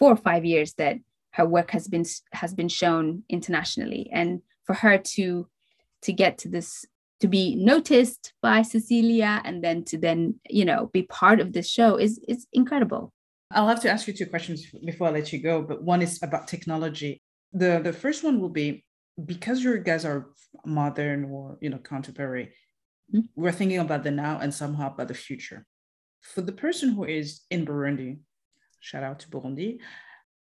four 0.00 0.10
or 0.10 0.16
five 0.16 0.44
years 0.44 0.74
that 0.74 0.96
her 1.32 1.46
work 1.46 1.70
has 1.70 1.86
been 1.86 2.04
has 2.32 2.54
been 2.54 2.68
shown 2.68 3.22
internationally. 3.28 4.10
And 4.12 4.42
for 4.64 4.74
her 4.74 4.98
to 4.98 5.48
to 6.02 6.12
get 6.12 6.38
to 6.38 6.48
this 6.48 6.84
to 7.20 7.28
be 7.28 7.54
noticed 7.54 8.32
by 8.42 8.62
Cecilia 8.62 9.42
and 9.44 9.62
then 9.62 9.84
to 9.84 9.98
then, 9.98 10.40
you 10.48 10.64
know, 10.64 10.90
be 10.92 11.02
part 11.02 11.40
of 11.40 11.52
this 11.52 11.68
show 11.68 11.96
is 11.96 12.20
is 12.26 12.46
incredible. 12.52 13.12
I'll 13.52 13.68
have 13.68 13.82
to 13.82 13.90
ask 13.90 14.06
you 14.06 14.14
two 14.14 14.26
questions 14.26 14.66
before 14.84 15.08
I 15.08 15.10
let 15.10 15.32
you 15.32 15.40
go, 15.40 15.62
but 15.62 15.82
one 15.82 16.02
is 16.02 16.22
about 16.22 16.48
technology. 16.48 17.20
The 17.52 17.80
the 17.82 17.92
first 17.92 18.24
one 18.24 18.40
will 18.40 18.48
be 18.48 18.84
because 19.24 19.62
your 19.62 19.78
guys 19.78 20.04
are 20.04 20.30
modern 20.64 21.24
or 21.24 21.58
you 21.60 21.70
know 21.70 21.78
contemporary, 21.78 22.54
mm-hmm. 23.14 23.26
we're 23.36 23.52
thinking 23.52 23.78
about 23.78 24.02
the 24.02 24.10
now 24.10 24.38
and 24.38 24.52
somehow 24.52 24.92
about 24.92 25.08
the 25.08 25.14
future. 25.14 25.66
For 26.22 26.42
the 26.42 26.52
person 26.52 26.90
who 26.90 27.04
is 27.04 27.42
in 27.50 27.66
Burundi, 27.66 28.20
shout 28.80 29.02
out 29.02 29.20
to 29.20 29.30
Burundi, 29.30 29.78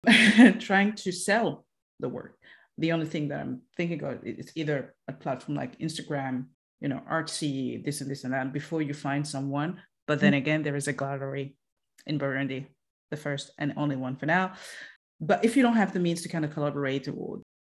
trying 0.60 0.94
to 0.96 1.12
sell 1.12 1.66
the 2.00 2.08
work. 2.08 2.36
The 2.78 2.92
only 2.92 3.06
thing 3.06 3.28
that 3.28 3.40
I'm 3.40 3.62
thinking 3.76 4.02
of 4.04 4.24
is 4.24 4.52
either 4.54 4.94
a 5.08 5.12
platform 5.12 5.56
like 5.56 5.78
Instagram 5.78 6.46
you 6.80 6.88
know, 6.88 7.02
artsy, 7.10 7.84
this 7.84 8.00
and 8.00 8.10
this 8.10 8.24
and 8.24 8.32
that 8.32 8.52
before 8.52 8.82
you 8.82 8.94
find 8.94 9.26
someone. 9.26 9.80
But 10.06 10.20
then 10.20 10.32
mm-hmm. 10.32 10.38
again, 10.38 10.62
there 10.62 10.76
is 10.76 10.88
a 10.88 10.92
gallery 10.92 11.56
in 12.06 12.18
Burundi, 12.18 12.66
the 13.10 13.16
first 13.16 13.50
and 13.58 13.74
only 13.76 13.96
one 13.96 14.16
for 14.16 14.26
now. 14.26 14.54
But 15.20 15.44
if 15.44 15.56
you 15.56 15.62
don't 15.62 15.76
have 15.76 15.92
the 15.92 16.00
means 16.00 16.22
to 16.22 16.28
kind 16.28 16.44
of 16.44 16.52
collaborate, 16.52 17.08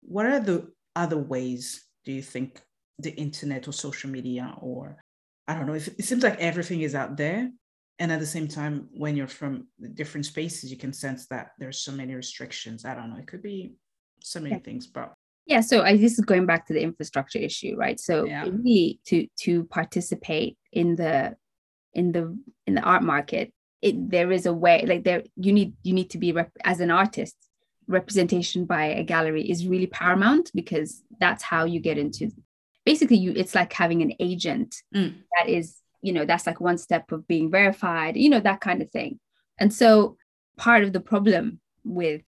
what 0.02 0.26
are 0.26 0.40
the 0.40 0.70
other 0.96 1.18
ways 1.18 1.84
do 2.04 2.12
you 2.12 2.22
think 2.22 2.61
the 2.98 3.14
internet 3.16 3.66
or 3.66 3.72
social 3.72 4.11
media 4.11 4.54
or 4.61 5.02
I 5.48 5.54
don't 5.54 5.66
know, 5.66 5.74
it 5.74 6.04
seems 6.04 6.22
like 6.22 6.38
everything 6.38 6.82
is 6.82 6.94
out 6.94 7.16
there. 7.16 7.50
And 7.98 8.12
at 8.12 8.20
the 8.20 8.26
same 8.26 8.46
time, 8.46 8.88
when 8.92 9.16
you're 9.16 9.26
from 9.26 9.66
different 9.94 10.26
spaces, 10.26 10.70
you 10.70 10.78
can 10.78 10.92
sense 10.92 11.26
that 11.26 11.48
there's 11.58 11.80
so 11.80 11.92
many 11.92 12.14
restrictions. 12.14 12.84
I 12.84 12.94
don't 12.94 13.11
know, 13.11 13.18
it 13.18 13.26
could 13.26 13.42
be 13.42 13.74
so 14.22 14.40
many 14.40 14.54
yeah. 14.54 14.61
things, 14.61 14.86
but 14.86 15.12
yeah 15.51 15.61
so 15.61 15.82
I, 15.82 15.96
this 15.96 16.18
is 16.18 16.24
going 16.24 16.46
back 16.46 16.66
to 16.68 16.72
the 16.72 16.80
infrastructure 16.80 17.38
issue 17.38 17.74
right 17.76 17.98
so 18.01 18.24
yeah. 18.24 18.44
really 18.44 19.01
to 19.07 19.26
to 19.40 19.64
participate 19.64 20.57
in 20.72 20.96
the 20.96 21.36
in 21.92 22.12
the 22.12 22.38
in 22.66 22.74
the 22.74 22.82
art 22.82 23.03
market 23.03 23.53
it 23.82 24.11
there 24.11 24.30
is 24.30 24.46
a 24.46 24.53
way 24.53 24.84
like 24.86 25.05
there 25.05 25.24
you 25.36 25.53
need 25.53 25.74
you 25.82 25.92
need 25.92 26.11
to 26.11 26.18
be 26.18 26.32
rep- 26.32 26.53
as 26.64 26.80
an 26.80 26.90
artist 26.90 27.36
representation 27.88 28.64
by 28.64 28.84
a 28.84 29.03
gallery 29.03 29.51
is 29.51 29.66
really 29.66 29.88
paramount 29.88 30.51
because 30.55 31.03
that's 31.18 31.42
how 31.42 31.64
you 31.64 31.80
get 31.80 31.98
into 31.98 32.30
basically 32.84 33.16
you 33.16 33.32
it's 33.34 33.55
like 33.55 33.72
having 33.72 34.01
an 34.03 34.12
agent 34.20 34.76
mm. 34.94 35.12
that 35.36 35.48
is 35.48 35.78
you 36.01 36.12
know 36.12 36.24
that's 36.24 36.46
like 36.46 36.61
one 36.61 36.78
step 36.78 37.11
of 37.11 37.26
being 37.26 37.51
verified 37.51 38.16
you 38.16 38.30
know 38.30 38.40
that 38.40 38.61
kind 38.61 38.80
of 38.80 38.90
thing 38.90 39.18
and 39.59 39.74
so 39.74 40.16
part 40.57 40.84
of 40.84 40.92
the 40.92 41.01
problem 41.01 41.61
with 41.84 42.22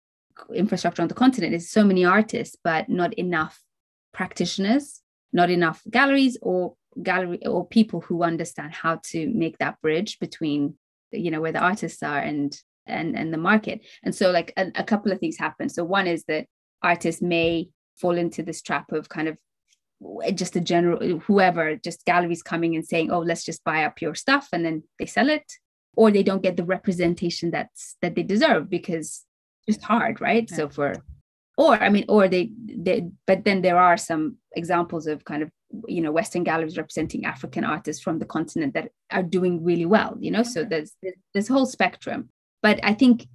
infrastructure 0.53 1.01
on 1.01 1.07
the 1.07 1.13
continent. 1.13 1.53
Is 1.53 1.69
so 1.69 1.83
many 1.83 2.05
artists, 2.05 2.55
but 2.63 2.89
not 2.89 3.13
enough 3.13 3.61
practitioners, 4.13 5.01
not 5.33 5.49
enough 5.49 5.81
galleries 5.89 6.37
or 6.41 6.75
gallery 7.01 7.45
or 7.45 7.65
people 7.65 8.01
who 8.01 8.23
understand 8.23 8.73
how 8.73 8.99
to 9.03 9.29
make 9.33 9.57
that 9.59 9.79
bridge 9.81 10.19
between 10.19 10.75
you 11.11 11.31
know 11.31 11.41
where 11.41 11.51
the 11.51 11.59
artists 11.59 12.03
are 12.03 12.19
and 12.19 12.59
and 12.85 13.17
and 13.17 13.33
the 13.33 13.37
market. 13.37 13.81
And 14.03 14.13
so 14.13 14.31
like 14.31 14.53
a, 14.57 14.71
a 14.75 14.83
couple 14.83 15.11
of 15.11 15.19
things 15.19 15.37
happen. 15.37 15.69
So 15.69 15.83
one 15.83 16.07
is 16.07 16.23
that 16.25 16.47
artists 16.81 17.21
may 17.21 17.69
fall 17.97 18.17
into 18.17 18.43
this 18.43 18.61
trap 18.61 18.91
of 18.91 19.09
kind 19.09 19.27
of 19.27 19.37
eh, 20.23 20.31
just 20.31 20.55
a 20.55 20.61
general 20.61 21.19
whoever 21.19 21.75
just 21.75 22.05
galleries 22.05 22.41
coming 22.41 22.75
and 22.75 22.85
saying 22.85 23.11
oh 23.11 23.19
let's 23.19 23.43
just 23.43 23.63
buy 23.63 23.83
up 23.83 24.01
your 24.01 24.15
stuff 24.15 24.47
and 24.53 24.65
then 24.65 24.83
they 24.99 25.05
sell 25.05 25.29
it. 25.29 25.51
Or 25.93 26.09
they 26.09 26.23
don't 26.23 26.43
get 26.43 26.55
the 26.55 26.63
representation 26.63 27.51
that's 27.51 27.97
that 28.01 28.15
they 28.15 28.23
deserve 28.23 28.69
because 28.69 29.25
just 29.67 29.81
hard 29.81 30.19
right 30.21 30.47
yeah. 30.49 30.57
so 30.57 30.69
for 30.69 30.93
or 31.57 31.75
i 31.75 31.89
mean 31.89 32.05
or 32.09 32.27
they, 32.27 32.51
they 32.67 33.07
but 33.27 33.43
then 33.45 33.61
there 33.61 33.77
are 33.77 33.97
some 33.97 34.37
examples 34.55 35.07
of 35.07 35.23
kind 35.25 35.43
of 35.43 35.49
you 35.87 36.01
know 36.01 36.11
western 36.11 36.43
galleries 36.43 36.77
representing 36.77 37.25
african 37.25 37.63
artists 37.63 38.01
from 38.01 38.19
the 38.19 38.25
continent 38.25 38.73
that 38.73 38.91
are 39.11 39.23
doing 39.23 39.63
really 39.63 39.85
well 39.85 40.17
you 40.19 40.31
know 40.31 40.43
so 40.43 40.63
there's 40.63 40.95
this 41.33 41.47
whole 41.47 41.65
spectrum 41.65 42.29
but 42.61 42.79
i 42.83 42.93
think 42.93 43.27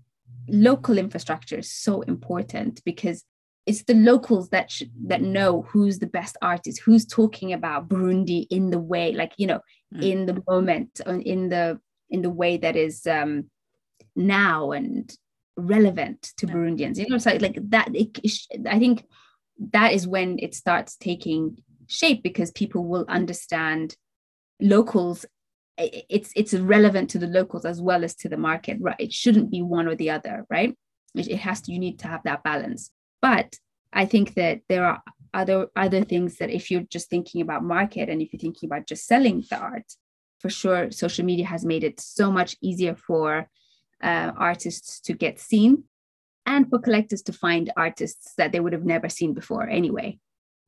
local 0.49 0.99
infrastructure 0.99 1.59
is 1.59 1.70
so 1.70 2.03
important 2.03 2.83
because 2.85 3.24
it's 3.66 3.83
the 3.83 3.95
locals 3.95 4.51
that 4.51 4.70
sh- 4.70 4.85
that 5.07 5.22
know 5.22 5.62
who's 5.62 5.99
the 5.99 6.07
best 6.07 6.37
artist 6.41 6.81
who's 6.85 7.05
talking 7.05 7.53
about 7.53 7.89
burundi 7.89 8.47
in 8.51 8.70
the 8.70 8.79
way 8.79 9.12
like 9.12 9.33
you 9.39 9.47
know 9.47 9.61
mm. 9.95 10.03
in 10.03 10.27
the 10.27 10.43
moment 10.49 11.01
in 11.24 11.49
the 11.49 11.81
in 12.11 12.22
the 12.22 12.31
way 12.31 12.57
that 12.57 12.77
is 12.77 13.07
um 13.07 13.51
now 14.14 14.72
and 14.72 15.16
relevant 15.57 16.32
to 16.38 16.46
Burundians. 16.46 16.98
You 16.98 17.09
know, 17.09 17.18
so 17.18 17.36
like 17.40 17.59
that. 17.70 17.90
It, 17.94 18.18
I 18.68 18.78
think 18.78 19.04
that 19.72 19.92
is 19.92 20.07
when 20.07 20.38
it 20.38 20.54
starts 20.54 20.96
taking 20.96 21.59
shape 21.88 22.22
because 22.22 22.50
people 22.50 22.84
will 22.84 23.04
understand 23.09 23.96
locals. 24.61 25.26
It's 25.78 26.32
it's 26.34 26.54
relevant 26.54 27.11
to 27.11 27.18
the 27.18 27.26
locals 27.26 27.64
as 27.64 27.80
well 27.80 28.04
as 28.04 28.14
to 28.16 28.28
the 28.28 28.36
market, 28.36 28.78
right? 28.80 28.96
It 28.98 29.12
shouldn't 29.12 29.50
be 29.50 29.62
one 29.62 29.86
or 29.86 29.94
the 29.94 30.11
other, 30.11 30.46
right? 30.48 30.74
It, 31.14 31.28
it 31.28 31.38
has 31.38 31.61
to. 31.62 31.72
You 31.72 31.78
need 31.78 31.98
to 32.00 32.09
have 32.09 32.22
that 32.24 32.42
balance. 32.42 32.90
But 33.20 33.57
I 33.92 34.07
think 34.07 34.34
that 34.34 34.61
there 34.68 34.86
are 34.86 35.02
other 35.34 35.68
other 35.76 36.02
things 36.02 36.38
that 36.38 36.50
if 36.50 36.70
you're 36.70 36.82
just 36.82 37.11
thinking 37.11 37.42
about 37.42 37.62
market 37.62 38.09
and 38.09 38.22
if 38.22 38.32
you're 38.32 38.40
thinking 38.40 38.68
about 38.68 38.86
just 38.86 39.07
selling 39.07 39.44
the 39.50 39.59
art, 39.59 39.92
for 40.40 40.50
sure, 40.50 40.90
social 40.90 41.24
media 41.24 41.46
has 41.46 41.64
made 41.64 41.84
it 41.84 42.00
so 42.00 42.30
much 42.30 42.57
easier 42.62 42.94
for 42.94 43.48
uh, 44.03 44.32
artists 44.36 45.01
to 45.01 45.12
get 45.12 45.40
seen 45.40 45.84
and 46.47 46.68
for 46.70 46.78
collectors 46.78 47.22
to 47.22 47.32
find 47.32 47.72
artists 47.76 48.34
that 48.36 48.53
they 48.53 48.61
would 48.61 48.72
have 48.72 48.84
never 48.84 49.09
seen 49.09 49.34
before 49.34 49.68
anyway. 49.68 50.18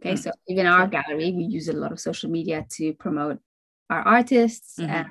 Okay, 0.01 0.15
mm. 0.15 0.19
so 0.19 0.31
even 0.49 0.67
our 0.67 0.87
gallery, 0.87 1.33
we 1.33 1.45
use 1.45 1.69
a 1.69 1.73
lot 1.73 1.93
of 1.93 2.01
social 2.01 2.31
media 2.31 2.67
to 2.73 2.93
promote 2.95 3.39
our 3.91 4.03
artists. 4.03 4.77
Mm-hmm. 4.79 4.95
Uh, 4.95 5.05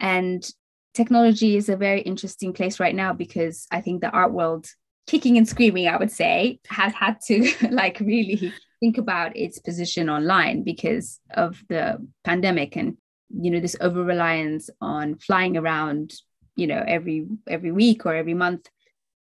and 0.00 0.50
technology 0.94 1.56
is 1.56 1.68
a 1.68 1.76
very 1.76 2.00
interesting 2.00 2.52
place 2.52 2.80
right 2.80 2.94
now 2.94 3.12
because 3.12 3.66
I 3.70 3.80
think 3.80 4.00
the 4.00 4.10
art 4.10 4.32
world, 4.32 4.66
kicking 5.06 5.36
and 5.38 5.48
screaming, 5.48 5.88
I 5.88 5.96
would 5.96 6.12
say, 6.12 6.60
has 6.68 6.92
had 6.92 7.20
to 7.26 7.50
like 7.70 8.00
really 8.00 8.52
think 8.80 8.98
about 8.98 9.36
its 9.36 9.58
position 9.58 10.10
online 10.10 10.62
because 10.62 11.20
of 11.34 11.62
the 11.68 11.98
pandemic 12.24 12.76
and 12.76 12.96
you 13.34 13.50
know 13.50 13.60
this 13.60 13.76
over 13.80 14.04
reliance 14.04 14.68
on 14.80 15.16
flying 15.16 15.56
around 15.56 16.12
you 16.56 16.66
know 16.66 16.82
every 16.86 17.26
every 17.48 17.72
week 17.72 18.06
or 18.06 18.14
every 18.14 18.34
month 18.34 18.68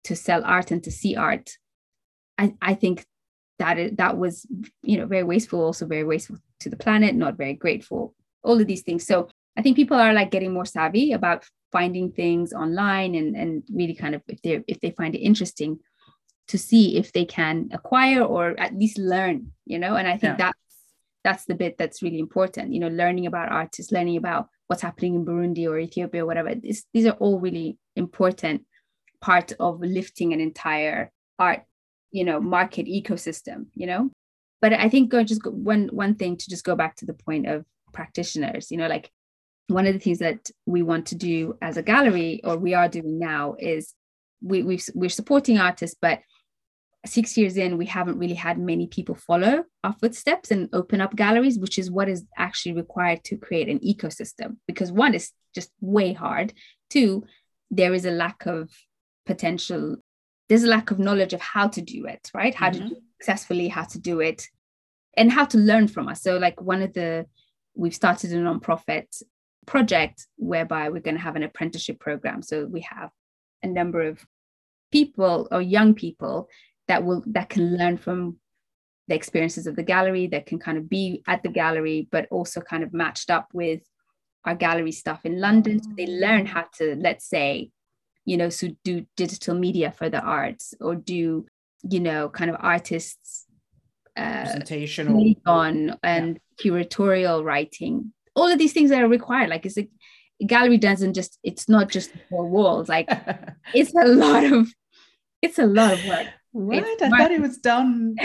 to 0.04 0.16
sell 0.16 0.44
art 0.44 0.72
and 0.72 0.84
to 0.84 0.92
see 0.92 1.16
art 1.16 1.58
i 2.38 2.54
i 2.62 2.74
think 2.74 3.06
that 3.60 3.78
it, 3.78 3.98
that 3.98 4.18
was 4.18 4.46
you 4.82 4.98
know 4.98 5.06
very 5.06 5.24
wasteful 5.24 5.62
also 5.62 5.86
very 5.86 6.04
wasteful 6.04 6.38
to 6.60 6.70
the 6.70 6.76
planet 6.76 7.16
not 7.16 7.38
very 7.38 7.54
grateful 7.54 8.14
all 8.44 8.60
of 8.60 8.68
these 8.68 8.82
things 8.82 9.06
so 9.06 9.30
i 9.58 9.62
think 9.62 9.76
people 9.76 9.98
are 9.98 10.14
like 10.14 10.32
getting 10.32 10.54
more 10.54 10.66
savvy 10.66 11.14
about 11.14 11.46
finding 11.72 12.12
things 12.12 12.54
online 12.54 13.16
and 13.16 13.36
and 13.36 13.64
really 13.74 13.96
kind 13.96 14.16
of 14.16 14.22
if 14.28 14.42
they 14.42 14.64
if 14.68 14.80
they 14.80 14.92
find 14.92 15.16
it 15.16 15.20
interesting 15.20 15.80
to 16.48 16.58
see 16.58 16.98
if 16.98 17.14
they 17.14 17.26
can 17.26 17.70
acquire 17.72 18.22
or 18.22 18.60
at 18.60 18.76
least 18.76 18.98
learn 18.98 19.52
you 19.66 19.80
know 19.80 19.96
and 19.96 20.08
i 20.08 20.18
think 20.18 20.38
yeah. 20.38 20.46
that 20.46 20.56
that's 21.24 21.46
the 21.46 21.56
bit 21.56 21.78
that's 21.78 22.02
really 22.02 22.20
important 22.20 22.74
you 22.74 22.80
know 22.80 22.90
learning 22.90 23.26
about 23.26 23.52
artists 23.52 23.92
learning 23.92 24.18
about 24.18 24.48
what's 24.68 24.82
happening 24.82 25.16
in 25.16 25.26
burundi 25.26 25.68
or 25.68 25.78
ethiopia 25.78 26.24
or 26.24 26.26
whatever. 26.26 26.56
This, 26.56 26.86
these 26.94 27.06
are 27.06 27.18
all 27.20 27.40
really 27.40 27.78
important 27.96 28.66
part 29.22 29.54
of 29.60 29.80
lifting 29.80 30.34
an 30.34 30.42
entire 30.42 31.12
art 31.40 31.62
you 32.12 32.24
know 32.24 32.40
market 32.40 32.86
ecosystem 32.86 33.68
you 33.74 33.88
know? 33.88 34.10
But 34.62 34.74
i 34.74 34.88
think 34.88 35.12
just 35.12 35.44
go, 35.44 35.52
one 35.52 35.90
one 35.92 36.16
thing 36.16 36.38
to 36.38 36.50
just 36.50 36.64
go 36.64 36.76
back 36.76 36.96
to 36.98 37.06
the 37.06 37.14
point 37.14 37.48
of 37.48 37.66
practitioners 37.92 38.72
you 38.72 38.78
know 38.78 38.88
like 38.88 39.12
one 39.68 39.88
of 39.88 39.94
the 39.94 40.00
things 40.00 40.20
that 40.20 40.50
we 40.66 40.84
want 40.84 41.06
to 41.08 41.16
do 41.16 41.58
as 41.62 41.78
a 41.78 41.84
gallery 41.84 42.42
or 42.44 42.58
we 42.58 42.74
are 42.74 42.90
doing 42.90 43.20
now 43.20 43.56
is 43.60 43.94
we 44.42 44.62
we 44.64 44.80
we're 44.94 45.10
supporting 45.10 45.58
artists 45.58 45.98
but 46.00 46.20
six 47.06 47.38
years 47.38 47.58
in 47.58 47.78
we 47.78 47.86
haven't 47.86 48.18
really 48.18 48.34
had 48.34 48.58
many 48.58 48.88
people 48.88 49.16
follow 49.16 49.64
our 49.84 49.94
footsteps 49.94 50.52
and 50.52 50.70
open 50.72 51.02
up 51.02 51.16
galleries 51.16 51.60
which 51.60 51.78
is 51.78 51.92
what 51.92 52.08
is 52.08 52.26
actually 52.38 52.74
required 52.74 53.24
to 53.26 53.38
create 53.38 53.70
an 53.70 53.80
ecosystem. 53.80 54.58
Because 54.68 54.92
one 54.92 55.14
is 55.14 55.32
just 55.54 55.72
way 55.82 56.14
hard. 56.14 56.54
Two 56.90 57.26
there 57.72 57.94
is 57.94 58.06
a 58.06 58.12
lack 58.12 58.46
of 58.46 58.70
potential 59.26 59.98
there's 60.50 60.64
a 60.64 60.68
lack 60.68 60.92
of 60.92 61.00
knowledge 61.00 61.34
of 61.34 61.42
how 61.42 61.68
to 61.68 61.82
do 61.82 62.06
it 62.06 62.30
right? 62.34 62.54
How 62.56 62.70
mm-hmm. 62.70 62.90
to 62.90 62.96
do 62.96 63.02
successfully 63.20 63.68
how 63.70 63.84
to 63.84 64.00
do 64.00 64.20
it 64.20 64.48
and 65.16 65.32
how 65.32 65.46
to 65.46 65.58
learn 65.58 65.88
from 65.88 66.08
us. 66.08 66.22
So 66.22 66.38
like 66.38 66.62
one 66.62 66.82
of 66.82 66.94
the 66.94 67.26
we've 67.76 67.96
started 67.96 68.32
a 68.34 68.36
nonprofit 68.36 69.22
project 69.66 70.28
whereby 70.38 70.90
we're 70.90 71.02
going 71.02 71.16
to 71.16 71.22
have 71.22 71.36
an 71.36 71.44
apprenticeship 71.44 72.00
program. 72.00 72.42
So 72.42 72.66
we 72.66 72.82
have 72.82 73.10
a 73.64 73.68
number 73.68 74.02
of 74.02 74.24
people 74.92 75.48
or 75.52 75.62
young 75.62 75.94
people 75.94 76.50
that 76.94 77.04
will 77.04 77.24
that 77.26 77.50
can 77.50 77.76
learn 77.76 77.98
from 77.98 78.38
the 79.08 79.16
experiences 79.16 79.66
of 79.66 79.76
the 79.76 79.82
gallery 79.82 80.28
that 80.28 80.46
can 80.46 80.60
kind 80.60 80.78
of 80.78 80.88
be 80.88 81.24
at 81.28 81.42
the 81.42 81.50
gallery 81.50 82.08
but 82.12 82.28
also 82.30 82.62
kind 82.62 82.84
of 82.84 82.94
matched 82.94 83.32
up 83.32 83.48
with 83.52 83.82
our 84.46 84.54
gallery 84.54 84.92
stuff 84.92 85.22
in 85.24 85.42
london. 85.42 85.82
So 85.82 85.90
they 85.98 86.06
learn 86.06 86.46
how 86.46 86.66
to 86.78 86.96
let's 87.08 87.28
say 87.28 87.72
you 88.26 88.38
know 88.38 88.50
so 88.50 88.68
do 88.84 89.08
digital 89.18 89.56
media 89.56 89.92
for 89.92 90.08
the 90.08 90.22
arts 90.22 90.76
or 90.80 90.94
do 90.94 91.48
you 91.82 92.00
know 92.00 92.30
kind 92.30 92.52
of 92.52 92.58
artists 92.60 93.48
uh, 94.16 94.44
presentation 94.44 95.36
on 95.48 95.98
and 96.04 96.40
yeah. 96.64 96.72
curatorial 96.72 97.44
writing. 97.44 98.14
All 98.36 98.48
of 98.48 98.60
these 98.60 98.74
things 98.74 98.92
that 98.92 99.02
are 99.02 99.08
required 99.08 99.50
like 99.50 99.66
it's 99.66 99.80
a, 99.80 99.90
a 100.40 100.46
gallery 100.46 100.78
doesn't 100.78 101.16
just 101.16 101.40
it's 101.42 101.68
not 101.68 101.90
just 101.90 102.12
four 102.30 102.48
walls 102.48 102.88
like 102.88 103.10
it's 103.74 103.94
a 103.96 104.06
lot 104.06 104.44
of 104.44 104.72
it's 105.42 105.58
a 105.58 105.66
lot 105.66 105.94
of 105.94 106.06
work 106.06 106.28
what 106.54 106.84
it's 106.86 107.02
i 107.02 107.10
thought 107.10 107.32
it 107.32 107.42
was 107.42 107.58
done 107.58 108.16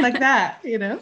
like 0.00 0.18
that 0.20 0.58
you 0.64 0.78
know 0.78 0.98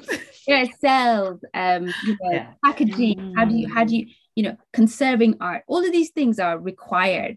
yeah 0.48 0.64
cells 0.80 1.40
um 1.54 1.86
you 2.04 2.16
know, 2.22 2.32
yeah. 2.32 2.52
packaging 2.64 3.18
mm. 3.18 3.32
how 3.36 3.44
do 3.44 3.54
you 3.54 3.72
how 3.72 3.84
do 3.84 3.96
you 3.96 4.06
you 4.34 4.42
know 4.42 4.56
conserving 4.72 5.36
art 5.40 5.62
all 5.66 5.84
of 5.84 5.92
these 5.92 6.10
things 6.10 6.38
are 6.38 6.58
required 6.58 7.36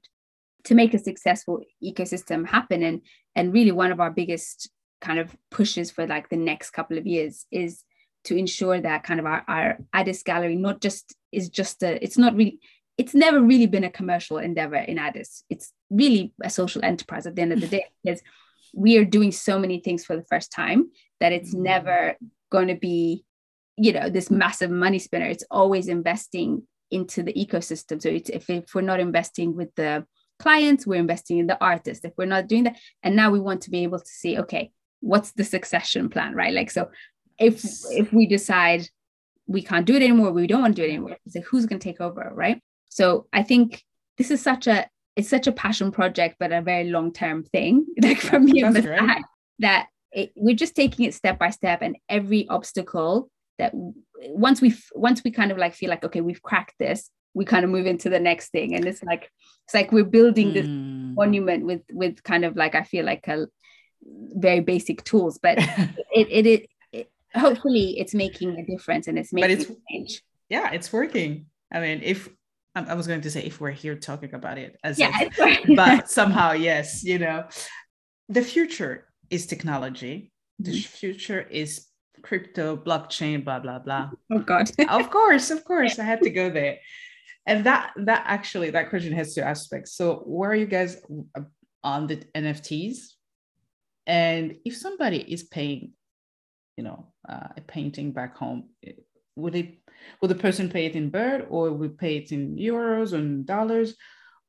to 0.64 0.74
make 0.74 0.94
a 0.94 1.00
successful 1.00 1.62
ecosystem 1.84 2.48
happen 2.48 2.82
and 2.82 3.02
and 3.36 3.54
really 3.54 3.72
one 3.72 3.92
of 3.92 4.00
our 4.00 4.10
biggest 4.10 4.70
kind 5.02 5.20
of 5.20 5.36
pushes 5.52 5.92
for 5.92 6.08
like 6.08 6.30
the 6.30 6.38
next 6.38 6.72
couple 6.72 6.98
of 6.98 7.06
years 7.06 7.46
is 7.52 7.84
to 8.24 8.36
ensure 8.36 8.82
that 8.82 9.04
kind 9.04 9.20
of 9.20 9.26
our, 9.26 9.44
our 9.48 9.78
Addis 9.94 10.24
gallery 10.24 10.56
not 10.56 10.82
just 10.82 11.14
is 11.32 11.50
just 11.50 11.84
a 11.84 12.04
it's 12.04 12.18
not 12.18 12.36
really 12.36 12.60
it's 12.98 13.14
never 13.14 13.42
really 13.42 13.68
been 13.68 13.84
a 13.84 13.92
commercial 13.92 14.38
endeavor 14.38 14.78
in 14.78 14.98
Addis. 14.98 15.44
It's 15.50 15.74
really 15.90 16.34
a 16.42 16.50
social 16.50 16.84
enterprise 16.84 17.28
at 17.28 17.36
the 17.36 17.42
end 17.42 17.52
of 17.52 17.62
the 17.62 17.68
day 17.78 17.86
because 18.04 18.22
we 18.76 18.98
are 18.98 19.06
doing 19.06 19.32
so 19.32 19.58
many 19.58 19.80
things 19.80 20.04
for 20.06 20.16
the 20.16 20.26
first 20.30 20.52
time 20.52 20.92
that 21.20 21.32
it's 21.32 21.54
mm-hmm. 21.54 21.64
never 21.64 22.16
going 22.52 22.68
to 22.68 22.76
be, 22.76 23.24
you 23.78 23.94
know, 23.94 24.10
this 24.10 24.30
massive 24.30 24.70
money 24.70 25.00
spinner. 25.00 25.26
It's 25.26 25.46
always 25.50 25.88
investing 25.88 26.64
into 26.92 27.24
the 27.24 27.34
ecosystem. 27.34 28.02
So 28.02 28.10
it's, 28.10 28.30
if, 28.30 28.50
if 28.50 28.76
we're 28.76 28.82
not 28.82 29.00
investing 29.00 29.56
with 29.56 29.74
the 29.76 30.06
clients, 30.40 30.86
we're 30.86 31.00
investing 31.00 31.38
in 31.38 31.48
the 31.48 31.62
artist. 31.64 32.06
If 32.06 32.14
we're 32.18 32.26
not 32.26 32.48
doing 32.48 32.66
that, 32.66 32.78
and 33.02 33.16
now 33.16 33.32
we 33.32 33.40
want 33.40 33.62
to 33.62 33.72
be 33.72 33.84
able 33.84 34.00
to 34.00 34.08
see, 34.08 34.38
okay, 34.40 34.72
what's 35.00 35.32
the 35.32 35.44
succession 35.44 36.10
plan, 36.10 36.34
right? 36.34 36.54
Like 36.54 36.72
so 36.72 36.90
if 37.38 37.64
if 37.92 38.12
we 38.12 38.26
decide 38.26 38.88
we 39.48 39.62
can't 39.62 39.86
do 39.86 39.96
it 39.96 40.02
anymore, 40.02 40.32
we 40.32 40.48
don't 40.48 40.62
want 40.62 40.76
to 40.76 40.82
do 40.82 40.88
it 40.88 40.92
anymore, 40.92 41.18
it's 41.26 41.36
like 41.36 41.46
who's 41.46 41.66
going 41.66 41.80
to 41.80 41.84
take 41.84 42.02
over, 42.02 42.32
right? 42.34 42.62
So 42.90 43.28
I 43.32 43.44
think 43.44 43.84
this 44.18 44.32
is 44.32 44.42
such 44.42 44.68
a 44.68 44.90
it's 45.16 45.30
such 45.30 45.48
a 45.48 45.52
passion 45.52 45.92
project, 45.92 46.38
but 46.40 46.52
a 46.52 46.62
very 46.62 46.90
long 46.90 47.14
term 47.14 47.44
thing. 47.44 47.86
Like 48.02 48.20
for 48.20 48.40
me 48.40 48.64
and 48.64 48.76
the 48.76 49.24
that 49.60 49.88
it, 50.12 50.32
we're 50.36 50.56
just 50.56 50.76
taking 50.76 51.06
it 51.06 51.14
step 51.14 51.40
by 51.40 51.50
step, 51.50 51.82
and 51.82 51.98
every 52.10 52.48
obstacle 52.48 53.30
that 53.58 53.72
once 54.28 54.62
we 54.62 54.76
once 54.94 55.24
we 55.24 55.32
kind 55.32 55.52
of 55.52 55.58
like 55.58 55.74
feel 55.74 55.90
like 55.90 56.04
okay 56.04 56.20
we've 56.22 56.42
cracked 56.42 56.74
this 56.78 57.10
we 57.34 57.46
kind 57.46 57.64
of 57.64 57.72
move 57.72 57.86
into 57.86 58.10
the 58.10 58.20
next 58.20 58.50
thing 58.50 58.76
and 58.76 58.86
it's 58.86 59.02
like 59.04 59.30
it's 59.66 59.74
like 59.74 59.92
we're 59.94 60.04
building 60.04 60.52
this 60.54 60.66
mm. 60.66 61.14
monument 61.14 61.66
with 61.66 61.82
with 61.92 62.22
kind 62.24 62.44
of 62.44 62.58
like 62.58 62.76
i 62.76 62.84
feel 62.84 63.06
like 63.06 63.26
a 63.28 63.48
very 64.36 64.60
basic 64.60 65.04
tools 65.04 65.38
but 65.42 65.58
it, 66.12 66.28
it, 66.30 66.46
it 66.46 66.70
hopefully 67.36 68.00
it's 68.00 68.14
making 68.14 68.58
a 68.58 68.66
difference 68.66 69.08
and 69.08 69.20
it's 69.20 69.32
making 69.34 69.58
but 69.58 69.62
it's, 69.62 69.72
change. 69.90 70.22
Yeah, 70.50 70.72
it's 70.72 70.92
working. 70.92 71.48
I 71.72 71.80
mean, 71.80 72.02
if 72.04 72.30
I 72.76 72.94
was 72.94 73.08
going 73.08 73.22
to 73.22 73.32
say 73.32 73.42
if 73.44 73.62
we're 73.62 73.72
here 73.72 73.96
talking 73.96 74.34
about 74.34 74.58
it 74.58 74.78
as 74.84 75.00
yeah, 75.00 75.12
if, 75.22 75.76
but 75.76 76.10
somehow 76.10 76.52
yes, 76.52 77.04
you 77.04 77.20
know, 77.20 77.46
the 78.28 78.42
future 78.42 79.08
is 79.30 79.46
technology. 79.46 80.32
The 80.60 80.72
mm-hmm. 80.72 80.98
future 80.98 81.42
is 81.42 81.88
crypto, 82.22 82.76
blockchain, 82.76 83.44
blah 83.44 83.60
blah 83.60 83.80
blah. 83.80 84.12
Oh 84.32 84.40
God! 84.40 84.70
of 84.90 85.10
course, 85.10 85.52
of 85.52 85.64
course, 85.64 86.00
I 86.00 86.04
had 86.04 86.22
to 86.22 86.30
go 86.30 86.50
there. 86.60 86.80
And 87.46 87.66
that 87.66 87.94
that 87.98 88.24
actually 88.26 88.72
that 88.72 88.90
question 88.90 89.14
has 89.14 89.34
two 89.34 89.42
aspects. 89.42 89.96
So 89.96 90.24
where 90.26 90.52
are 90.52 90.56
you 90.56 90.66
guys 90.66 90.98
on 91.84 92.08
the 92.08 92.18
NFTs? 92.36 92.98
And 94.08 94.58
if 94.66 94.76
somebody 94.76 95.20
is 95.20 95.44
paying 95.44 95.94
you 96.78 96.84
know 96.84 97.08
uh, 97.28 97.48
a 97.58 97.62
painting 97.62 98.12
back 98.12 98.38
home 98.38 98.70
would 99.36 99.56
it 99.56 99.78
would 100.22 100.32
the 100.32 100.36
person 100.36 100.70
pay 100.70 100.86
it 100.86 100.96
in 100.96 101.10
birr 101.10 101.46
or 101.50 101.72
would 101.72 101.98
pay 101.98 102.18
it 102.18 102.32
in 102.32 102.56
euros 102.56 103.14
or 103.14 103.18
in 103.18 103.46
dollars 103.46 103.96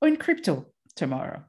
or 0.01 0.09
in 0.09 0.17
crypto 0.17 0.67
tomorrow? 0.95 1.43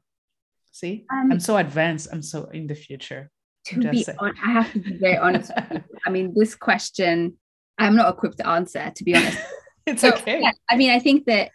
See? 0.70 1.06
Um, 1.10 1.32
i'm 1.32 1.40
so 1.40 1.56
advanced. 1.56 2.08
I'm 2.12 2.22
so 2.22 2.44
in 2.46 2.66
the 2.66 2.74
future. 2.74 3.30
to 3.66 3.90
be 3.90 4.06
on, 4.18 4.34
i 4.44 4.50
have 4.52 4.72
to 4.72 4.78
be 4.78 4.96
very 4.96 5.18
honest 5.18 5.50
i 6.06 6.10
mean 6.10 6.32
this 6.34 6.54
question 6.54 7.36
i'm 7.76 7.96
not 7.96 8.08
equipped 8.12 8.38
to 8.38 8.46
answer 8.46 8.92
to 8.94 9.04
be 9.04 9.14
honest. 9.14 9.38
It's 9.86 10.02
so, 10.02 10.12
okay. 10.12 10.40
yeah, 10.42 10.52
i 10.70 10.76
mean 10.76 10.90
i 10.90 10.98
think 10.98 11.24
that 11.26 11.50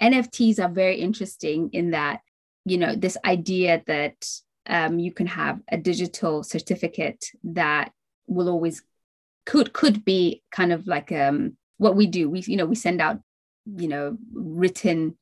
nfts 0.00 0.58
are 0.58 0.68
very 0.68 1.00
interesting 1.00 1.70
in 1.72 1.92
that 1.92 2.20
you 2.64 2.78
know 2.78 2.94
this 2.94 3.16
idea 3.24 3.82
that 3.86 4.18
um, 4.66 4.98
you 4.98 5.12
can 5.12 5.26
have 5.26 5.60
a 5.72 5.78
digital 5.78 6.42
certificate 6.42 7.24
that 7.42 7.92
will 8.26 8.48
always 8.48 8.82
could 9.46 9.72
could 9.72 10.04
be 10.04 10.42
kind 10.52 10.72
of 10.72 10.86
like 10.86 11.10
um 11.10 11.56
what 11.78 11.96
we 11.96 12.06
do 12.06 12.28
we 12.28 12.40
you 12.40 12.56
know 12.56 12.66
we 12.66 12.74
send 12.74 13.00
out 13.00 13.18
you 13.76 13.88
know 13.88 14.16
written 14.32 15.16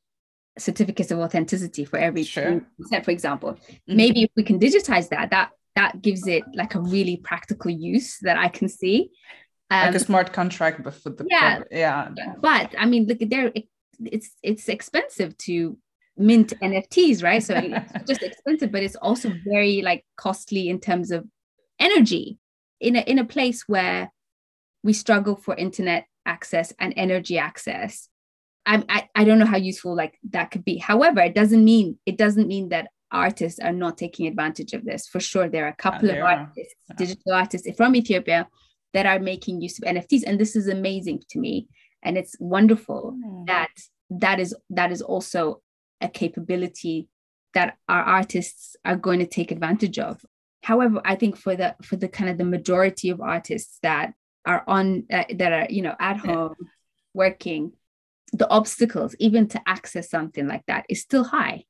certificates 0.57 1.11
of 1.11 1.19
authenticity 1.19 1.85
for 1.85 1.97
every 1.97 2.23
sure. 2.23 2.65
set 2.89 3.05
for 3.05 3.11
example. 3.11 3.53
Mm-hmm. 3.53 3.95
maybe 3.95 4.23
if 4.23 4.31
we 4.35 4.43
can 4.43 4.59
digitize 4.59 5.09
that 5.09 5.29
that 5.31 5.51
that 5.75 6.01
gives 6.01 6.27
it 6.27 6.43
like 6.55 6.73
a 6.73 6.79
really 6.79 7.17
practical 7.17 7.71
use 7.71 8.17
that 8.21 8.37
i 8.37 8.47
can 8.47 8.67
see. 8.67 9.11
Um, 9.69 9.87
like 9.87 9.95
a 9.95 9.99
smart 9.99 10.33
contract 10.33 10.83
but 10.83 10.93
for 10.93 11.09
the 11.09 11.25
yeah. 11.29 11.61
yeah. 11.69 12.09
But 12.41 12.73
i 12.77 12.85
mean 12.85 13.05
look 13.05 13.19
there 13.19 13.51
it's 14.03 14.31
it's 14.41 14.69
expensive 14.69 15.37
to 15.39 15.77
mint 16.17 16.53
nfts 16.61 17.23
right? 17.23 17.43
So 17.43 17.53
it's 17.55 18.05
just 18.07 18.23
expensive 18.23 18.71
but 18.71 18.83
it's 18.83 18.95
also 18.95 19.31
very 19.45 19.81
like 19.81 20.05
costly 20.15 20.69
in 20.69 20.79
terms 20.79 21.11
of 21.11 21.25
energy. 21.79 22.37
In 22.79 22.95
a, 22.95 22.99
in 22.99 23.17
a 23.17 23.25
place 23.25 23.63
where 23.67 24.11
we 24.83 24.93
struggle 24.93 25.35
for 25.35 25.55
internet 25.55 26.05
access 26.27 26.73
and 26.79 26.93
energy 26.95 27.37
access. 27.37 28.09
I, 28.67 29.07
I 29.15 29.23
don't 29.23 29.39
know 29.39 29.45
how 29.45 29.57
useful 29.57 29.95
like 29.95 30.19
that 30.31 30.51
could 30.51 30.65
be. 30.65 30.77
However 30.77 31.21
it 31.21 31.33
doesn't 31.33 31.63
mean 31.63 31.97
it 32.05 32.17
doesn't 32.17 32.47
mean 32.47 32.69
that 32.69 32.89
artists 33.11 33.59
are 33.59 33.71
not 33.71 33.97
taking 33.97 34.27
advantage 34.27 34.73
of 34.73 34.83
this. 34.83 35.07
For 35.07 35.21
sure 35.21 35.47
there 35.47 35.65
are 35.65 35.69
a 35.69 35.75
couple 35.75 36.09
of 36.09 36.17
artists 36.17 36.75
yeah. 36.89 36.95
digital 36.97 37.33
artists 37.33 37.67
from 37.77 37.95
ethiopia 37.95 38.47
that 38.93 39.05
are 39.05 39.19
making 39.19 39.61
use 39.61 39.79
of 39.79 39.85
nfts 39.85 40.23
and 40.27 40.37
this 40.37 40.55
is 40.55 40.67
amazing 40.67 41.23
to 41.29 41.39
me. 41.39 41.67
And 42.03 42.17
it's 42.17 42.35
wonderful 42.39 43.15
mm. 43.17 43.47
that 43.47 43.71
that 44.09 44.39
is 44.39 44.53
that 44.69 44.91
is 44.91 45.01
also 45.01 45.61
a 46.01 46.09
capability 46.09 47.07
that 47.53 47.77
our 47.87 48.03
artists 48.03 48.75
are 48.83 48.97
going 48.97 49.19
to 49.19 49.25
take 49.25 49.51
advantage 49.51 49.97
of. 49.97 50.25
However 50.61 50.99
i 51.05 51.15
think 51.15 51.37
for 51.37 51.55
the 51.55 51.75
for 51.81 51.95
the 51.95 52.09
kind 52.09 52.29
of 52.29 52.37
the 52.37 52.43
majority 52.43 53.09
of 53.09 53.21
artists 53.21 53.79
that 53.81 54.13
are 54.47 54.63
on 54.67 55.03
uh, 55.11 55.25
that 55.35 55.51
are 55.53 55.67
you 55.69 55.83
know 55.83 55.95
at 55.99 56.17
home 56.17 56.55
working 57.13 57.71
the 58.33 58.49
obstacles 58.49 59.15
even 59.19 59.47
to 59.47 59.61
access 59.67 60.09
something 60.09 60.47
like 60.47 60.65
that 60.65 60.85
is 60.89 61.01
still 61.01 61.23
high 61.23 61.63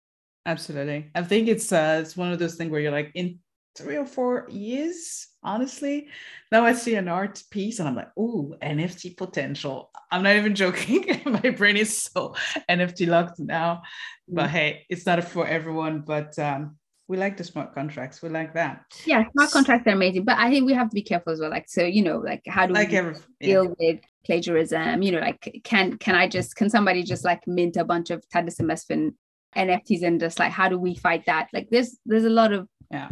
absolutely 0.45 1.11
i 1.15 1.21
think 1.21 1.47
it's 1.47 1.71
uh 1.71 1.99
it's 2.01 2.15
one 2.15 2.32
of 2.32 2.39
those 2.39 2.55
things 2.55 2.71
where 2.71 2.80
you're 2.80 2.91
like 2.91 3.11
in 3.15 3.39
three 3.78 3.95
or 3.95 4.05
four 4.05 4.47
years, 4.49 5.28
honestly. 5.43 6.07
Now 6.51 6.65
I 6.65 6.73
see 6.73 6.95
an 6.95 7.07
art 7.07 7.41
piece 7.51 7.80
and 7.80 7.88
I'm 7.88 7.95
like, 7.95 8.09
oh, 8.17 8.55
NFT 8.61 9.15
potential. 9.15 9.91
I'm 10.11 10.23
not 10.23 10.36
even 10.36 10.55
joking. 10.63 11.21
My 11.25 11.51
brain 11.51 11.78
is 11.78 12.03
so 12.03 12.36
NFT 12.69 13.07
locked 13.07 13.39
now. 13.39 13.84
But 14.28 14.47
mm. 14.47 14.51
hey, 14.51 14.86
it's 14.89 15.05
not 15.05 15.23
for 15.23 15.47
everyone. 15.47 16.01
But 16.01 16.38
um, 16.39 16.78
we 17.08 17.18
like 17.18 17.38
the 17.38 17.43
smart 17.43 17.74
contracts. 17.74 18.22
We 18.22 18.30
like 18.30 18.53
that. 18.53 18.84
Yeah, 19.05 19.24
smart 19.32 19.51
contracts 19.51 19.88
are 19.88 19.91
amazing. 19.91 20.26
But 20.26 20.38
I 20.38 20.49
think 20.49 20.66
we 20.66 20.74
have 20.74 20.89
to 20.89 20.95
be 20.95 21.01
careful 21.01 21.34
as 21.34 21.39
well. 21.39 21.49
Like, 21.49 21.70
so 21.70 21.84
you 21.84 22.03
know, 22.03 22.18
like 22.18 22.43
how 22.47 22.66
do 22.66 22.74
like 22.74 22.89
we 22.89 22.97
every, 22.97 23.16
deal 23.39 23.66
yeah. 23.66 23.72
with 23.80 23.99
plagiarism? 24.26 25.01
You 25.01 25.14
know, 25.14 25.20
like 25.20 25.62
can 25.64 25.97
can 25.97 26.16
I 26.16 26.28
just 26.28 26.55
can 26.55 26.70
somebody 26.70 27.03
just 27.03 27.24
like 27.24 27.47
mint 27.47 27.78
a 27.78 27.86
bunch 27.86 28.10
of 28.10 28.24
Mesfin 28.34 29.14
NFTs 29.55 30.03
and 30.03 30.20
just 30.20 30.39
like 30.39 30.51
how 30.51 30.68
do 30.70 30.78
we 30.78 30.95
fight 30.95 31.26
that? 31.28 31.49
Like 31.53 31.70
there's 31.70 31.97
there's 32.05 32.26
a 32.26 32.30
lot 32.30 32.53
of 32.53 32.68
yeah 32.91 33.10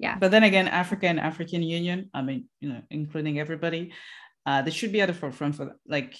yeah 0.00 0.16
but 0.18 0.30
then 0.30 0.42
again 0.42 0.66
africa 0.66 1.06
and 1.06 1.20
african 1.20 1.62
union 1.62 2.10
i 2.14 2.22
mean 2.22 2.46
you 2.60 2.68
know 2.68 2.82
including 2.90 3.38
everybody 3.38 3.92
uh, 4.46 4.62
they 4.62 4.70
should 4.70 4.90
be 4.90 5.02
at 5.02 5.06
the 5.06 5.12
forefront 5.12 5.54
for 5.54 5.76
like 5.86 6.16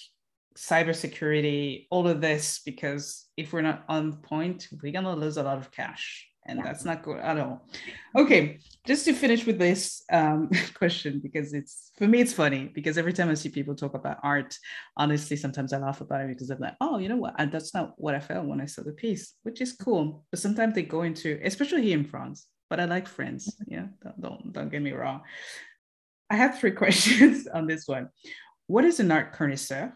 cybersecurity 0.55 1.87
all 1.89 2.07
of 2.07 2.21
this 2.21 2.61
because 2.63 3.27
if 3.35 3.51
we're 3.51 3.61
not 3.61 3.83
on 3.89 4.13
point 4.13 4.67
we're 4.81 4.93
gonna 4.93 5.15
lose 5.15 5.37
a 5.37 5.43
lot 5.43 5.57
of 5.57 5.71
cash 5.71 6.27
and 6.47 6.57
yeah. 6.57 6.65
that's 6.65 6.85
not 6.85 7.03
good 7.03 7.19
at 7.19 7.37
all 7.37 7.67
okay 8.15 8.59
just 8.87 9.05
to 9.05 9.13
finish 9.13 9.45
with 9.45 9.59
this 9.59 10.03
um, 10.11 10.49
question 10.73 11.19
because 11.21 11.53
it's 11.53 11.91
for 11.97 12.07
me 12.07 12.19
it's 12.19 12.33
funny 12.33 12.71
because 12.73 12.97
every 12.97 13.13
time 13.13 13.29
i 13.29 13.33
see 13.33 13.49
people 13.49 13.75
talk 13.75 13.93
about 13.93 14.17
art 14.23 14.57
honestly 14.97 15.37
sometimes 15.37 15.71
i 15.71 15.77
laugh 15.77 16.01
about 16.01 16.21
it 16.21 16.29
because 16.29 16.49
i'm 16.49 16.59
like 16.59 16.75
oh 16.81 16.97
you 16.97 17.09
know 17.09 17.17
what 17.17 17.35
and 17.37 17.51
that's 17.51 17.73
not 17.73 17.93
what 17.97 18.15
i 18.15 18.19
felt 18.19 18.47
when 18.47 18.61
i 18.61 18.65
saw 18.65 18.81
the 18.81 18.91
piece 18.91 19.35
which 19.43 19.61
is 19.61 19.73
cool 19.73 20.25
but 20.31 20.39
sometimes 20.39 20.73
they 20.73 20.83
go 20.83 21.03
into 21.03 21.39
especially 21.43 21.83
here 21.83 21.97
in 21.97 22.05
france 22.05 22.47
but 22.71 22.79
I 22.79 22.85
like 22.85 23.05
friends. 23.05 23.53
Yeah, 23.67 23.87
don't, 24.01 24.21
don't, 24.21 24.53
don't 24.53 24.71
get 24.71 24.81
me 24.81 24.93
wrong. 24.93 25.23
I 26.29 26.37
have 26.37 26.57
three 26.57 26.71
questions 26.83 27.45
on 27.45 27.67
this 27.67 27.85
one. 27.85 28.07
What 28.67 28.85
is 28.85 29.01
an 29.01 29.11
art 29.11 29.33
connoisseur? 29.33 29.93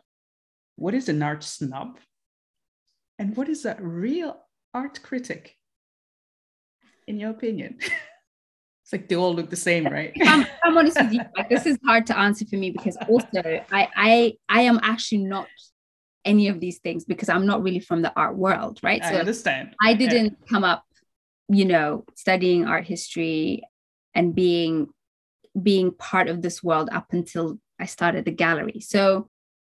What 0.76 0.94
is 0.94 1.08
an 1.08 1.24
art 1.24 1.42
snob? 1.42 2.00
And 3.18 3.36
what 3.38 3.48
is 3.48 3.64
a 3.64 3.78
real 3.80 4.36
art 4.74 5.02
critic? 5.02 5.56
In 7.08 7.20
your 7.20 7.32
opinion? 7.32 7.78
it's 7.80 8.92
like 8.92 9.08
they 9.08 9.16
all 9.16 9.34
look 9.34 9.50
the 9.50 9.56
same, 9.56 9.86
right? 9.86 10.14
I'm, 10.24 10.46
I'm 10.64 10.78
honest 10.78 10.98
with 11.00 11.14
you. 11.14 11.22
Like, 11.38 11.50
this 11.50 11.66
is 11.66 11.78
hard 11.86 12.08
to 12.08 12.18
answer 12.18 12.46
for 12.46 12.56
me 12.56 12.72
because 12.72 12.98
also 13.10 13.62
I 13.72 13.88
I 13.96 14.34
I 14.50 14.62
am 14.62 14.80
actually 14.84 15.24
not 15.26 15.48
any 16.24 16.48
of 16.48 16.60
these 16.60 16.80
things 16.80 17.06
because 17.06 17.30
I'm 17.30 17.46
not 17.46 17.62
really 17.62 17.80
from 17.80 18.02
the 18.02 18.12
art 18.16 18.36
world, 18.36 18.80
right? 18.82 19.04
I 19.04 19.12
so 19.12 19.18
understand. 19.18 19.76
I 19.82 19.94
didn't 19.94 20.38
yeah. 20.42 20.48
come 20.50 20.64
up 20.64 20.84
you 21.50 21.66
know 21.66 22.04
studying 22.16 22.66
art 22.66 22.86
history 22.86 23.62
and 24.14 24.34
being 24.34 24.88
being 25.62 25.92
part 25.92 26.28
of 26.28 26.42
this 26.42 26.64
world 26.64 26.90
up 26.92 27.08
until 27.12 27.60
i 27.80 27.86
started 27.86 28.26
the 28.26 28.32
gallery 28.32 28.80
so 28.80 29.30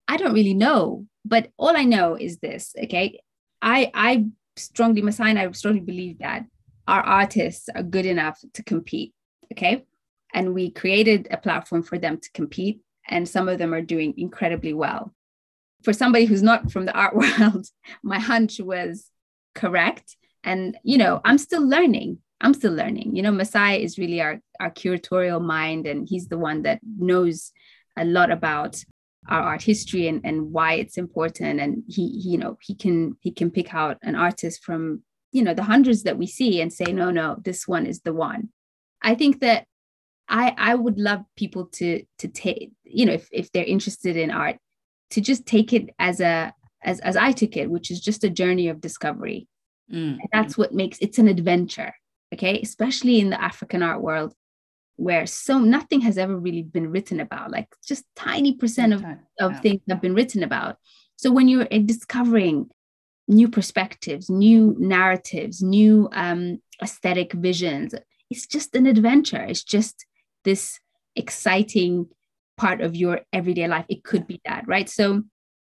i 0.07 0.17
don't 0.17 0.33
really 0.33 0.53
know 0.53 1.05
but 1.25 1.49
all 1.57 1.75
i 1.75 1.83
know 1.83 2.15
is 2.15 2.37
this 2.37 2.73
okay 2.81 3.19
i 3.61 3.91
i 3.93 4.25
strongly 4.55 5.01
Mesai 5.01 5.29
and 5.29 5.39
i 5.39 5.51
strongly 5.51 5.81
believe 5.81 6.19
that 6.19 6.45
our 6.87 7.01
artists 7.01 7.69
are 7.75 7.83
good 7.83 8.05
enough 8.05 8.39
to 8.53 8.63
compete 8.63 9.13
okay? 9.51 9.85
And 10.33 10.53
we 10.53 10.71
created 10.71 11.27
a 11.31 11.37
platform 11.37 11.83
for 11.83 11.97
them 11.97 12.17
to 12.17 12.31
compete 12.33 12.81
and 13.07 13.27
some 13.27 13.47
of 13.47 13.57
them 13.57 13.73
are 13.73 13.81
doing 13.81 14.13
incredibly 14.17 14.73
well. 14.73 15.13
For 15.83 15.93
somebody 15.93 16.25
who's 16.25 16.43
not 16.43 16.71
from 16.71 16.85
the 16.85 16.93
art 16.93 17.15
world 17.39 17.67
my 18.03 18.19
hunch 18.19 18.59
was 18.59 19.09
correct. 19.55 20.15
And 20.43 20.77
you 20.83 20.97
know 20.97 21.21
i'm 21.25 21.37
still 21.37 21.67
learning. 21.67 22.19
I'm 22.39 22.53
still 22.53 22.73
learning. 22.73 23.15
You 23.15 23.23
know 23.23 23.31
Mesai 23.31 23.81
is 23.81 23.97
really 23.97 24.21
our 24.21 24.39
our 24.59 24.71
curatorial 24.71 25.41
mind 25.41 25.87
and 25.87 26.07
he's 26.07 26.27
the 26.27 26.37
one 26.37 26.63
that 26.63 26.79
knows 26.83 27.51
a 27.97 28.05
lot 28.05 28.31
about 28.31 28.83
our 29.27 29.41
art 29.41 29.61
history 29.61 30.07
and, 30.07 30.21
and 30.23 30.53
why 30.53 30.73
it's 30.73 30.97
important. 30.97 31.59
And 31.59 31.83
he, 31.87 32.19
he 32.19 32.29
you 32.31 32.37
know 32.37 32.57
he 32.61 32.75
can 32.75 33.17
he 33.21 33.31
can 33.31 33.49
pick 33.49 33.73
out 33.73 33.97
an 34.03 34.15
artist 34.15 34.63
from 34.63 35.01
you 35.31 35.43
know 35.43 35.53
the 35.53 35.63
hundreds 35.63 36.03
that 36.03 36.17
we 36.17 36.27
see 36.27 36.61
and 36.61 36.71
say 36.71 36.91
no 36.91 37.11
no 37.11 37.35
this 37.43 37.67
one 37.67 37.85
is 37.85 38.01
the 38.01 38.13
one 38.13 38.49
i 39.01 39.13
think 39.15 39.41
that 39.41 39.65
i 40.29 40.53
i 40.57 40.75
would 40.75 40.99
love 40.99 41.21
people 41.35 41.65
to 41.65 42.03
to 42.17 42.27
take 42.27 42.71
you 42.83 43.05
know 43.05 43.13
if, 43.13 43.27
if 43.31 43.51
they're 43.51 43.63
interested 43.63 44.15
in 44.17 44.31
art 44.31 44.57
to 45.09 45.21
just 45.21 45.45
take 45.45 45.73
it 45.73 45.89
as 45.99 46.19
a 46.19 46.53
as, 46.83 46.99
as 47.01 47.15
i 47.15 47.31
took 47.31 47.57
it 47.57 47.69
which 47.69 47.91
is 47.91 47.99
just 47.99 48.23
a 48.23 48.29
journey 48.29 48.67
of 48.69 48.81
discovery 48.81 49.47
Mm. 49.91 50.17
that's 50.33 50.57
what 50.57 50.73
makes 50.73 50.97
it's 50.99 51.17
an 51.17 51.27
adventure. 51.27 51.93
Okay. 52.33 52.59
Especially 52.61 53.19
in 53.19 53.29
the 53.29 53.41
African 53.41 53.81
art 53.81 54.01
world 54.01 54.33
where 54.97 55.25
so 55.27 55.59
nothing 55.59 56.01
has 56.01 56.17
ever 56.17 56.35
really 56.35 56.63
been 56.63 56.91
written 56.91 57.19
about, 57.19 57.51
like 57.51 57.67
just 57.85 58.03
tiny 58.15 58.55
percent 58.55 58.93
of, 58.93 59.05
of 59.39 59.51
yeah. 59.53 59.59
things 59.59 59.81
have 59.87 60.01
been 60.01 60.15
written 60.15 60.43
about. 60.43 60.77
So 61.17 61.31
when 61.31 61.47
you're 61.47 61.65
discovering 61.65 62.69
new 63.27 63.49
perspectives, 63.49 64.29
new 64.29 64.75
narratives, 64.79 65.61
new 65.61 66.09
um, 66.11 66.61
aesthetic 66.81 67.33
visions, 67.33 67.93
it's 68.29 68.45
just 68.45 68.75
an 68.75 68.85
adventure. 68.85 69.43
It's 69.43 69.63
just 69.63 70.05
this 70.43 70.79
exciting 71.15 72.07
part 72.57 72.81
of 72.81 72.95
your 72.95 73.21
everyday 73.31 73.67
life. 73.67 73.85
It 73.89 74.03
could 74.03 74.27
be 74.27 74.41
that, 74.45 74.67
right? 74.67 74.89
So 74.89 75.23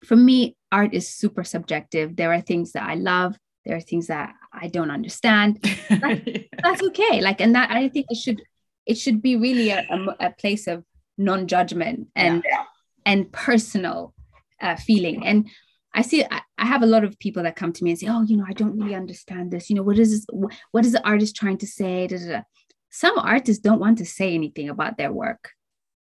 for 0.05 0.15
me, 0.15 0.55
art 0.71 0.93
is 0.93 1.07
super 1.07 1.43
subjective. 1.43 2.15
There 2.15 2.33
are 2.33 2.41
things 2.41 2.71
that 2.73 2.83
I 2.83 2.95
love, 2.95 3.35
there 3.65 3.75
are 3.75 3.81
things 3.81 4.07
that 4.07 4.33
i 4.53 4.67
don't 4.67 4.91
understand 4.91 5.59
that's, 5.89 6.21
yeah. 6.25 6.41
that's 6.61 6.81
okay 6.81 7.21
like 7.21 7.41
and 7.41 7.55
that 7.55 7.69
i 7.71 7.87
think 7.89 8.05
it 8.09 8.17
should 8.17 8.41
it 8.85 8.97
should 8.97 9.21
be 9.21 9.35
really 9.35 9.69
a, 9.69 9.85
a, 9.89 10.27
a 10.27 10.31
place 10.31 10.67
of 10.67 10.83
non-judgment 11.17 12.07
and 12.15 12.43
yeah. 12.47 12.63
and 13.05 13.31
personal 13.31 14.13
uh, 14.61 14.75
feeling 14.75 15.25
and 15.25 15.49
i 15.93 16.01
see 16.01 16.23
I, 16.23 16.41
I, 16.57 16.65
have 16.65 16.83
a 16.83 16.87
lot 16.87 17.03
of 17.03 17.19
people 17.19 17.43
that 17.43 17.55
come 17.55 17.73
to 17.73 17.83
me 17.83 17.91
and 17.91 17.99
say 17.99 18.07
oh 18.09 18.21
you 18.23 18.37
know 18.37 18.45
i 18.47 18.53
don't 18.53 18.77
really 18.77 18.95
understand 18.95 19.51
this 19.51 19.69
you 19.69 19.75
know 19.75 19.83
what 19.83 19.99
is 19.99 20.11
this 20.11 20.25
what 20.71 20.85
is 20.85 20.91
the 20.91 21.05
artist 21.05 21.35
trying 21.35 21.57
to 21.59 21.67
say 21.67 22.07
da, 22.07 22.17
da, 22.17 22.27
da. 22.27 22.41
some 22.89 23.17
artists 23.19 23.61
don't 23.61 23.79
want 23.79 23.97
to 23.97 24.05
say 24.05 24.33
anything 24.33 24.69
about 24.69 24.97
their 24.97 25.11
work 25.11 25.51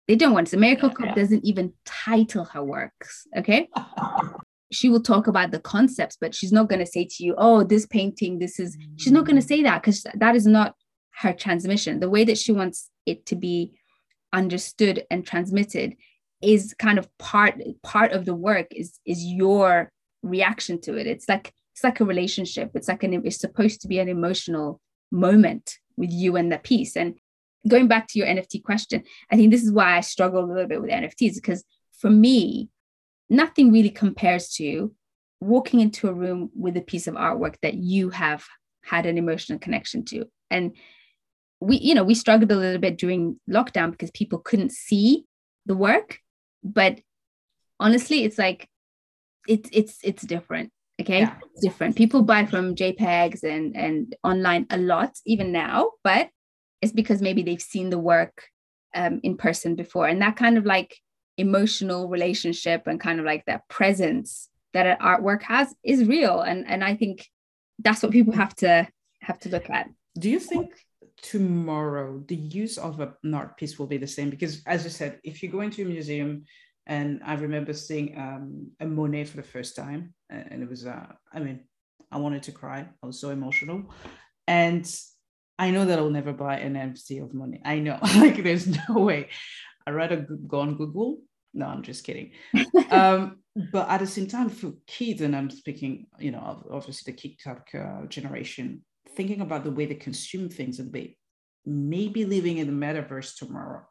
they 0.07 0.15
don't 0.15 0.34
want 0.34 0.47
to. 0.47 0.57
Miracle 0.57 0.91
yeah. 0.99 1.15
doesn't 1.15 1.45
even 1.45 1.73
title 1.86 2.45
her 2.45 2.63
works. 2.63 3.25
Okay. 3.38 3.69
she 4.71 4.89
will 4.89 5.01
talk 5.01 5.27
about 5.27 5.51
the 5.51 5.59
concepts, 5.59 6.17
but 6.19 6.34
she's 6.36 6.51
not 6.51 6.67
going 6.67 6.79
to 6.79 6.86
say 6.86 7.05
to 7.05 7.23
you, 7.23 7.36
oh, 7.38 7.63
this 7.63 7.86
painting, 7.86 8.39
this 8.39 8.59
is, 8.59 8.77
she's 8.97 9.11
not 9.11 9.25
going 9.25 9.36
to 9.39 9.45
mm. 9.45 9.47
say 9.47 9.63
that 9.63 9.81
because 9.81 10.05
that 10.15 10.36
is 10.36 10.47
not 10.47 10.75
her 11.19 11.31
transmission. 11.31 11.99
The 11.99 12.09
way 12.09 12.23
that 12.23 12.38
she 12.38 12.51
wants 12.51 12.89
it 13.05 13.25
to 13.27 13.36
be 13.36 13.71
understood 14.34 15.05
and 15.11 15.25
transmitted 15.25 15.95
is 16.43 16.75
kind 16.77 16.99
of 16.99 17.07
part 17.17 17.55
part 17.83 18.11
of 18.11 18.25
the 18.25 18.35
work 18.35 18.67
is 18.71 18.99
is 19.05 19.23
your 19.23 19.91
reaction 20.21 20.79
to 20.81 20.95
it. 20.95 21.07
It's 21.07 21.27
like 21.27 21.53
it's 21.73 21.83
like 21.83 21.99
a 21.99 22.05
relationship. 22.05 22.71
It's 22.75 22.87
like 22.87 23.03
an 23.03 23.13
it's 23.25 23.39
supposed 23.39 23.81
to 23.81 23.87
be 23.87 23.99
an 23.99 24.09
emotional 24.09 24.79
moment 25.11 25.77
with 25.97 26.11
you 26.11 26.35
and 26.35 26.51
the 26.51 26.57
piece. 26.57 26.95
And 26.95 27.15
going 27.67 27.87
back 27.87 28.09
to 28.09 28.19
your 28.19 28.27
nft 28.27 28.61
question 28.63 29.01
i 29.31 29.37
think 29.37 29.49
this 29.49 29.63
is 29.63 29.71
why 29.71 29.95
i 29.95 30.01
struggle 30.01 30.43
a 30.43 30.45
little 30.45 30.67
bit 30.67 30.81
with 30.81 30.91
nfts 30.91 31.35
because 31.35 31.63
for 31.97 32.09
me 32.09 32.67
nothing 33.29 33.71
really 33.71 33.89
compares 33.89 34.49
to 34.49 34.93
walking 35.43 35.79
into 35.79 36.07
a 36.07 36.13
room 36.13 36.49
with 36.55 36.77
a 36.77 36.81
piece 36.81 37.07
of 37.07 37.15
artwork 37.15 37.55
that 37.61 37.75
you 37.75 38.09
have 38.09 38.45
had 38.83 39.05
an 39.05 39.17
emotional 39.17 39.59
connection 39.59 40.05
to. 40.05 40.25
And 40.49 40.75
we 41.59 41.77
you 41.77 41.95
know 41.95 42.03
we 42.03 42.15
struggled 42.15 42.51
a 42.51 42.55
little 42.55 42.81
bit 42.81 42.97
during 42.97 43.39
lockdown 43.49 43.91
because 43.91 44.11
people 44.11 44.39
couldn't 44.39 44.71
see 44.71 45.25
the 45.65 45.75
work 45.75 46.19
but 46.64 46.99
honestly 47.80 48.24
it's 48.24 48.38
like 48.38 48.68
it's 49.47 49.70
it's 49.74 49.99
it's 50.03 50.24
different 50.24 50.72
okay? 51.01 51.22
Yeah. 51.22 51.36
it's 51.51 51.61
different. 51.61 51.95
People 51.95 52.22
buy 52.22 52.45
from 52.45 52.76
jpegs 52.76 53.43
and 53.43 53.76
and 53.76 54.16
online 54.24 54.66
a 54.70 54.78
lot 54.78 55.18
even 55.26 55.51
now 55.51 55.91
but 56.03 56.30
it's 56.82 56.91
because 56.91 57.22
maybe 57.22 57.43
they've 57.43 57.61
seen 57.61 57.89
the 57.89 57.99
work 57.99 58.43
um, 58.93 59.20
in 59.24 59.38
person 59.38 59.76
before. 59.76 60.07
And 60.07 60.22
that 60.22 60.36
kind 60.36 60.57
of 60.57 60.66
like 60.66 60.97
emotional 61.38 62.09
relationship 62.09 62.88
and 62.88 62.99
kind 62.99 63.20
of 63.20 63.26
like 63.26 63.45
that 63.45 63.68
presence 63.70 64.49
that 64.74 64.86
an 64.86 64.97
artwork 64.97 65.43
has 65.43 65.74
is 65.84 66.07
real. 66.07 66.41
And 66.41 66.66
and 66.68 66.84
i 66.84 66.95
think 66.95 67.28
that's 67.80 68.03
what 68.03 68.11
people 68.11 68.34
have 68.34 68.55
to 68.55 68.88
have 69.22 69.39
to 69.39 69.49
look 69.49 69.70
at. 69.70 69.89
Do 70.18 70.30
you 70.30 70.39
think 70.39 70.72
tomorrow 71.22 72.24
the 72.28 72.36
use 72.36 72.78
of 72.78 72.99
an 72.99 73.34
art 73.34 73.58
piece 73.58 73.78
will 73.78 73.88
be 73.88 73.97
the 73.97 74.08
same 74.08 74.30
because 74.30 74.62
as 74.66 74.84
you 74.84 74.89
said 74.89 75.20
if 75.24 75.41
you 75.41 75.49
go 75.49 75.62
into 75.62 75.84
a 75.84 75.86
museum 75.86 76.43
and 76.88 77.22
i 77.26 77.34
remember 77.34 77.74
seeing 77.74 78.18
um, 78.18 78.72
a 78.80 78.86
monet 78.86 79.26
for 79.26 79.38
the 79.38 79.43
first 79.43 79.76
time 79.76 80.14
and 80.30 80.62
it 80.62 80.70
was 80.70 80.86
uh, 80.86 81.08
i 81.34 81.39
mean 81.39 81.64
i 82.12 82.18
wanted 82.18 82.43
to 82.43 82.51
cry 82.51 82.88
i 83.01 83.06
was 83.06 83.20
so 83.20 83.30
emotional 83.30 83.84
and 84.47 84.95
i 85.60 85.72
know 85.72 85.86
that 85.86 85.99
i'll 85.99 86.10
never 86.10 86.34
buy 86.34 86.58
an 86.58 86.76
nft 86.76 87.24
of 87.24 87.34
monet 87.34 87.62
i 87.66 87.80
know 87.80 87.97
like 88.18 88.41
there's 88.43 88.68
no 88.88 88.99
way 88.99 89.30
i'd 89.88 89.93
rather 89.93 90.28
go 90.47 90.60
on 90.60 90.76
Google. 90.76 91.20
No, 91.54 91.68
I'm 91.68 91.84
just 91.84 92.04
kidding. 92.04 92.32
um, 92.89 93.39
but 93.72 93.88
at 93.89 93.99
the 93.99 94.08
same 94.08 94.28
time, 94.28 94.49
for 94.49 94.74
kids, 94.88 95.22
and 95.22 95.36
I'm 95.36 95.49
speaking, 95.49 96.08
you 96.20 96.32
know, 96.32 96.64
obviously 96.72 97.12
the 97.12 97.18
TikTok 97.18 97.70
uh, 97.76 98.06
generation, 98.08 98.84
thinking 99.16 99.41
about 99.41 99.64
the 99.64 99.72
way 99.72 99.86
they 99.86 99.95
consume 99.95 100.49
things 100.49 100.80
and 100.80 100.91
they 100.91 101.18
maybe 101.66 102.26
living 102.26 102.57
in 102.57 102.68
the 102.68 102.86
metaverse 102.86 103.38
tomorrow 103.38 103.86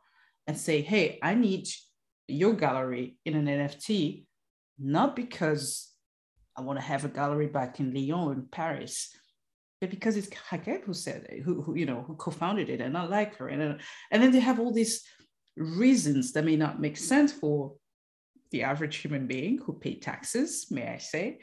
and 0.47 0.57
say, 0.57 0.81
hey, 0.81 1.19
I 1.23 1.35
need 1.35 1.69
your 2.29 2.55
gallery 2.55 3.17
in 3.25 3.35
an 3.35 3.47
NFT, 3.47 4.25
not 4.79 5.17
because 5.17 5.93
I 6.57 6.63
want 6.63 6.79
to 6.79 6.85
have 6.85 7.05
a 7.05 7.09
gallery 7.09 7.47
back 7.47 7.81
in 7.81 7.95
Lyon 7.95 8.33
in 8.33 8.47
Paris, 8.51 9.15
but 9.81 9.91
because 9.91 10.17
it's 10.17 10.29
Rakeb 10.29 10.85
who 10.85 10.95
said 10.95 11.27
it, 11.29 11.43
who, 11.43 11.63
who 11.63 11.75
you 11.75 11.87
know 11.87 12.05
who 12.07 12.15
co-founded 12.15 12.69
it, 12.69 12.81
and 12.81 12.97
I 12.97 13.05
like 13.05 13.37
her, 13.37 13.49
and 13.49 13.81
and 14.11 14.23
then 14.23 14.31
they 14.31 14.41
have 14.41 14.61
all 14.61 14.73
these 14.73 15.03
reasons 15.57 16.33
that 16.33 16.45
may 16.45 16.57
not 16.57 16.81
make 16.81 16.97
sense 16.97 17.33
for 17.33 17.75
the 18.51 18.63
average 18.63 18.97
human 18.97 19.27
being 19.27 19.59
who 19.59 19.73
pay 19.73 19.99
taxes, 19.99 20.67
may 20.71 20.89
I 20.89 20.99
say, 20.99 21.41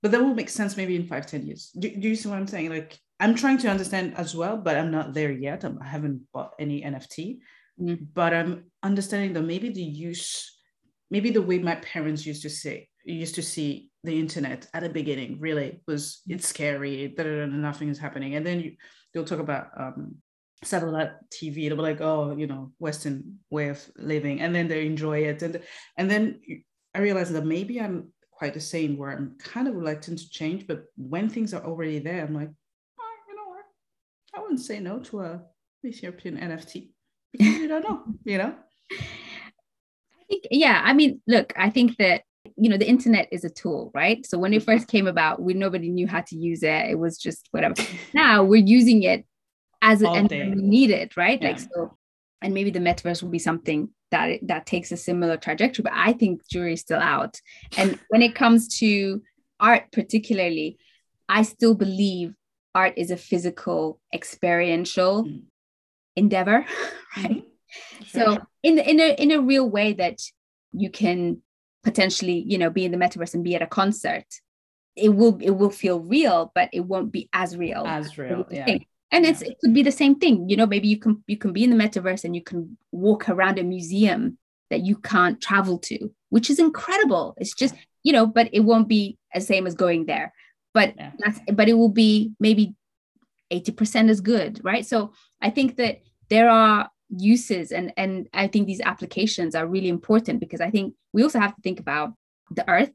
but 0.00 0.10
that 0.10 0.22
will 0.22 0.34
make 0.34 0.48
sense 0.48 0.76
maybe 0.76 0.96
in 0.96 1.06
five, 1.06 1.26
ten 1.26 1.44
years. 1.44 1.70
Do, 1.78 1.90
do 1.90 2.08
you 2.08 2.16
see 2.16 2.28
what 2.28 2.38
I'm 2.38 2.46
saying? 2.46 2.70
Like 2.70 2.98
I'm 3.22 3.34
trying 3.34 3.58
to 3.58 3.68
understand 3.68 4.14
as 4.16 4.34
well, 4.34 4.56
but 4.56 4.76
I'm 4.76 4.90
not 4.90 5.14
there 5.14 5.30
yet. 5.30 5.64
I'm, 5.64 5.78
I 5.80 5.86
have 5.86 6.02
not 6.02 6.18
bought 6.32 6.52
any 6.58 6.82
NFT, 6.82 7.38
mm. 7.80 8.06
but 8.12 8.34
I'm 8.34 8.64
understanding 8.82 9.32
that 9.34 9.42
maybe 9.42 9.68
the 9.70 9.82
use, 9.82 10.58
maybe 11.10 11.30
the 11.30 11.42
way 11.42 11.58
my 11.58 11.76
parents 11.76 12.26
used 12.26 12.42
to 12.42 12.50
say, 12.50 12.88
used 13.04 13.36
to 13.36 13.42
see 13.42 13.90
the 14.04 14.18
internet 14.18 14.66
at 14.74 14.82
the 14.82 14.88
beginning 14.88 15.38
really 15.40 15.80
was 15.86 16.22
it's 16.26 16.48
scary, 16.48 17.14
nothing 17.16 17.88
is 17.88 17.98
happening. 17.98 18.34
And 18.34 18.46
then 18.46 18.60
you, 18.60 18.72
they'll 19.12 19.24
talk 19.24 19.38
about 19.38 19.68
um, 19.78 20.16
satellite 20.64 21.12
TV. 21.30 21.68
They'll 21.68 21.76
be 21.76 21.82
like, 21.82 22.00
oh, 22.00 22.34
you 22.36 22.46
know, 22.46 22.72
Western 22.78 23.38
way 23.50 23.68
of 23.68 23.84
living, 23.96 24.40
and 24.40 24.54
then 24.54 24.68
they 24.68 24.86
enjoy 24.86 25.20
it, 25.20 25.42
and 25.42 25.60
and 25.96 26.10
then 26.10 26.40
I 26.94 27.00
realized 27.00 27.32
that 27.32 27.46
maybe 27.46 27.80
I'm 27.80 28.12
quite 28.30 28.54
the 28.54 28.60
same, 28.60 28.96
where 28.96 29.10
I'm 29.10 29.36
kind 29.38 29.68
of 29.68 29.74
reluctant 29.74 30.18
to 30.18 30.30
change, 30.30 30.66
but 30.66 30.84
when 30.96 31.28
things 31.28 31.54
are 31.54 31.64
already 31.64 31.98
there, 31.98 32.24
I'm 32.24 32.34
like, 32.34 32.50
oh, 33.00 33.14
you 33.28 33.36
know 33.36 33.48
what, 33.48 33.64
I 34.34 34.40
wouldn't 34.40 34.60
say 34.60 34.80
no 34.80 34.98
to 35.00 35.20
a 35.20 35.42
European 35.82 36.38
NFT 36.38 36.90
because 37.32 37.46
you 37.46 37.68
don't 37.68 37.82
know, 37.82 38.02
you 38.24 38.38
know. 38.38 38.54
I 38.90 40.24
think, 40.28 40.44
yeah, 40.50 40.80
I 40.84 40.92
mean, 40.92 41.20
look, 41.26 41.52
I 41.56 41.70
think 41.70 41.96
that 41.98 42.22
you 42.56 42.68
know 42.68 42.76
the 42.76 42.88
internet 42.88 43.28
is 43.30 43.44
a 43.44 43.50
tool 43.50 43.90
right? 43.94 44.24
So 44.26 44.38
when 44.38 44.52
it 44.52 44.58
mm-hmm. 44.58 44.72
first 44.72 44.88
came 44.88 45.06
about 45.06 45.40
we 45.40 45.54
nobody 45.54 45.88
knew 45.88 46.06
how 46.06 46.22
to 46.22 46.36
use 46.36 46.62
it. 46.62 46.90
It 46.90 46.98
was 46.98 47.18
just 47.18 47.48
whatever. 47.50 47.74
Now 48.14 48.44
we're 48.44 48.64
using 48.64 49.02
it 49.04 49.24
as 49.80 50.02
and 50.02 50.30
we 50.30 50.54
need 50.54 50.90
it 50.90 51.16
right? 51.16 51.40
Yeah. 51.40 51.48
like 51.48 51.60
so 51.60 51.96
and 52.40 52.54
maybe 52.54 52.70
the 52.70 52.80
metaverse 52.80 53.22
will 53.22 53.30
be 53.30 53.38
something 53.38 53.90
that 54.10 54.40
that 54.42 54.66
takes 54.66 54.92
a 54.92 54.96
similar 54.96 55.36
trajectory 55.36 55.84
but 55.84 55.92
i 55.94 56.12
think 56.12 56.46
jury's 56.48 56.80
still 56.80 57.00
out. 57.00 57.40
And 57.76 57.98
when 58.08 58.22
it 58.22 58.34
comes 58.34 58.78
to 58.78 59.22
art 59.60 59.92
particularly 59.92 60.78
i 61.28 61.42
still 61.42 61.74
believe 61.74 62.34
art 62.74 62.94
is 62.96 63.10
a 63.10 63.16
physical 63.16 64.00
experiential 64.14 65.24
mm. 65.24 65.42
endeavor 66.16 66.64
right? 67.16 67.30
Mm-hmm. 67.30 68.04
sure. 68.04 68.34
so 68.34 68.38
in 68.62 68.78
in 68.78 69.00
a 69.00 69.14
in 69.20 69.30
a 69.30 69.40
real 69.40 69.68
way 69.68 69.92
that 69.94 70.20
you 70.72 70.90
can 70.90 71.42
potentially 71.84 72.44
you 72.46 72.58
know 72.58 72.70
be 72.70 72.84
in 72.84 72.92
the 72.92 72.98
metaverse 72.98 73.34
and 73.34 73.44
be 73.44 73.54
at 73.54 73.62
a 73.62 73.66
concert 73.66 74.26
it 74.96 75.08
will 75.08 75.38
it 75.40 75.50
will 75.50 75.70
feel 75.70 76.00
real 76.00 76.52
but 76.54 76.68
it 76.72 76.80
won't 76.80 77.12
be 77.12 77.28
as 77.32 77.56
real. 77.56 77.84
As 77.86 78.18
real 78.18 78.46
yeah. 78.50 78.78
and 79.10 79.24
it's 79.24 79.42
it 79.42 79.58
could 79.60 79.74
be 79.74 79.82
the 79.82 79.92
same 79.92 80.16
thing. 80.16 80.48
You 80.48 80.56
know 80.56 80.66
maybe 80.66 80.88
you 80.88 80.98
can 80.98 81.22
you 81.26 81.36
can 81.36 81.52
be 81.52 81.64
in 81.64 81.70
the 81.70 81.82
metaverse 81.82 82.24
and 82.24 82.34
you 82.34 82.42
can 82.42 82.76
walk 82.90 83.28
around 83.28 83.58
a 83.58 83.64
museum 83.64 84.38
that 84.70 84.80
you 84.80 84.96
can't 84.96 85.40
travel 85.40 85.78
to 85.78 86.10
which 86.28 86.50
is 86.50 86.58
incredible. 86.58 87.34
It's 87.38 87.54
just 87.54 87.74
you 88.02 88.12
know 88.12 88.26
but 88.26 88.50
it 88.52 88.60
won't 88.60 88.88
be 88.88 89.18
as 89.34 89.46
same 89.46 89.66
as 89.66 89.74
going 89.74 90.06
there 90.06 90.32
but 90.74 90.94
yeah. 90.96 91.12
that's 91.18 91.40
but 91.52 91.68
it 91.68 91.74
will 91.74 91.88
be 91.88 92.32
maybe 92.40 92.74
80% 93.52 94.08
as 94.10 94.20
good 94.20 94.60
right 94.64 94.86
so 94.86 95.12
i 95.40 95.50
think 95.50 95.76
that 95.76 96.00
there 96.30 96.48
are 96.48 96.90
uses 97.10 97.72
and 97.72 97.92
and 97.96 98.28
i 98.32 98.46
think 98.46 98.66
these 98.66 98.80
applications 98.80 99.54
are 99.54 99.66
really 99.66 99.88
important 99.88 100.40
because 100.40 100.60
i 100.60 100.70
think 100.70 100.94
we 101.12 101.22
also 101.22 101.38
have 101.38 101.54
to 101.54 101.62
think 101.62 101.78
about 101.78 102.14
the 102.50 102.68
earth 102.68 102.92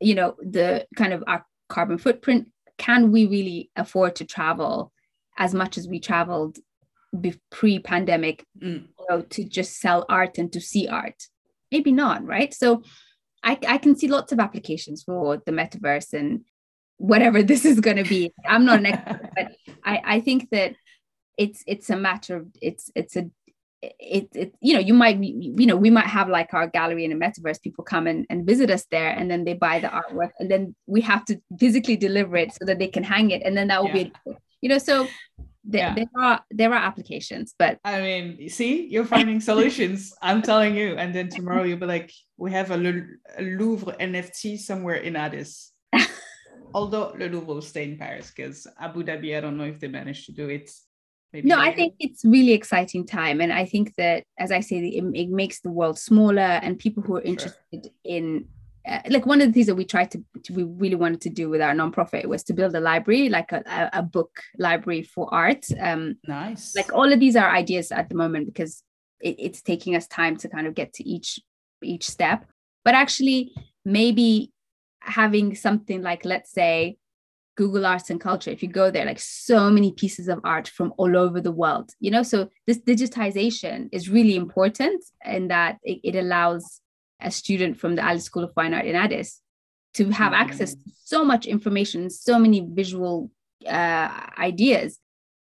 you 0.00 0.14
know 0.14 0.36
the 0.40 0.86
kind 0.96 1.12
of 1.12 1.22
our 1.26 1.44
carbon 1.68 1.98
footprint 1.98 2.48
can 2.78 3.10
we 3.12 3.26
really 3.26 3.70
afford 3.76 4.16
to 4.16 4.24
travel 4.24 4.92
as 5.38 5.54
much 5.54 5.76
as 5.76 5.86
we 5.88 6.00
traveled 6.00 6.58
pre-pandemic 7.50 8.44
mm. 8.60 8.86
you 8.98 9.06
know, 9.08 9.22
to 9.22 9.44
just 9.44 9.80
sell 9.80 10.04
art 10.08 10.38
and 10.38 10.52
to 10.52 10.60
see 10.60 10.88
art 10.88 11.24
maybe 11.70 11.92
not 11.92 12.24
right 12.24 12.54
so 12.54 12.82
I, 13.42 13.58
I 13.68 13.78
can 13.78 13.96
see 13.96 14.08
lots 14.08 14.32
of 14.32 14.40
applications 14.40 15.02
for 15.04 15.40
the 15.46 15.52
metaverse 15.52 16.12
and 16.12 16.44
whatever 16.98 17.42
this 17.42 17.64
is 17.64 17.80
going 17.80 17.96
to 17.96 18.04
be. 18.04 18.32
I'm 18.48 18.64
not 18.64 18.80
an 18.80 18.86
expert 18.86 19.30
but 19.34 19.52
I, 19.84 20.02
I 20.04 20.20
think 20.20 20.50
that 20.50 20.74
it's 21.36 21.62
it's 21.66 21.90
a 21.90 21.96
matter 21.96 22.36
of 22.36 22.46
it's 22.62 22.90
it's 22.94 23.16
a 23.16 23.30
it, 23.82 24.28
it 24.34 24.54
you 24.60 24.74
know 24.74 24.80
you 24.80 24.94
might 24.94 25.22
you 25.22 25.66
know 25.66 25.76
we 25.76 25.90
might 25.90 26.06
have 26.06 26.28
like 26.28 26.54
our 26.54 26.66
gallery 26.66 27.04
in 27.04 27.12
a 27.12 27.16
metaverse. 27.16 27.62
People 27.62 27.84
come 27.84 28.06
and, 28.06 28.26
and 28.30 28.46
visit 28.46 28.70
us 28.70 28.86
there 28.90 29.10
and 29.10 29.30
then 29.30 29.44
they 29.44 29.54
buy 29.54 29.80
the 29.80 29.88
artwork 29.88 30.30
and 30.38 30.50
then 30.50 30.74
we 30.86 31.02
have 31.02 31.24
to 31.26 31.40
physically 31.58 31.96
deliver 31.96 32.36
it 32.36 32.52
so 32.52 32.64
that 32.64 32.78
they 32.78 32.88
can 32.88 33.04
hang 33.04 33.30
it 33.30 33.42
and 33.44 33.56
then 33.56 33.68
that 33.68 33.82
will 33.82 33.88
yeah. 33.88 34.04
be 34.04 34.12
you 34.62 34.68
know 34.68 34.78
so 34.78 35.04
th- 35.04 35.14
yeah. 35.72 35.94
there 35.94 36.08
are 36.16 36.40
there 36.50 36.72
are 36.72 36.82
applications 36.82 37.54
but 37.58 37.78
i 37.84 38.00
mean 38.00 38.48
see 38.48 38.86
you're 38.86 39.04
finding 39.04 39.40
solutions. 39.40 40.14
I'm 40.22 40.42
telling 40.42 40.74
you. 40.76 40.96
And 40.96 41.14
then 41.14 41.28
tomorrow 41.28 41.64
you'll 41.64 41.78
be 41.78 41.86
like 41.86 42.12
we 42.36 42.52
have 42.52 42.70
a, 42.70 42.76
a 43.38 43.42
louvre 43.42 43.92
nft 44.00 44.58
somewhere 44.58 44.96
in 44.96 45.16
addis 45.16 45.72
although 46.76 47.06
le 47.18 47.26
louvre 47.32 47.46
will 47.54 47.62
stay 47.72 47.84
in 47.90 47.96
paris 47.96 48.32
because 48.34 48.66
abu 48.86 49.02
dhabi 49.02 49.36
i 49.36 49.40
don't 49.40 49.58
know 49.60 49.70
if 49.74 49.78
they 49.80 49.88
managed 50.00 50.26
to 50.26 50.32
do 50.32 50.48
it. 50.48 50.70
Maybe 51.32 51.48
no, 51.48 51.58
I 51.58 51.74
think 51.74 51.94
it's 51.98 52.24
really 52.24 52.52
exciting 52.52 53.04
time, 53.04 53.40
and 53.40 53.52
I 53.52 53.64
think 53.66 53.94
that, 53.96 54.22
as 54.38 54.52
I 54.52 54.60
say, 54.60 54.76
it, 54.78 55.04
it 55.22 55.28
makes 55.28 55.60
the 55.60 55.70
world 55.70 55.98
smaller, 55.98 56.50
and 56.64 56.78
people 56.78 57.02
who 57.02 57.16
are 57.16 57.20
interested 57.32 57.80
sure. 57.82 57.92
in 58.04 58.46
uh, 58.86 59.00
like 59.08 59.26
one 59.26 59.40
of 59.40 59.48
the 59.48 59.52
things 59.52 59.66
that 59.66 59.74
we 59.74 59.84
tried 59.84 60.10
to, 60.12 60.22
to, 60.44 60.52
we 60.52 60.62
really 60.62 60.94
wanted 60.94 61.20
to 61.22 61.30
do 61.30 61.48
with 61.48 61.60
our 61.60 61.74
nonprofit 61.74 62.26
was 62.26 62.44
to 62.44 62.52
build 62.52 62.74
a 62.74 62.80
library 62.80 63.28
like 63.28 63.50
a, 63.50 63.90
a 63.92 64.02
book 64.02 64.30
library 64.58 65.02
for 65.02 65.32
art. 65.34 65.66
Um 65.80 66.16
nice. 66.28 66.76
like 66.76 66.92
all 66.92 67.12
of 67.12 67.18
these 67.18 67.36
are 67.36 67.50
ideas 67.50 67.90
at 67.90 68.08
the 68.08 68.14
moment 68.14 68.46
because 68.46 68.82
it, 69.20 69.36
it's 69.38 69.62
taking 69.62 69.96
us 69.96 70.06
time 70.06 70.36
to 70.36 70.48
kind 70.48 70.66
of 70.66 70.74
get 70.74 70.92
to 70.94 71.08
each 71.08 71.40
each 71.82 72.08
step. 72.08 72.46
But 72.84 72.94
actually 72.94 73.52
maybe 73.84 74.52
having 75.06 75.54
something 75.54 76.02
like 76.02 76.24
let's 76.24 76.52
say 76.52 76.96
Google 77.56 77.86
Arts 77.86 78.10
and 78.10 78.20
Culture, 78.20 78.50
if 78.50 78.62
you 78.62 78.68
go 78.68 78.90
there, 78.90 79.06
like 79.06 79.18
so 79.18 79.70
many 79.70 79.92
pieces 79.92 80.28
of 80.28 80.40
art 80.44 80.68
from 80.68 80.92
all 80.98 81.16
over 81.16 81.40
the 81.40 81.52
world, 81.52 81.90
you 82.00 82.10
know, 82.10 82.22
so 82.22 82.48
this 82.66 82.78
digitization 82.78 83.88
is 83.92 84.10
really 84.10 84.36
important 84.36 85.02
in 85.24 85.48
that 85.48 85.78
it, 85.82 86.00
it 86.04 86.16
allows 86.16 86.80
a 87.20 87.30
student 87.30 87.78
from 87.78 87.94
the 87.94 88.04
Alle 88.04 88.18
School 88.20 88.44
of 88.44 88.52
Fine 88.52 88.74
Art 88.74 88.84
in 88.84 88.94
Addis 88.94 89.40
to 89.94 90.10
have 90.10 90.32
mm-hmm. 90.32 90.42
access 90.42 90.74
to 90.74 90.90
so 91.04 91.24
much 91.24 91.46
information, 91.46 92.10
so 92.10 92.38
many 92.38 92.66
visual 92.70 93.30
uh, 93.66 94.10
ideas 94.38 94.98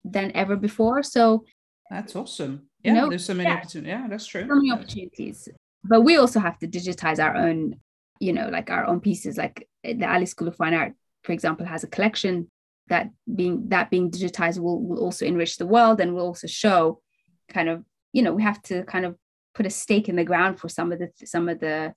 than 0.05 0.31
ever 0.35 0.57
before. 0.57 1.03
So 1.03 1.45
that's 1.91 2.15
awesome. 2.15 2.69
Yeah, 2.83 2.93
you 2.93 3.01
know, 3.01 3.09
there's 3.09 3.25
so 3.25 3.35
many 3.35 3.49
yeah, 3.49 3.57
opportunities. 3.57 3.89
Yeah, 3.89 4.07
that's 4.09 4.27
true. 4.27 4.47
So 4.47 4.55
many 4.55 4.73
opportunities. 4.73 5.49
But 5.85 6.03
we 6.03 6.17
also 6.17 6.41
have 6.41 6.59
to 6.59 6.69
digitize 6.69 7.23
our 7.23 7.35
own, 7.37 7.81
you 8.21 8.33
know, 8.33 8.49
like 8.49 8.71
our 8.71 8.87
own 8.87 9.01
pieces. 9.01 9.37
Like 9.37 9.69
eh, 9.83 9.95
the 9.99 10.07
Alle 10.07 10.27
School 10.27 10.49
of 10.49 10.57
Fine 10.57 10.75
Art 10.75 10.95
for 11.25 11.33
example, 11.33 11.67
has 11.67 11.83
a 11.83 11.89
collection 11.89 12.51
that 12.89 13.11
being 13.35 13.69
that 13.71 13.91
being 13.91 14.11
digitized 14.11 14.59
will, 14.59 14.81
will 14.81 15.01
also 15.01 15.25
enrich 15.25 15.57
the 15.57 15.67
world 15.67 16.01
and 16.01 16.15
will 16.15 16.27
also 16.27 16.47
show 16.47 17.01
kind 17.49 17.69
of 17.69 17.83
you 18.13 18.23
know 18.23 18.33
we 18.33 18.43
have 18.43 18.61
to 18.63 18.85
kind 18.85 19.07
of 19.07 19.17
put 19.55 19.67
a 19.67 19.71
stake 19.71 20.09
in 20.09 20.17
the 20.17 20.25
ground 20.25 20.61
for 20.61 20.69
some 20.69 20.93
of 20.93 20.99
the 20.99 21.09
some 21.25 21.49
of 21.49 21.59
the 21.61 21.95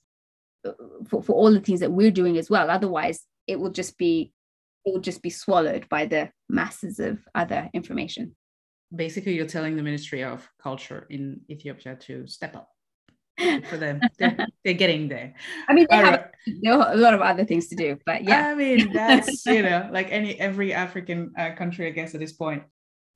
uh, 0.66 0.72
for, 1.08 1.22
for 1.22 1.34
all 1.34 1.52
the 1.52 1.60
things 1.60 1.82
that 1.82 1.92
we're 1.92 2.10
doing 2.10 2.38
as 2.38 2.50
well 2.50 2.70
otherwise 2.70 3.26
it 3.48 3.60
will 3.60 3.70
just 3.70 3.98
be 3.98 4.32
it 4.86 4.94
will 4.94 5.02
just 5.02 5.22
be 5.22 5.30
swallowed 5.30 5.88
by 5.90 6.06
the 6.06 6.30
masses 6.48 7.00
of 7.00 7.20
other 7.36 7.70
information 7.74 8.34
basically 8.96 9.36
you're 9.36 9.46
telling 9.46 9.76
the 9.76 9.84
ministry 9.84 10.24
of 10.24 10.50
culture 10.62 11.06
in 11.10 11.42
ethiopia 11.50 11.96
to 11.96 12.26
step 12.28 12.56
up 12.56 12.70
for 13.38 13.78
them. 13.78 14.02
They're, 14.18 14.48
they're, 14.64 14.74
getting 14.74 15.08
there. 15.08 15.34
I 15.68 15.74
mean, 15.74 15.88
they 15.90 15.96
have 15.98 16.30
right. 16.64 16.92
a 16.92 16.98
lot 16.98 17.14
of 17.14 17.22
other 17.22 17.46
things 17.46 17.68
to 17.68 17.76
do, 17.76 17.98
but 18.06 18.24
yeah. 18.24 18.48
I 18.48 18.56
mean, 18.56 18.92
that's 18.92 19.46
you 19.46 19.62
know, 19.62 19.90
like 19.92 20.12
any 20.12 20.40
every 20.40 20.74
African 20.74 21.34
uh, 21.38 21.52
country, 21.56 21.88
I 21.88 21.92
guess, 21.92 22.14
at 22.14 22.20
this 22.20 22.34
point. 22.34 22.64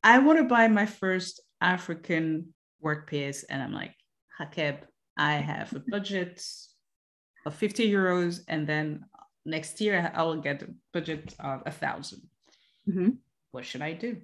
I 0.03 0.19
want 0.19 0.39
to 0.39 0.45
buy 0.45 0.67
my 0.67 0.86
first 0.86 1.41
African 1.59 2.53
work 2.80 3.09
piece, 3.09 3.43
and 3.43 3.61
I'm 3.61 3.74
like, 3.74 3.93
Rakeb, 4.39 4.80
I 5.17 5.34
have 5.34 5.74
a 5.74 5.84
budget 5.89 6.43
of 7.45 7.55
50 7.55 7.89
euros, 7.91 8.41
and 8.47 8.65
then 8.65 9.05
next 9.45 9.82
year 9.82 10.11
I 10.13 10.24
will 10.24 10.41
get 10.41 10.63
a 10.63 10.69
budget 10.93 11.36
of 11.39 11.61
a 11.65 11.72
1000 11.72 12.22
mm-hmm. 12.89 13.09
What 13.51 13.65
should 13.65 13.82
I 13.82 13.93
do? 13.93 14.17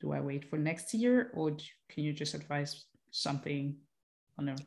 Do 0.00 0.12
I 0.12 0.20
wait 0.20 0.50
for 0.50 0.58
next 0.58 0.92
year, 0.92 1.30
or 1.34 1.56
can 1.88 2.04
you 2.04 2.12
just 2.12 2.34
advise 2.34 2.84
something 3.10 3.76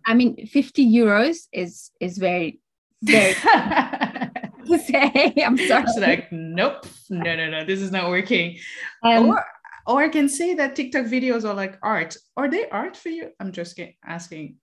I 0.06 0.14
mean, 0.14 0.48
50 0.48 0.86
euros 0.86 1.48
is 1.52 1.92
is 2.00 2.18
very 2.18 2.60
very 3.04 3.34
to 4.68 4.80
say. 4.80 5.34
I'm 5.46 5.58
sorry. 5.58 5.86
like, 5.98 6.32
nope, 6.32 6.86
no, 7.10 7.36
no, 7.36 7.50
no, 7.50 7.66
this 7.66 7.82
is 7.82 7.92
not 7.92 8.10
working. 8.10 8.58
Um, 9.04 9.30
or 9.30 9.46
or 9.88 10.04
I 10.04 10.10
can 10.10 10.30
say 10.30 10.54
that 10.56 10.76
TikTok 10.76 11.06
videos 11.06 11.48
are 11.48 11.54
like 11.54 11.78
art. 11.84 12.18
Are 12.38 12.50
they 12.50 12.68
art 12.70 12.98
for 12.98 13.10
you? 13.10 13.32
I'm 13.40 13.52
just 13.52 13.80
asking 14.06 14.58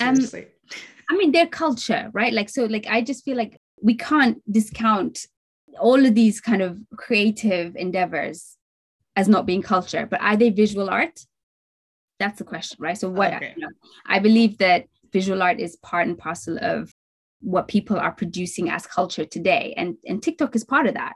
um, 0.00 0.16
seriously. 0.16 0.42
Um, 0.42 0.78
I 1.10 1.16
mean, 1.16 1.32
they're 1.32 1.48
culture, 1.48 2.08
right? 2.12 2.32
Like, 2.32 2.48
so, 2.48 2.66
like, 2.66 2.86
I 2.88 3.02
just 3.02 3.24
feel 3.24 3.36
like 3.36 3.60
we 3.82 3.94
can't 3.94 4.40
discount 4.50 5.26
all 5.80 6.06
of 6.06 6.14
these 6.14 6.40
kind 6.40 6.62
of 6.62 6.78
creative 6.96 7.74
endeavors 7.74 8.56
as 9.16 9.28
not 9.28 9.44
being 9.44 9.62
culture, 9.62 10.06
but 10.06 10.20
are 10.20 10.36
they 10.36 10.50
visual 10.50 10.88
art? 10.88 11.20
That's 12.20 12.38
the 12.38 12.44
question, 12.44 12.76
right? 12.80 12.96
So, 12.96 13.08
what 13.08 13.32
okay. 13.34 13.54
you 13.56 13.62
know, 13.62 13.72
I 14.06 14.18
believe 14.18 14.58
that 14.58 14.84
visual 15.10 15.42
art 15.42 15.58
is 15.58 15.76
part 15.76 16.06
and 16.06 16.16
parcel 16.16 16.58
of 16.60 16.92
what 17.40 17.66
people 17.66 17.98
are 17.98 18.12
producing 18.12 18.68
as 18.68 18.86
culture 18.86 19.24
today, 19.24 19.74
and 19.76 19.96
and 20.06 20.22
TikTok 20.22 20.54
is 20.54 20.62
part 20.62 20.86
of 20.86 20.94
that. 20.94 21.14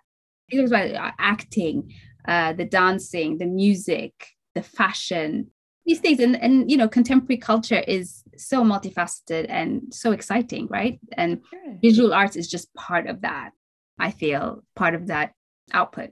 It's 0.48 0.70
about 0.70 0.90
uh, 0.90 1.12
acting, 1.18 1.92
uh, 2.26 2.54
the 2.54 2.64
dancing, 2.64 3.36
the 3.36 3.46
music, 3.46 4.12
the 4.54 4.62
fashion, 4.62 5.50
these 5.84 6.00
things, 6.00 6.20
and 6.20 6.42
and 6.42 6.70
you 6.70 6.78
know, 6.78 6.88
contemporary 6.88 7.36
culture 7.36 7.84
is 7.86 8.24
so 8.38 8.64
multifaceted 8.64 9.44
and 9.50 9.82
so 9.92 10.10
exciting, 10.10 10.68
right? 10.68 10.98
And 11.18 11.42
okay. 11.54 11.78
visual 11.82 12.14
arts 12.14 12.34
is 12.34 12.48
just 12.48 12.72
part 12.74 13.06
of 13.08 13.20
that. 13.20 13.50
I 13.98 14.10
feel 14.10 14.64
part 14.74 14.94
of 14.94 15.08
that 15.08 15.32
output. 15.70 16.10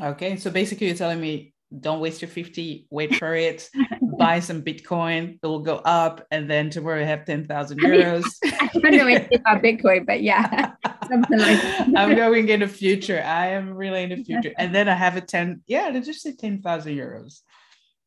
Okay, 0.00 0.36
so 0.36 0.50
basically, 0.50 0.88
you're 0.88 0.96
telling 0.96 1.22
me 1.22 1.54
don't 1.80 2.00
waste 2.00 2.22
your 2.22 2.28
50 2.28 2.86
wait 2.90 3.16
for 3.16 3.34
it 3.34 3.68
buy 4.18 4.40
some 4.40 4.62
bitcoin 4.62 5.38
it 5.42 5.46
will 5.46 5.60
go 5.60 5.76
up 5.84 6.26
and 6.30 6.50
then 6.50 6.70
tomorrow 6.70 7.00
you 7.00 7.06
have 7.06 7.24
10,000 7.24 7.80
euros. 7.80 8.24
I, 8.44 8.70
don't 8.72 8.92
know 8.92 9.06
anything 9.06 9.38
about 9.40 9.62
bitcoin 9.62 10.06
but 10.06 10.22
yeah 10.22 10.72
something 11.08 11.38
like 11.38 11.60
that. 11.60 11.88
i'm 11.96 12.14
going 12.14 12.48
in 12.48 12.60
the 12.60 12.68
future. 12.68 13.22
I 13.22 13.48
am 13.48 13.74
really 13.74 14.02
in 14.02 14.10
the 14.10 14.24
future. 14.24 14.52
And 14.58 14.74
then 14.74 14.88
i 14.88 14.94
have 14.94 15.16
a 15.16 15.20
10 15.20 15.62
yeah 15.66 15.90
let's 15.92 16.06
just 16.06 16.22
say 16.22 16.34
10,000 16.34 16.94
euros. 16.94 17.40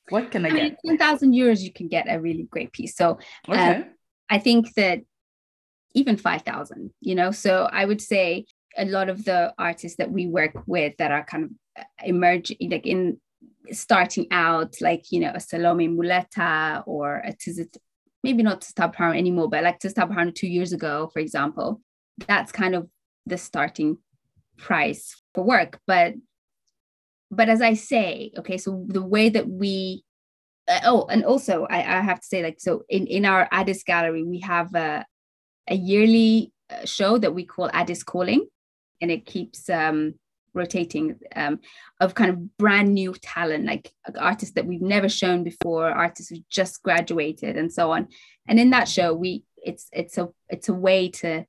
What 0.10 0.32
can 0.32 0.45
i, 0.45 0.49
I 0.49 0.70
get? 0.70 0.78
10,000 0.86 1.34
euros 1.34 1.62
you 1.62 1.72
can 1.72 1.88
get 1.88 2.05
a 2.10 2.20
really 2.20 2.47
great 2.49 2.72
piece. 2.72 2.95
So 2.95 3.20
uh, 3.47 3.51
okay. 3.51 3.84
I 4.30 4.39
think 4.39 4.74
that 4.76 5.01
even 5.93 6.18
5,000 6.18 6.91
you 7.01 7.16
know? 7.16 7.32
So 7.32 7.70
i 7.72 7.86
would 7.86 8.01
say 8.01 8.45
a 8.78 8.86
lot 8.86 9.10
of 9.10 9.26
the 9.26 9.53
artists 9.57 9.97
that 9.97 10.12
we 10.12 10.28
work 10.28 10.51
with 10.68 10.95
that 10.97 11.12
are 11.12 11.24
kind 11.24 11.43
of 11.45 11.86
emerging 12.03 12.57
like 12.70 12.86
in 12.86 13.20
starting 13.72 14.28
out 14.32 14.74
like 14.82 15.12
you 15.12 15.20
know 15.20 15.32
a 15.34 15.39
Salome 15.39 15.88
Muleta 15.88 16.84
or 16.86 17.18
a 17.18 17.34
Tizta 17.34 17.78
maybe 18.24 18.43
not 18.43 18.62
Tizta 18.62 18.93
Berhanu 18.93 19.18
anymore 19.18 19.49
but 19.49 19.64
like 19.64 19.80
Tizta 19.80 20.10
Berhanu 20.10 20.34
two 20.34 20.47
years 20.47 20.74
ago 20.74 21.10
for 21.14 21.20
example 21.20 21.82
that's 22.28 22.51
kind 22.51 22.76
of 22.76 22.88
the 23.26 23.38
starting 23.38 23.97
price 24.57 25.22
for 25.34 25.43
work. 25.43 25.80
But 25.88 26.16
but 27.32 27.49
as 27.49 27.62
I 27.62 27.74
say 27.76 28.32
okay 28.38 28.57
so 28.57 28.86
the 28.88 29.03
way 29.03 29.30
that 29.30 29.47
we 29.47 30.03
uh, 30.68 30.82
oh 30.86 31.05
and 31.10 31.24
also 31.24 31.66
I, 31.70 31.78
I 31.78 32.01
have 32.01 32.20
to 32.20 32.28
say 32.28 32.43
like 32.43 32.60
so 32.60 32.84
in 32.89 33.07
in 33.07 33.26
our 33.26 33.47
Addis 33.51 33.84
gallery 33.84 34.24
we 34.24 34.39
have 34.41 34.74
a 34.76 35.05
a 35.68 35.76
yearly 35.76 36.51
uh, 36.72 36.86
show 36.86 37.18
that 37.20 37.34
we 37.34 37.45
call 37.45 37.70
Addis 37.72 38.03
Calling 38.03 38.47
and 39.01 39.12
it 39.12 39.26
keeps 39.26 39.70
um 39.70 40.16
rotating 40.54 41.20
um, 41.36 41.60
of 42.00 42.16
kind 42.16 42.30
of 42.32 42.58
brand 42.58 42.93
new 42.93 43.14
talent, 43.22 43.66
like 43.66 43.91
artists 44.18 44.56
that 44.56 44.66
we've 44.66 44.82
never 44.82 45.10
shown 45.10 45.43
before, 45.43 45.89
artists 45.89 46.30
who 46.30 46.38
just 46.50 46.84
graduated, 46.84 47.58
and 47.58 47.72
so 47.72 47.91
on. 47.91 48.08
And 48.47 48.60
in 48.60 48.72
that 48.72 48.88
show, 48.88 49.14
we 49.14 49.43
it's 49.58 49.88
it's 49.91 50.18
a 50.18 50.30
it's 50.50 50.70
a 50.70 50.74
way 50.74 51.10
to 51.10 51.45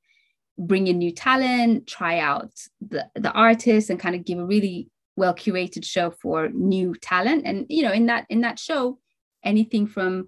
bring 0.59 0.87
in 0.87 0.99
new 0.99 1.13
talent, 1.13 1.87
try 1.87 2.19
out 2.19 2.53
the 2.87 3.09
the 3.15 3.33
artists, 3.33 3.91
and 3.91 4.01
kind 4.01 4.15
of 4.15 4.25
give 4.25 4.39
a 4.39 4.45
really 4.45 4.89
well 5.17 5.35
curated 5.35 5.85
show 5.85 6.11
for 6.11 6.49
new 6.49 6.95
talent. 6.95 7.43
And 7.47 7.67
you 7.69 7.83
know, 7.83 7.93
in 7.93 8.07
that 8.07 8.27
in 8.29 8.43
that 8.43 8.59
show, 8.59 8.99
anything 9.45 9.87
from 9.87 10.27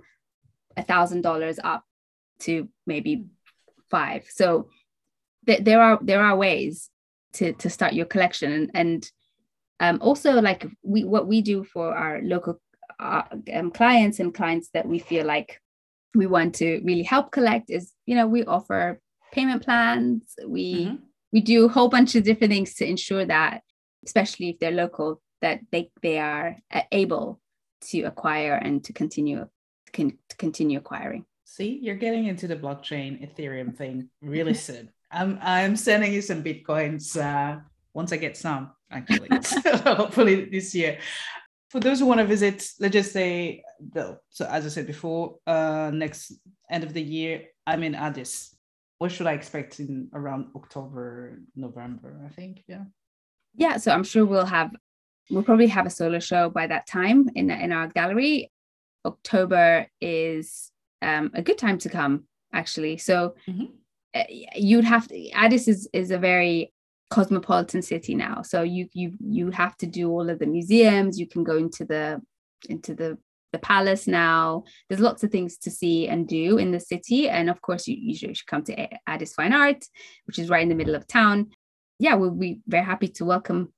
a 0.77 0.83
thousand 0.83 1.23
dollars 1.23 1.59
up 1.63 1.85
to 2.41 2.69
maybe 2.87 3.27
five. 3.91 4.27
So 4.29 4.69
th- 5.47 5.65
there 5.65 5.81
are 5.81 5.99
there 6.03 6.23
are 6.23 6.37
ways 6.37 6.91
to 7.35 7.53
to 7.55 7.71
start 7.71 7.93
your 7.93 8.07
collection. 8.07 8.53
And, 8.53 8.71
and 8.75 9.11
um, 9.81 9.99
also 10.01 10.41
like 10.41 10.67
we 10.83 11.05
what 11.05 11.27
we 11.27 11.43
do 11.43 11.65
for 11.65 11.95
our 11.95 12.21
local 12.23 12.61
uh, 13.01 13.23
um, 13.53 13.71
clients 13.71 14.21
and 14.21 14.35
clients 14.35 14.71
that 14.75 14.87
we 14.87 14.99
feel 14.99 15.27
like 15.27 15.61
we 16.15 16.27
want 16.27 16.55
to 16.57 16.81
really 16.85 17.03
help 17.03 17.33
collect 17.33 17.71
is 17.71 17.93
you 18.07 18.15
know 18.15 18.27
we 18.27 18.45
offer 18.45 19.01
payment 19.33 19.63
plans. 19.65 20.35
We 20.47 20.87
mm-hmm. 20.87 20.97
we 21.33 21.41
do 21.41 21.67
a 21.67 21.69
whole 21.69 21.89
bunch 21.89 22.15
of 22.15 22.25
different 22.25 22.53
things 22.53 22.75
to 22.75 22.89
ensure 22.89 23.25
that 23.25 23.63
especially 24.05 24.51
if 24.51 24.59
they're 24.59 24.71
local 24.71 25.21
that 25.41 25.61
they 25.73 25.91
they 26.03 26.19
are 26.19 26.57
uh, 26.71 26.83
able 26.93 27.41
to 27.81 28.03
acquire 28.03 28.55
and 28.55 28.85
to 28.85 28.93
continue 28.93 29.47
can 29.93 30.19
to 30.29 30.37
continue 30.37 30.79
acquiring. 30.79 31.25
See 31.45 31.79
you're 31.83 31.97
getting 31.97 32.27
into 32.27 32.47
the 32.47 32.57
blockchain 32.57 33.27
ethereum 33.27 33.77
thing 33.77 34.09
really 34.21 34.55
soon 34.69 34.91
I'm 35.13 35.39
I'm 35.43 35.77
sending 35.77 36.13
you 36.13 36.23
some 36.23 36.43
bitcoins 36.43 37.17
uh, 37.21 37.61
once 37.95 38.13
I 38.13 38.17
get 38.17 38.37
some 38.37 38.73
actually. 38.91 39.29
hopefully 39.85 40.47
this 40.47 40.75
year. 40.75 40.99
For 41.71 41.81
those 41.81 42.01
who 42.01 42.07
want 42.07 42.21
to 42.21 42.27
visit, 42.27 42.67
let's 42.81 42.93
just 42.93 43.13
say 43.13 43.63
the 43.93 44.19
so 44.31 44.47
as 44.47 44.67
I 44.67 44.69
said 44.69 44.87
before, 44.87 45.39
uh, 45.47 45.91
next 45.93 46.33
end 46.71 46.85
of 46.85 46.93
the 46.93 47.03
year, 47.03 47.45
I'm 47.67 47.83
in 47.83 47.95
Addis. 47.95 48.57
What 48.99 49.11
should 49.11 49.27
I 49.27 49.33
expect 49.33 49.81
in 49.81 50.09
around 50.13 50.49
October, 50.55 51.41
November? 51.57 52.21
I 52.25 52.29
think, 52.29 52.63
yeah. 52.69 52.85
Yeah, 53.55 53.77
so 53.79 53.91
I'm 53.91 54.05
sure 54.05 54.25
we'll 54.25 54.47
have 54.47 54.71
we'll 55.31 55.43
probably 55.43 55.67
have 55.69 55.87
a 55.87 55.91
solo 55.91 56.19
show 56.19 56.51
by 56.51 56.67
that 56.67 56.87
time 56.87 57.29
in 57.35 57.51
in 57.51 57.73
our 57.73 57.89
gallery. 57.89 58.51
October 59.05 59.87
is 60.01 60.71
um, 61.01 61.31
a 61.35 61.43
good 61.43 61.59
time 61.59 61.79
to 61.79 61.89
come 61.89 62.25
actually. 62.53 62.99
So 62.99 63.35
mm-hmm. 63.49 63.65
Uh, 64.15 64.25
you'd 64.57 64.85
have 64.85 65.09
to 65.09 65.31
addis 65.31 65.69
is 65.69 65.89
is 65.93 66.11
a 66.11 66.19
very 66.19 66.73
cosmopolitan 67.11 67.83
city 67.83 68.15
now. 68.15 68.43
So 68.43 68.63
you 68.63 68.89
you 68.93 69.13
you 69.21 69.51
have 69.51 69.77
to 69.79 69.87
do 69.87 70.11
all 70.11 70.31
of 70.31 70.39
the 70.39 70.47
museums. 70.47 71.19
You 71.19 71.27
can 71.27 71.45
go 71.45 71.57
into 71.57 71.85
the 71.85 72.21
into 72.69 72.95
the 72.95 73.19
the 73.53 73.59
palace 73.59 74.07
now. 74.07 74.65
There's 74.89 75.01
lots 75.01 75.23
of 75.23 75.31
things 75.31 75.59
to 75.59 75.71
see 75.71 76.09
and 76.09 76.27
do 76.27 76.57
in 76.57 76.73
the 76.73 76.81
city. 76.81 77.29
And 77.29 77.51
of 77.51 77.61
course 77.61 77.87
you, 77.87 77.97
you 77.99 78.15
should 78.17 78.47
come 78.47 78.65
to 78.65 78.89
addis 79.07 79.35
fine 79.35 79.53
art 79.53 79.85
which 80.27 80.39
is 80.39 80.49
right 80.49 80.63
in 80.63 80.71
the 80.71 80.75
middle 80.75 80.95
of 80.95 81.07
town. 81.07 81.51
Yeah 81.99 82.15
we'll 82.15 82.31
be 82.31 82.61
very 82.67 82.85
happy 82.85 83.09
to 83.09 83.25
welcome 83.25 83.73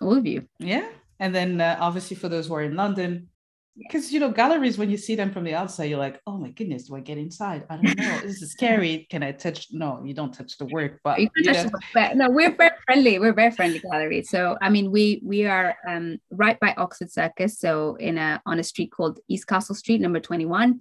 all 0.00 0.16
of 0.16 0.26
you. 0.26 0.46
Yeah. 0.58 0.88
And 1.18 1.34
then 1.34 1.60
uh, 1.60 1.78
obviously 1.80 2.16
for 2.16 2.28
those 2.28 2.48
who 2.48 2.54
are 2.54 2.62
in 2.62 2.76
london 2.76 3.28
because 3.76 4.12
you 4.12 4.20
know 4.20 4.30
galleries 4.30 4.78
when 4.78 4.90
you 4.90 4.96
see 4.96 5.14
them 5.14 5.32
from 5.32 5.42
the 5.44 5.54
outside 5.54 5.84
you're 5.84 5.98
like 5.98 6.20
oh 6.26 6.38
my 6.38 6.50
goodness 6.50 6.84
do 6.84 6.94
i 6.94 7.00
get 7.00 7.18
inside? 7.18 7.64
I 7.68 7.76
don't 7.76 7.96
know. 7.96 8.20
This 8.20 8.40
is 8.42 8.52
scary. 8.52 9.06
Can 9.10 9.22
i 9.22 9.32
touch 9.32 9.68
no 9.72 10.00
you 10.04 10.14
don't 10.14 10.32
touch 10.32 10.56
the 10.58 10.66
work 10.66 11.00
but 11.02 11.18
you 11.18 11.28
you 11.36 11.52
touch 11.52 11.70
the, 11.94 12.14
no 12.14 12.30
we're 12.30 12.54
very 12.54 12.76
friendly. 12.86 13.18
We're 13.18 13.32
very 13.32 13.50
friendly 13.50 13.80
gallery 13.80 14.22
so 14.22 14.56
i 14.60 14.68
mean 14.68 14.90
we 14.90 15.20
we 15.24 15.46
are 15.46 15.76
um, 15.88 16.18
right 16.30 16.58
by 16.60 16.74
oxford 16.76 17.10
circus 17.10 17.58
so 17.58 17.96
in 17.96 18.18
a 18.18 18.40
on 18.46 18.58
a 18.58 18.64
street 18.64 18.90
called 18.92 19.18
east 19.28 19.46
castle 19.46 19.74
street 19.74 20.00
number 20.00 20.20
21 20.20 20.80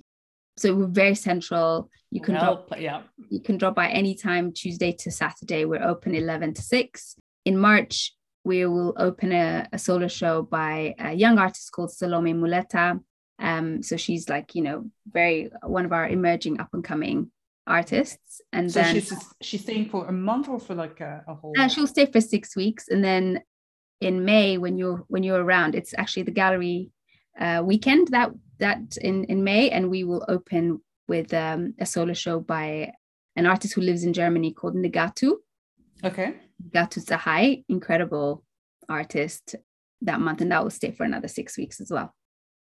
so 0.58 0.76
we're 0.76 0.86
very 0.88 1.16
central. 1.16 1.90
You 2.12 2.22
can 2.22 2.36
well, 2.36 2.66
drop 2.68 2.80
yeah. 2.80 3.02
you 3.30 3.40
can 3.40 3.58
drop 3.58 3.76
by 3.76 3.90
anytime 3.90 4.54
tuesday 4.54 4.92
to 4.92 5.12
saturday. 5.12 5.66
We're 5.66 5.84
open 5.84 6.14
11 6.14 6.54
to 6.56 6.62
6 6.62 7.16
in 7.46 7.58
march 7.58 8.14
we 8.44 8.66
will 8.66 8.94
open 8.98 9.32
a, 9.32 9.68
a 9.72 9.80
solo 9.80 10.08
show 10.08 10.42
by 10.42 10.96
a 11.00 11.14
young 11.14 11.38
artist 11.38 11.72
called 11.72 11.92
Salome 11.92 12.34
Muleta. 12.34 13.00
Um, 13.40 13.82
so 13.82 13.98
she's 13.98 14.30
like, 14.30 14.56
you 14.56 14.62
know, 14.62 14.90
very 15.12 15.50
one 15.64 15.86
of 15.86 15.94
our 15.94 16.08
emerging 16.08 16.60
up 16.60 16.70
and 16.74 16.84
coming 16.84 17.32
artists. 17.66 18.42
And 18.52 18.72
so 18.72 18.82
then 18.82 18.96
she's 18.96 19.14
she's 19.42 19.62
staying 19.62 19.90
for 19.90 20.08
a 20.08 20.12
month 20.12 20.50
or 20.50 20.60
for 20.60 20.76
like 20.76 21.00
a, 21.00 21.24
a 21.28 21.36
whole. 21.36 21.54
Uh, 21.58 21.68
she'll 21.68 21.88
stay 21.88 22.06
for 22.06 22.22
six 22.22 22.56
weeks, 22.56 22.88
and 22.90 23.04
then 23.04 23.42
in 24.02 24.26
May 24.26 24.58
when 24.58 24.78
you're 24.78 25.04
when 25.08 25.24
you're 25.24 25.44
around, 25.44 25.76
it's 25.76 25.94
actually 25.98 26.24
the 26.24 26.32
gallery 26.32 26.92
uh, 27.40 27.62
weekend 27.64 28.10
that 28.10 28.32
that 28.60 28.98
in 29.02 29.24
in 29.26 29.44
May, 29.44 29.70
and 29.70 29.90
we 29.90 30.04
will 30.04 30.26
open 30.28 30.82
with 31.08 31.34
um, 31.34 31.74
a 31.80 31.86
solo 31.86 32.14
show 32.14 32.40
by 32.40 32.94
an 33.36 33.46
artist 33.46 33.74
who 33.74 33.82
lives 33.82 34.04
in 34.04 34.14
Germany 34.14 34.54
called 34.54 34.76
Negatu. 34.76 35.36
Okay. 36.04 36.36
Gatu 36.70 37.00
Zahai, 37.00 37.64
incredible 37.70 38.44
artist 38.90 39.56
that 40.02 40.20
month, 40.20 40.42
and 40.42 40.52
that 40.52 40.64
will 40.64 40.70
stay 40.70 40.92
for 40.92 41.04
another 41.04 41.28
six 41.28 41.58
weeks 41.58 41.80
as 41.80 41.90
well. 41.90 42.14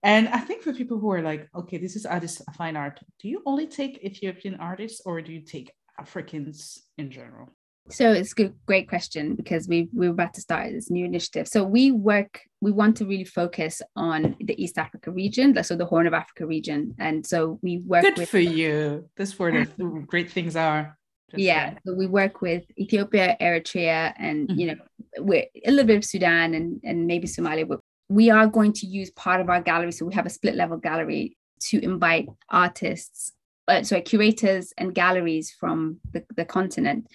And 0.03 0.29
I 0.29 0.39
think 0.39 0.63
for 0.63 0.73
people 0.73 0.99
who 0.99 1.11
are 1.13 1.23
like, 1.23 1.49
okay, 1.55 1.79
this 1.79 1.95
is 1.95 2.07
artist 2.07 2.43
fine 2.57 2.77
art, 2.77 3.01
do 3.21 3.29
you 3.29 3.43
only 3.47 3.67
take 3.67 4.03
Ethiopian 4.05 4.57
artists 4.57 5.01
or 5.05 5.23
do 5.23 5.33
you 5.33 5.41
take 5.41 5.73
Africans 5.99 6.83
in 6.99 7.11
general? 7.11 7.51
So 7.89 8.13
it's 8.13 8.33
a 8.39 8.53
great 8.67 8.89
question 8.89 9.35
because 9.35 9.67
we 9.67 9.89
we're 9.93 10.11
about 10.11 10.35
to 10.35 10.41
start 10.41 10.71
this 10.71 10.89
new 10.89 11.05
initiative. 11.05 11.49
So 11.49 11.65
we 11.65 11.91
work, 11.91 12.41
we 12.61 12.71
want 12.71 12.97
to 12.99 13.07
really 13.07 13.25
focus 13.25 13.83
on 13.97 14.37
the 14.39 14.61
East 14.63 14.79
Africa 14.79 15.11
region, 15.11 15.63
so 15.65 15.75
the 15.75 15.85
Horn 15.85 16.07
of 16.07 16.15
Africa 16.15 16.47
region, 16.47 16.95
and 16.99 17.27
so 17.27 17.59
we 17.61 17.79
work. 17.79 18.03
Good 18.03 18.29
for 18.29 18.39
you. 18.39 19.09
That's 19.17 19.37
where 19.37 19.65
the 19.65 20.05
great 20.07 20.31
things 20.31 20.55
are 20.55 20.97
yeah 21.37 21.75
so 21.87 21.95
we 21.95 22.07
work 22.07 22.41
with 22.41 22.65
ethiopia 22.79 23.37
eritrea 23.41 24.13
and 24.19 24.49
mm-hmm. 24.49 24.59
you 24.59 24.67
know 24.67 24.77
we're 25.19 25.45
a 25.67 25.71
little 25.71 25.87
bit 25.87 25.97
of 25.97 26.05
sudan 26.05 26.55
and 26.55 26.81
and 26.85 27.07
maybe 27.07 27.27
somalia 27.27 27.67
but 27.67 27.81
we 28.13 28.29
are 28.29 28.47
going 28.47 28.73
to 28.75 28.87
use 28.87 29.11
part 29.11 29.41
of 29.41 29.49
our 29.49 29.63
gallery. 29.63 29.93
So 29.93 30.05
we 30.05 30.15
have 30.15 30.27
a 30.27 30.31
split 30.31 30.55
level 30.55 30.77
gallery 30.77 31.37
to 31.69 31.83
invite 31.83 32.29
artists, 32.51 33.33
uh, 33.69 33.83
sorry, 33.83 34.03
curators 34.03 34.73
and 34.77 34.95
galleries 34.95 35.51
from 35.51 35.99
the, 36.13 36.25
the 36.37 36.45
continent 36.45 37.07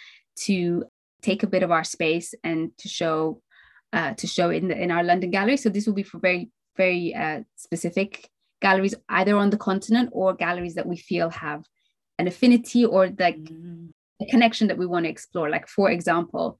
to 0.45 0.85
take 1.21 1.43
a 1.43 1.47
bit 1.47 1.61
of 1.61 1.71
our 1.71 1.83
space 1.83 2.33
and 2.43 2.71
to 2.79 2.87
show 2.87 3.41
uh, 3.93 4.13
to 4.15 4.27
show 4.27 4.49
in 4.49 4.67
the, 4.67 4.81
in 4.81 4.91
our 4.91 5.03
London 5.03 5.29
gallery. 5.29 5.57
So 5.57 5.69
this 5.69 5.85
will 5.85 5.93
be 5.93 6.03
for 6.03 6.19
very 6.19 6.49
very 6.75 7.13
uh, 7.13 7.41
specific 7.55 8.29
galleries, 8.61 8.95
either 9.09 9.35
on 9.37 9.49
the 9.51 9.57
continent 9.57 10.09
or 10.11 10.33
galleries 10.33 10.75
that 10.75 10.87
we 10.87 10.97
feel 10.97 11.29
have 11.29 11.63
an 12.17 12.27
affinity 12.27 12.85
or 12.85 13.07
like 13.19 13.37
mm. 13.37 13.89
A 14.21 14.25
connection 14.25 14.67
that 14.67 14.77
we 14.77 14.85
want 14.85 15.05
to 15.05 15.09
explore. 15.09 15.49
Like 15.49 15.67
for 15.67 15.89
example, 15.89 16.59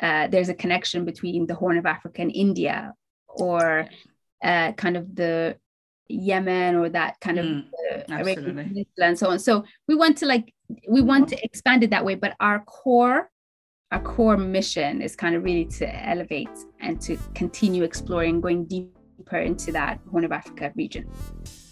uh, 0.00 0.28
there's 0.28 0.48
a 0.48 0.54
connection 0.54 1.04
between 1.04 1.46
the 1.46 1.54
Horn 1.54 1.78
of 1.78 1.86
Africa 1.86 2.22
and 2.22 2.32
India, 2.34 2.94
or 3.28 3.88
uh, 4.42 4.72
kind 4.72 4.96
of 4.96 5.14
the 5.14 5.56
Yemen 6.08 6.74
or 6.74 6.88
that 6.88 7.20
kind 7.20 7.38
of 7.38 7.46
mm, 7.46 7.64
Arabian 8.08 8.84
and 8.98 9.18
so 9.18 9.30
on. 9.30 9.38
So 9.38 9.64
we 9.86 9.94
want 9.94 10.18
to 10.18 10.26
like 10.26 10.52
we 10.88 11.00
want 11.00 11.28
to 11.28 11.44
expand 11.44 11.84
it 11.84 11.90
that 11.90 12.04
way, 12.04 12.14
but 12.14 12.34
our 12.40 12.60
core 12.60 13.30
our 13.92 14.00
core 14.00 14.36
mission 14.36 15.02
is 15.02 15.16
kind 15.16 15.34
of 15.34 15.42
really 15.42 15.64
to 15.64 16.08
elevate 16.08 16.48
and 16.80 17.00
to 17.00 17.16
continue 17.34 17.82
exploring, 17.82 18.40
going 18.40 18.64
deeper 18.66 19.38
into 19.38 19.72
that 19.72 19.98
Horn 20.10 20.24
of 20.24 20.32
Africa 20.32 20.72
region. 20.76 21.08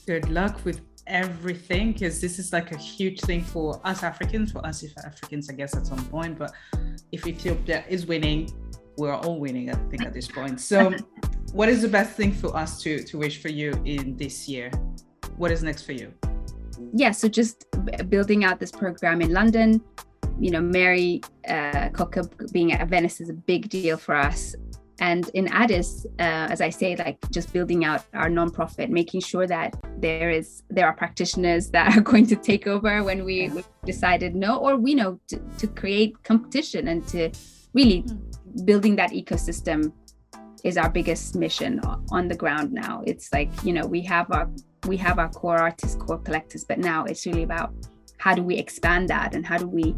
Good 0.06 0.28
luck 0.28 0.64
with 0.64 0.80
everything 1.08 1.92
because 1.92 2.20
this 2.20 2.38
is 2.38 2.52
like 2.52 2.72
a 2.72 2.76
huge 2.76 3.20
thing 3.20 3.42
for 3.42 3.80
us 3.84 4.02
Africans, 4.02 4.52
for 4.52 4.64
us 4.64 4.82
if 4.82 4.92
Africans, 4.98 5.50
I 5.50 5.54
guess, 5.54 5.76
at 5.76 5.86
some 5.86 6.04
point. 6.06 6.38
But 6.38 6.52
if 7.12 7.26
Ethiopia 7.26 7.84
is 7.88 8.06
winning, 8.06 8.50
we're 8.96 9.14
all 9.14 9.38
winning, 9.40 9.70
I 9.70 9.74
think, 9.90 10.04
at 10.04 10.12
this 10.12 10.28
point. 10.28 10.60
So, 10.60 10.92
what 11.52 11.68
is 11.68 11.82
the 11.82 11.88
best 11.88 12.12
thing 12.12 12.32
for 12.32 12.54
us 12.56 12.80
to, 12.82 13.02
to 13.04 13.18
wish 13.18 13.40
for 13.40 13.48
you 13.48 13.72
in 13.84 14.16
this 14.16 14.48
year? 14.48 14.70
What 15.36 15.50
is 15.50 15.62
next 15.62 15.82
for 15.82 15.92
you? 15.92 16.12
Yeah, 16.92 17.12
so 17.12 17.28
just 17.28 17.64
building 18.08 18.44
out 18.44 18.60
this 18.60 18.70
program 18.70 19.20
in 19.20 19.32
London, 19.32 19.82
you 20.40 20.50
know, 20.50 20.60
Mary 20.60 21.20
uh, 21.48 21.88
being 22.52 22.72
at 22.72 22.88
Venice 22.88 23.20
is 23.20 23.28
a 23.28 23.34
big 23.34 23.68
deal 23.68 23.96
for 23.96 24.14
us. 24.14 24.54
And 25.00 25.28
in 25.34 25.46
Addis, 25.48 26.06
uh, 26.18 26.48
as 26.50 26.60
I 26.60 26.70
say, 26.70 26.96
like 26.96 27.18
just 27.30 27.52
building 27.52 27.84
out 27.84 28.04
our 28.14 28.28
nonprofit, 28.28 28.88
making 28.88 29.20
sure 29.20 29.46
that 29.46 29.76
there 29.98 30.30
is 30.30 30.62
there 30.70 30.86
are 30.86 30.92
practitioners 30.92 31.70
that 31.70 31.96
are 31.96 32.00
going 32.12 32.26
to 32.26 32.36
take 32.36 32.66
over 32.66 33.04
when 33.04 33.24
we, 33.24 33.48
we 33.50 33.62
decided 33.84 34.34
no, 34.34 34.58
or 34.58 34.76
we 34.76 34.94
know 34.94 35.20
to, 35.28 35.38
to 35.58 35.66
create 35.68 36.22
competition 36.24 36.88
and 36.88 37.06
to 37.08 37.30
really 37.74 38.00
hmm. 38.00 38.64
building 38.64 38.96
that 38.96 39.10
ecosystem 39.10 39.92
is 40.64 40.76
our 40.76 40.90
biggest 40.90 41.36
mission 41.36 41.80
on 42.10 42.26
the 42.26 42.34
ground 42.34 42.72
now. 42.72 43.02
It's 43.06 43.32
like 43.32 43.50
you 43.64 43.72
know 43.72 43.86
we 43.86 44.02
have 44.02 44.30
our 44.32 44.50
we 44.86 44.96
have 44.96 45.18
our 45.18 45.28
core 45.28 45.58
artists, 45.58 45.96
core 45.96 46.18
collectors, 46.18 46.64
but 46.64 46.78
now 46.78 47.04
it's 47.04 47.24
really 47.26 47.44
about 47.44 47.72
how 48.18 48.34
do 48.34 48.42
we 48.42 48.56
expand 48.56 49.08
that 49.08 49.34
and 49.34 49.46
how 49.46 49.58
do 49.58 49.68
we 49.68 49.94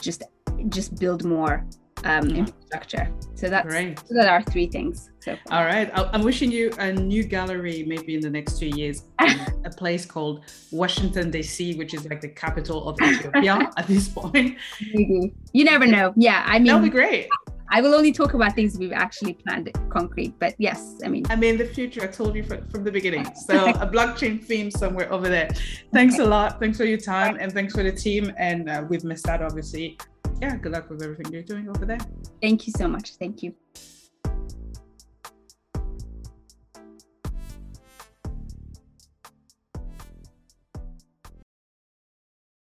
just 0.00 0.22
just 0.68 0.98
build 1.00 1.24
more 1.24 1.64
um, 2.04 2.28
yeah. 2.28 2.36
infrastructure. 2.36 3.10
So 3.34 3.48
that's 3.48 3.66
Great. 3.66 3.98
so 3.98 4.14
that 4.14 4.28
are 4.28 4.42
three 4.42 4.66
things. 4.66 5.10
So 5.20 5.36
all 5.50 5.64
right, 5.64 5.90
I'm 5.94 6.22
wishing 6.22 6.50
you 6.50 6.72
a 6.78 6.92
new 6.92 7.24
gallery 7.24 7.84
maybe 7.86 8.14
in 8.14 8.20
the 8.20 8.30
next 8.30 8.58
two 8.58 8.68
years. 8.68 9.04
a 9.64 9.70
place 9.70 10.04
called 10.04 10.44
Washington 10.70 11.30
D.C., 11.30 11.74
which 11.76 11.94
is 11.94 12.04
like 12.08 12.20
the 12.20 12.28
capital 12.28 12.88
of 12.88 13.00
Ethiopia 13.00 13.70
at 13.76 13.86
this 13.86 14.08
point. 14.08 14.56
Maybe 14.92 15.32
you 15.52 15.64
never 15.64 15.86
know. 15.86 16.12
Yeah, 16.16 16.42
I 16.46 16.58
mean 16.58 16.66
that'll 16.66 16.82
be 16.82 16.90
great. 16.90 17.28
I 17.74 17.80
will 17.80 17.94
only 17.94 18.12
talk 18.12 18.34
about 18.34 18.54
things 18.54 18.78
we've 18.78 18.92
actually 18.92 19.32
planned 19.32 19.72
concrete. 19.88 20.38
But 20.38 20.54
yes, 20.58 21.00
I 21.04 21.08
mean, 21.08 21.24
I 21.30 21.36
mean, 21.36 21.56
the 21.56 21.64
future. 21.64 22.02
I 22.02 22.06
told 22.06 22.36
you 22.36 22.44
from, 22.44 22.68
from 22.68 22.84
the 22.84 22.92
beginning. 22.92 23.26
So 23.46 23.70
a 23.70 23.86
blockchain 23.86 24.44
theme 24.44 24.70
somewhere 24.70 25.12
over 25.12 25.28
there. 25.28 25.48
Thanks 25.92 26.14
okay. 26.14 26.22
a 26.22 26.26
lot. 26.26 26.60
Thanks 26.60 26.76
for 26.76 26.84
your 26.84 26.98
time 26.98 27.38
and 27.40 27.50
thanks 27.50 27.72
for 27.74 27.82
the 27.82 27.90
team. 27.90 28.32
And 28.36 28.68
uh, 28.68 28.84
we've 28.88 29.04
missed 29.04 29.26
out, 29.28 29.42
obviously. 29.42 29.98
Yeah, 30.42 30.56
good 30.56 30.72
luck 30.72 30.90
with 30.90 31.00
everything 31.00 31.32
you're 31.32 31.44
doing 31.44 31.68
over 31.68 31.86
there. 31.86 32.00
Thank 32.40 32.66
you 32.66 32.72
so 32.76 32.88
much. 32.88 33.14
Thank 33.14 33.44
you. 33.44 33.54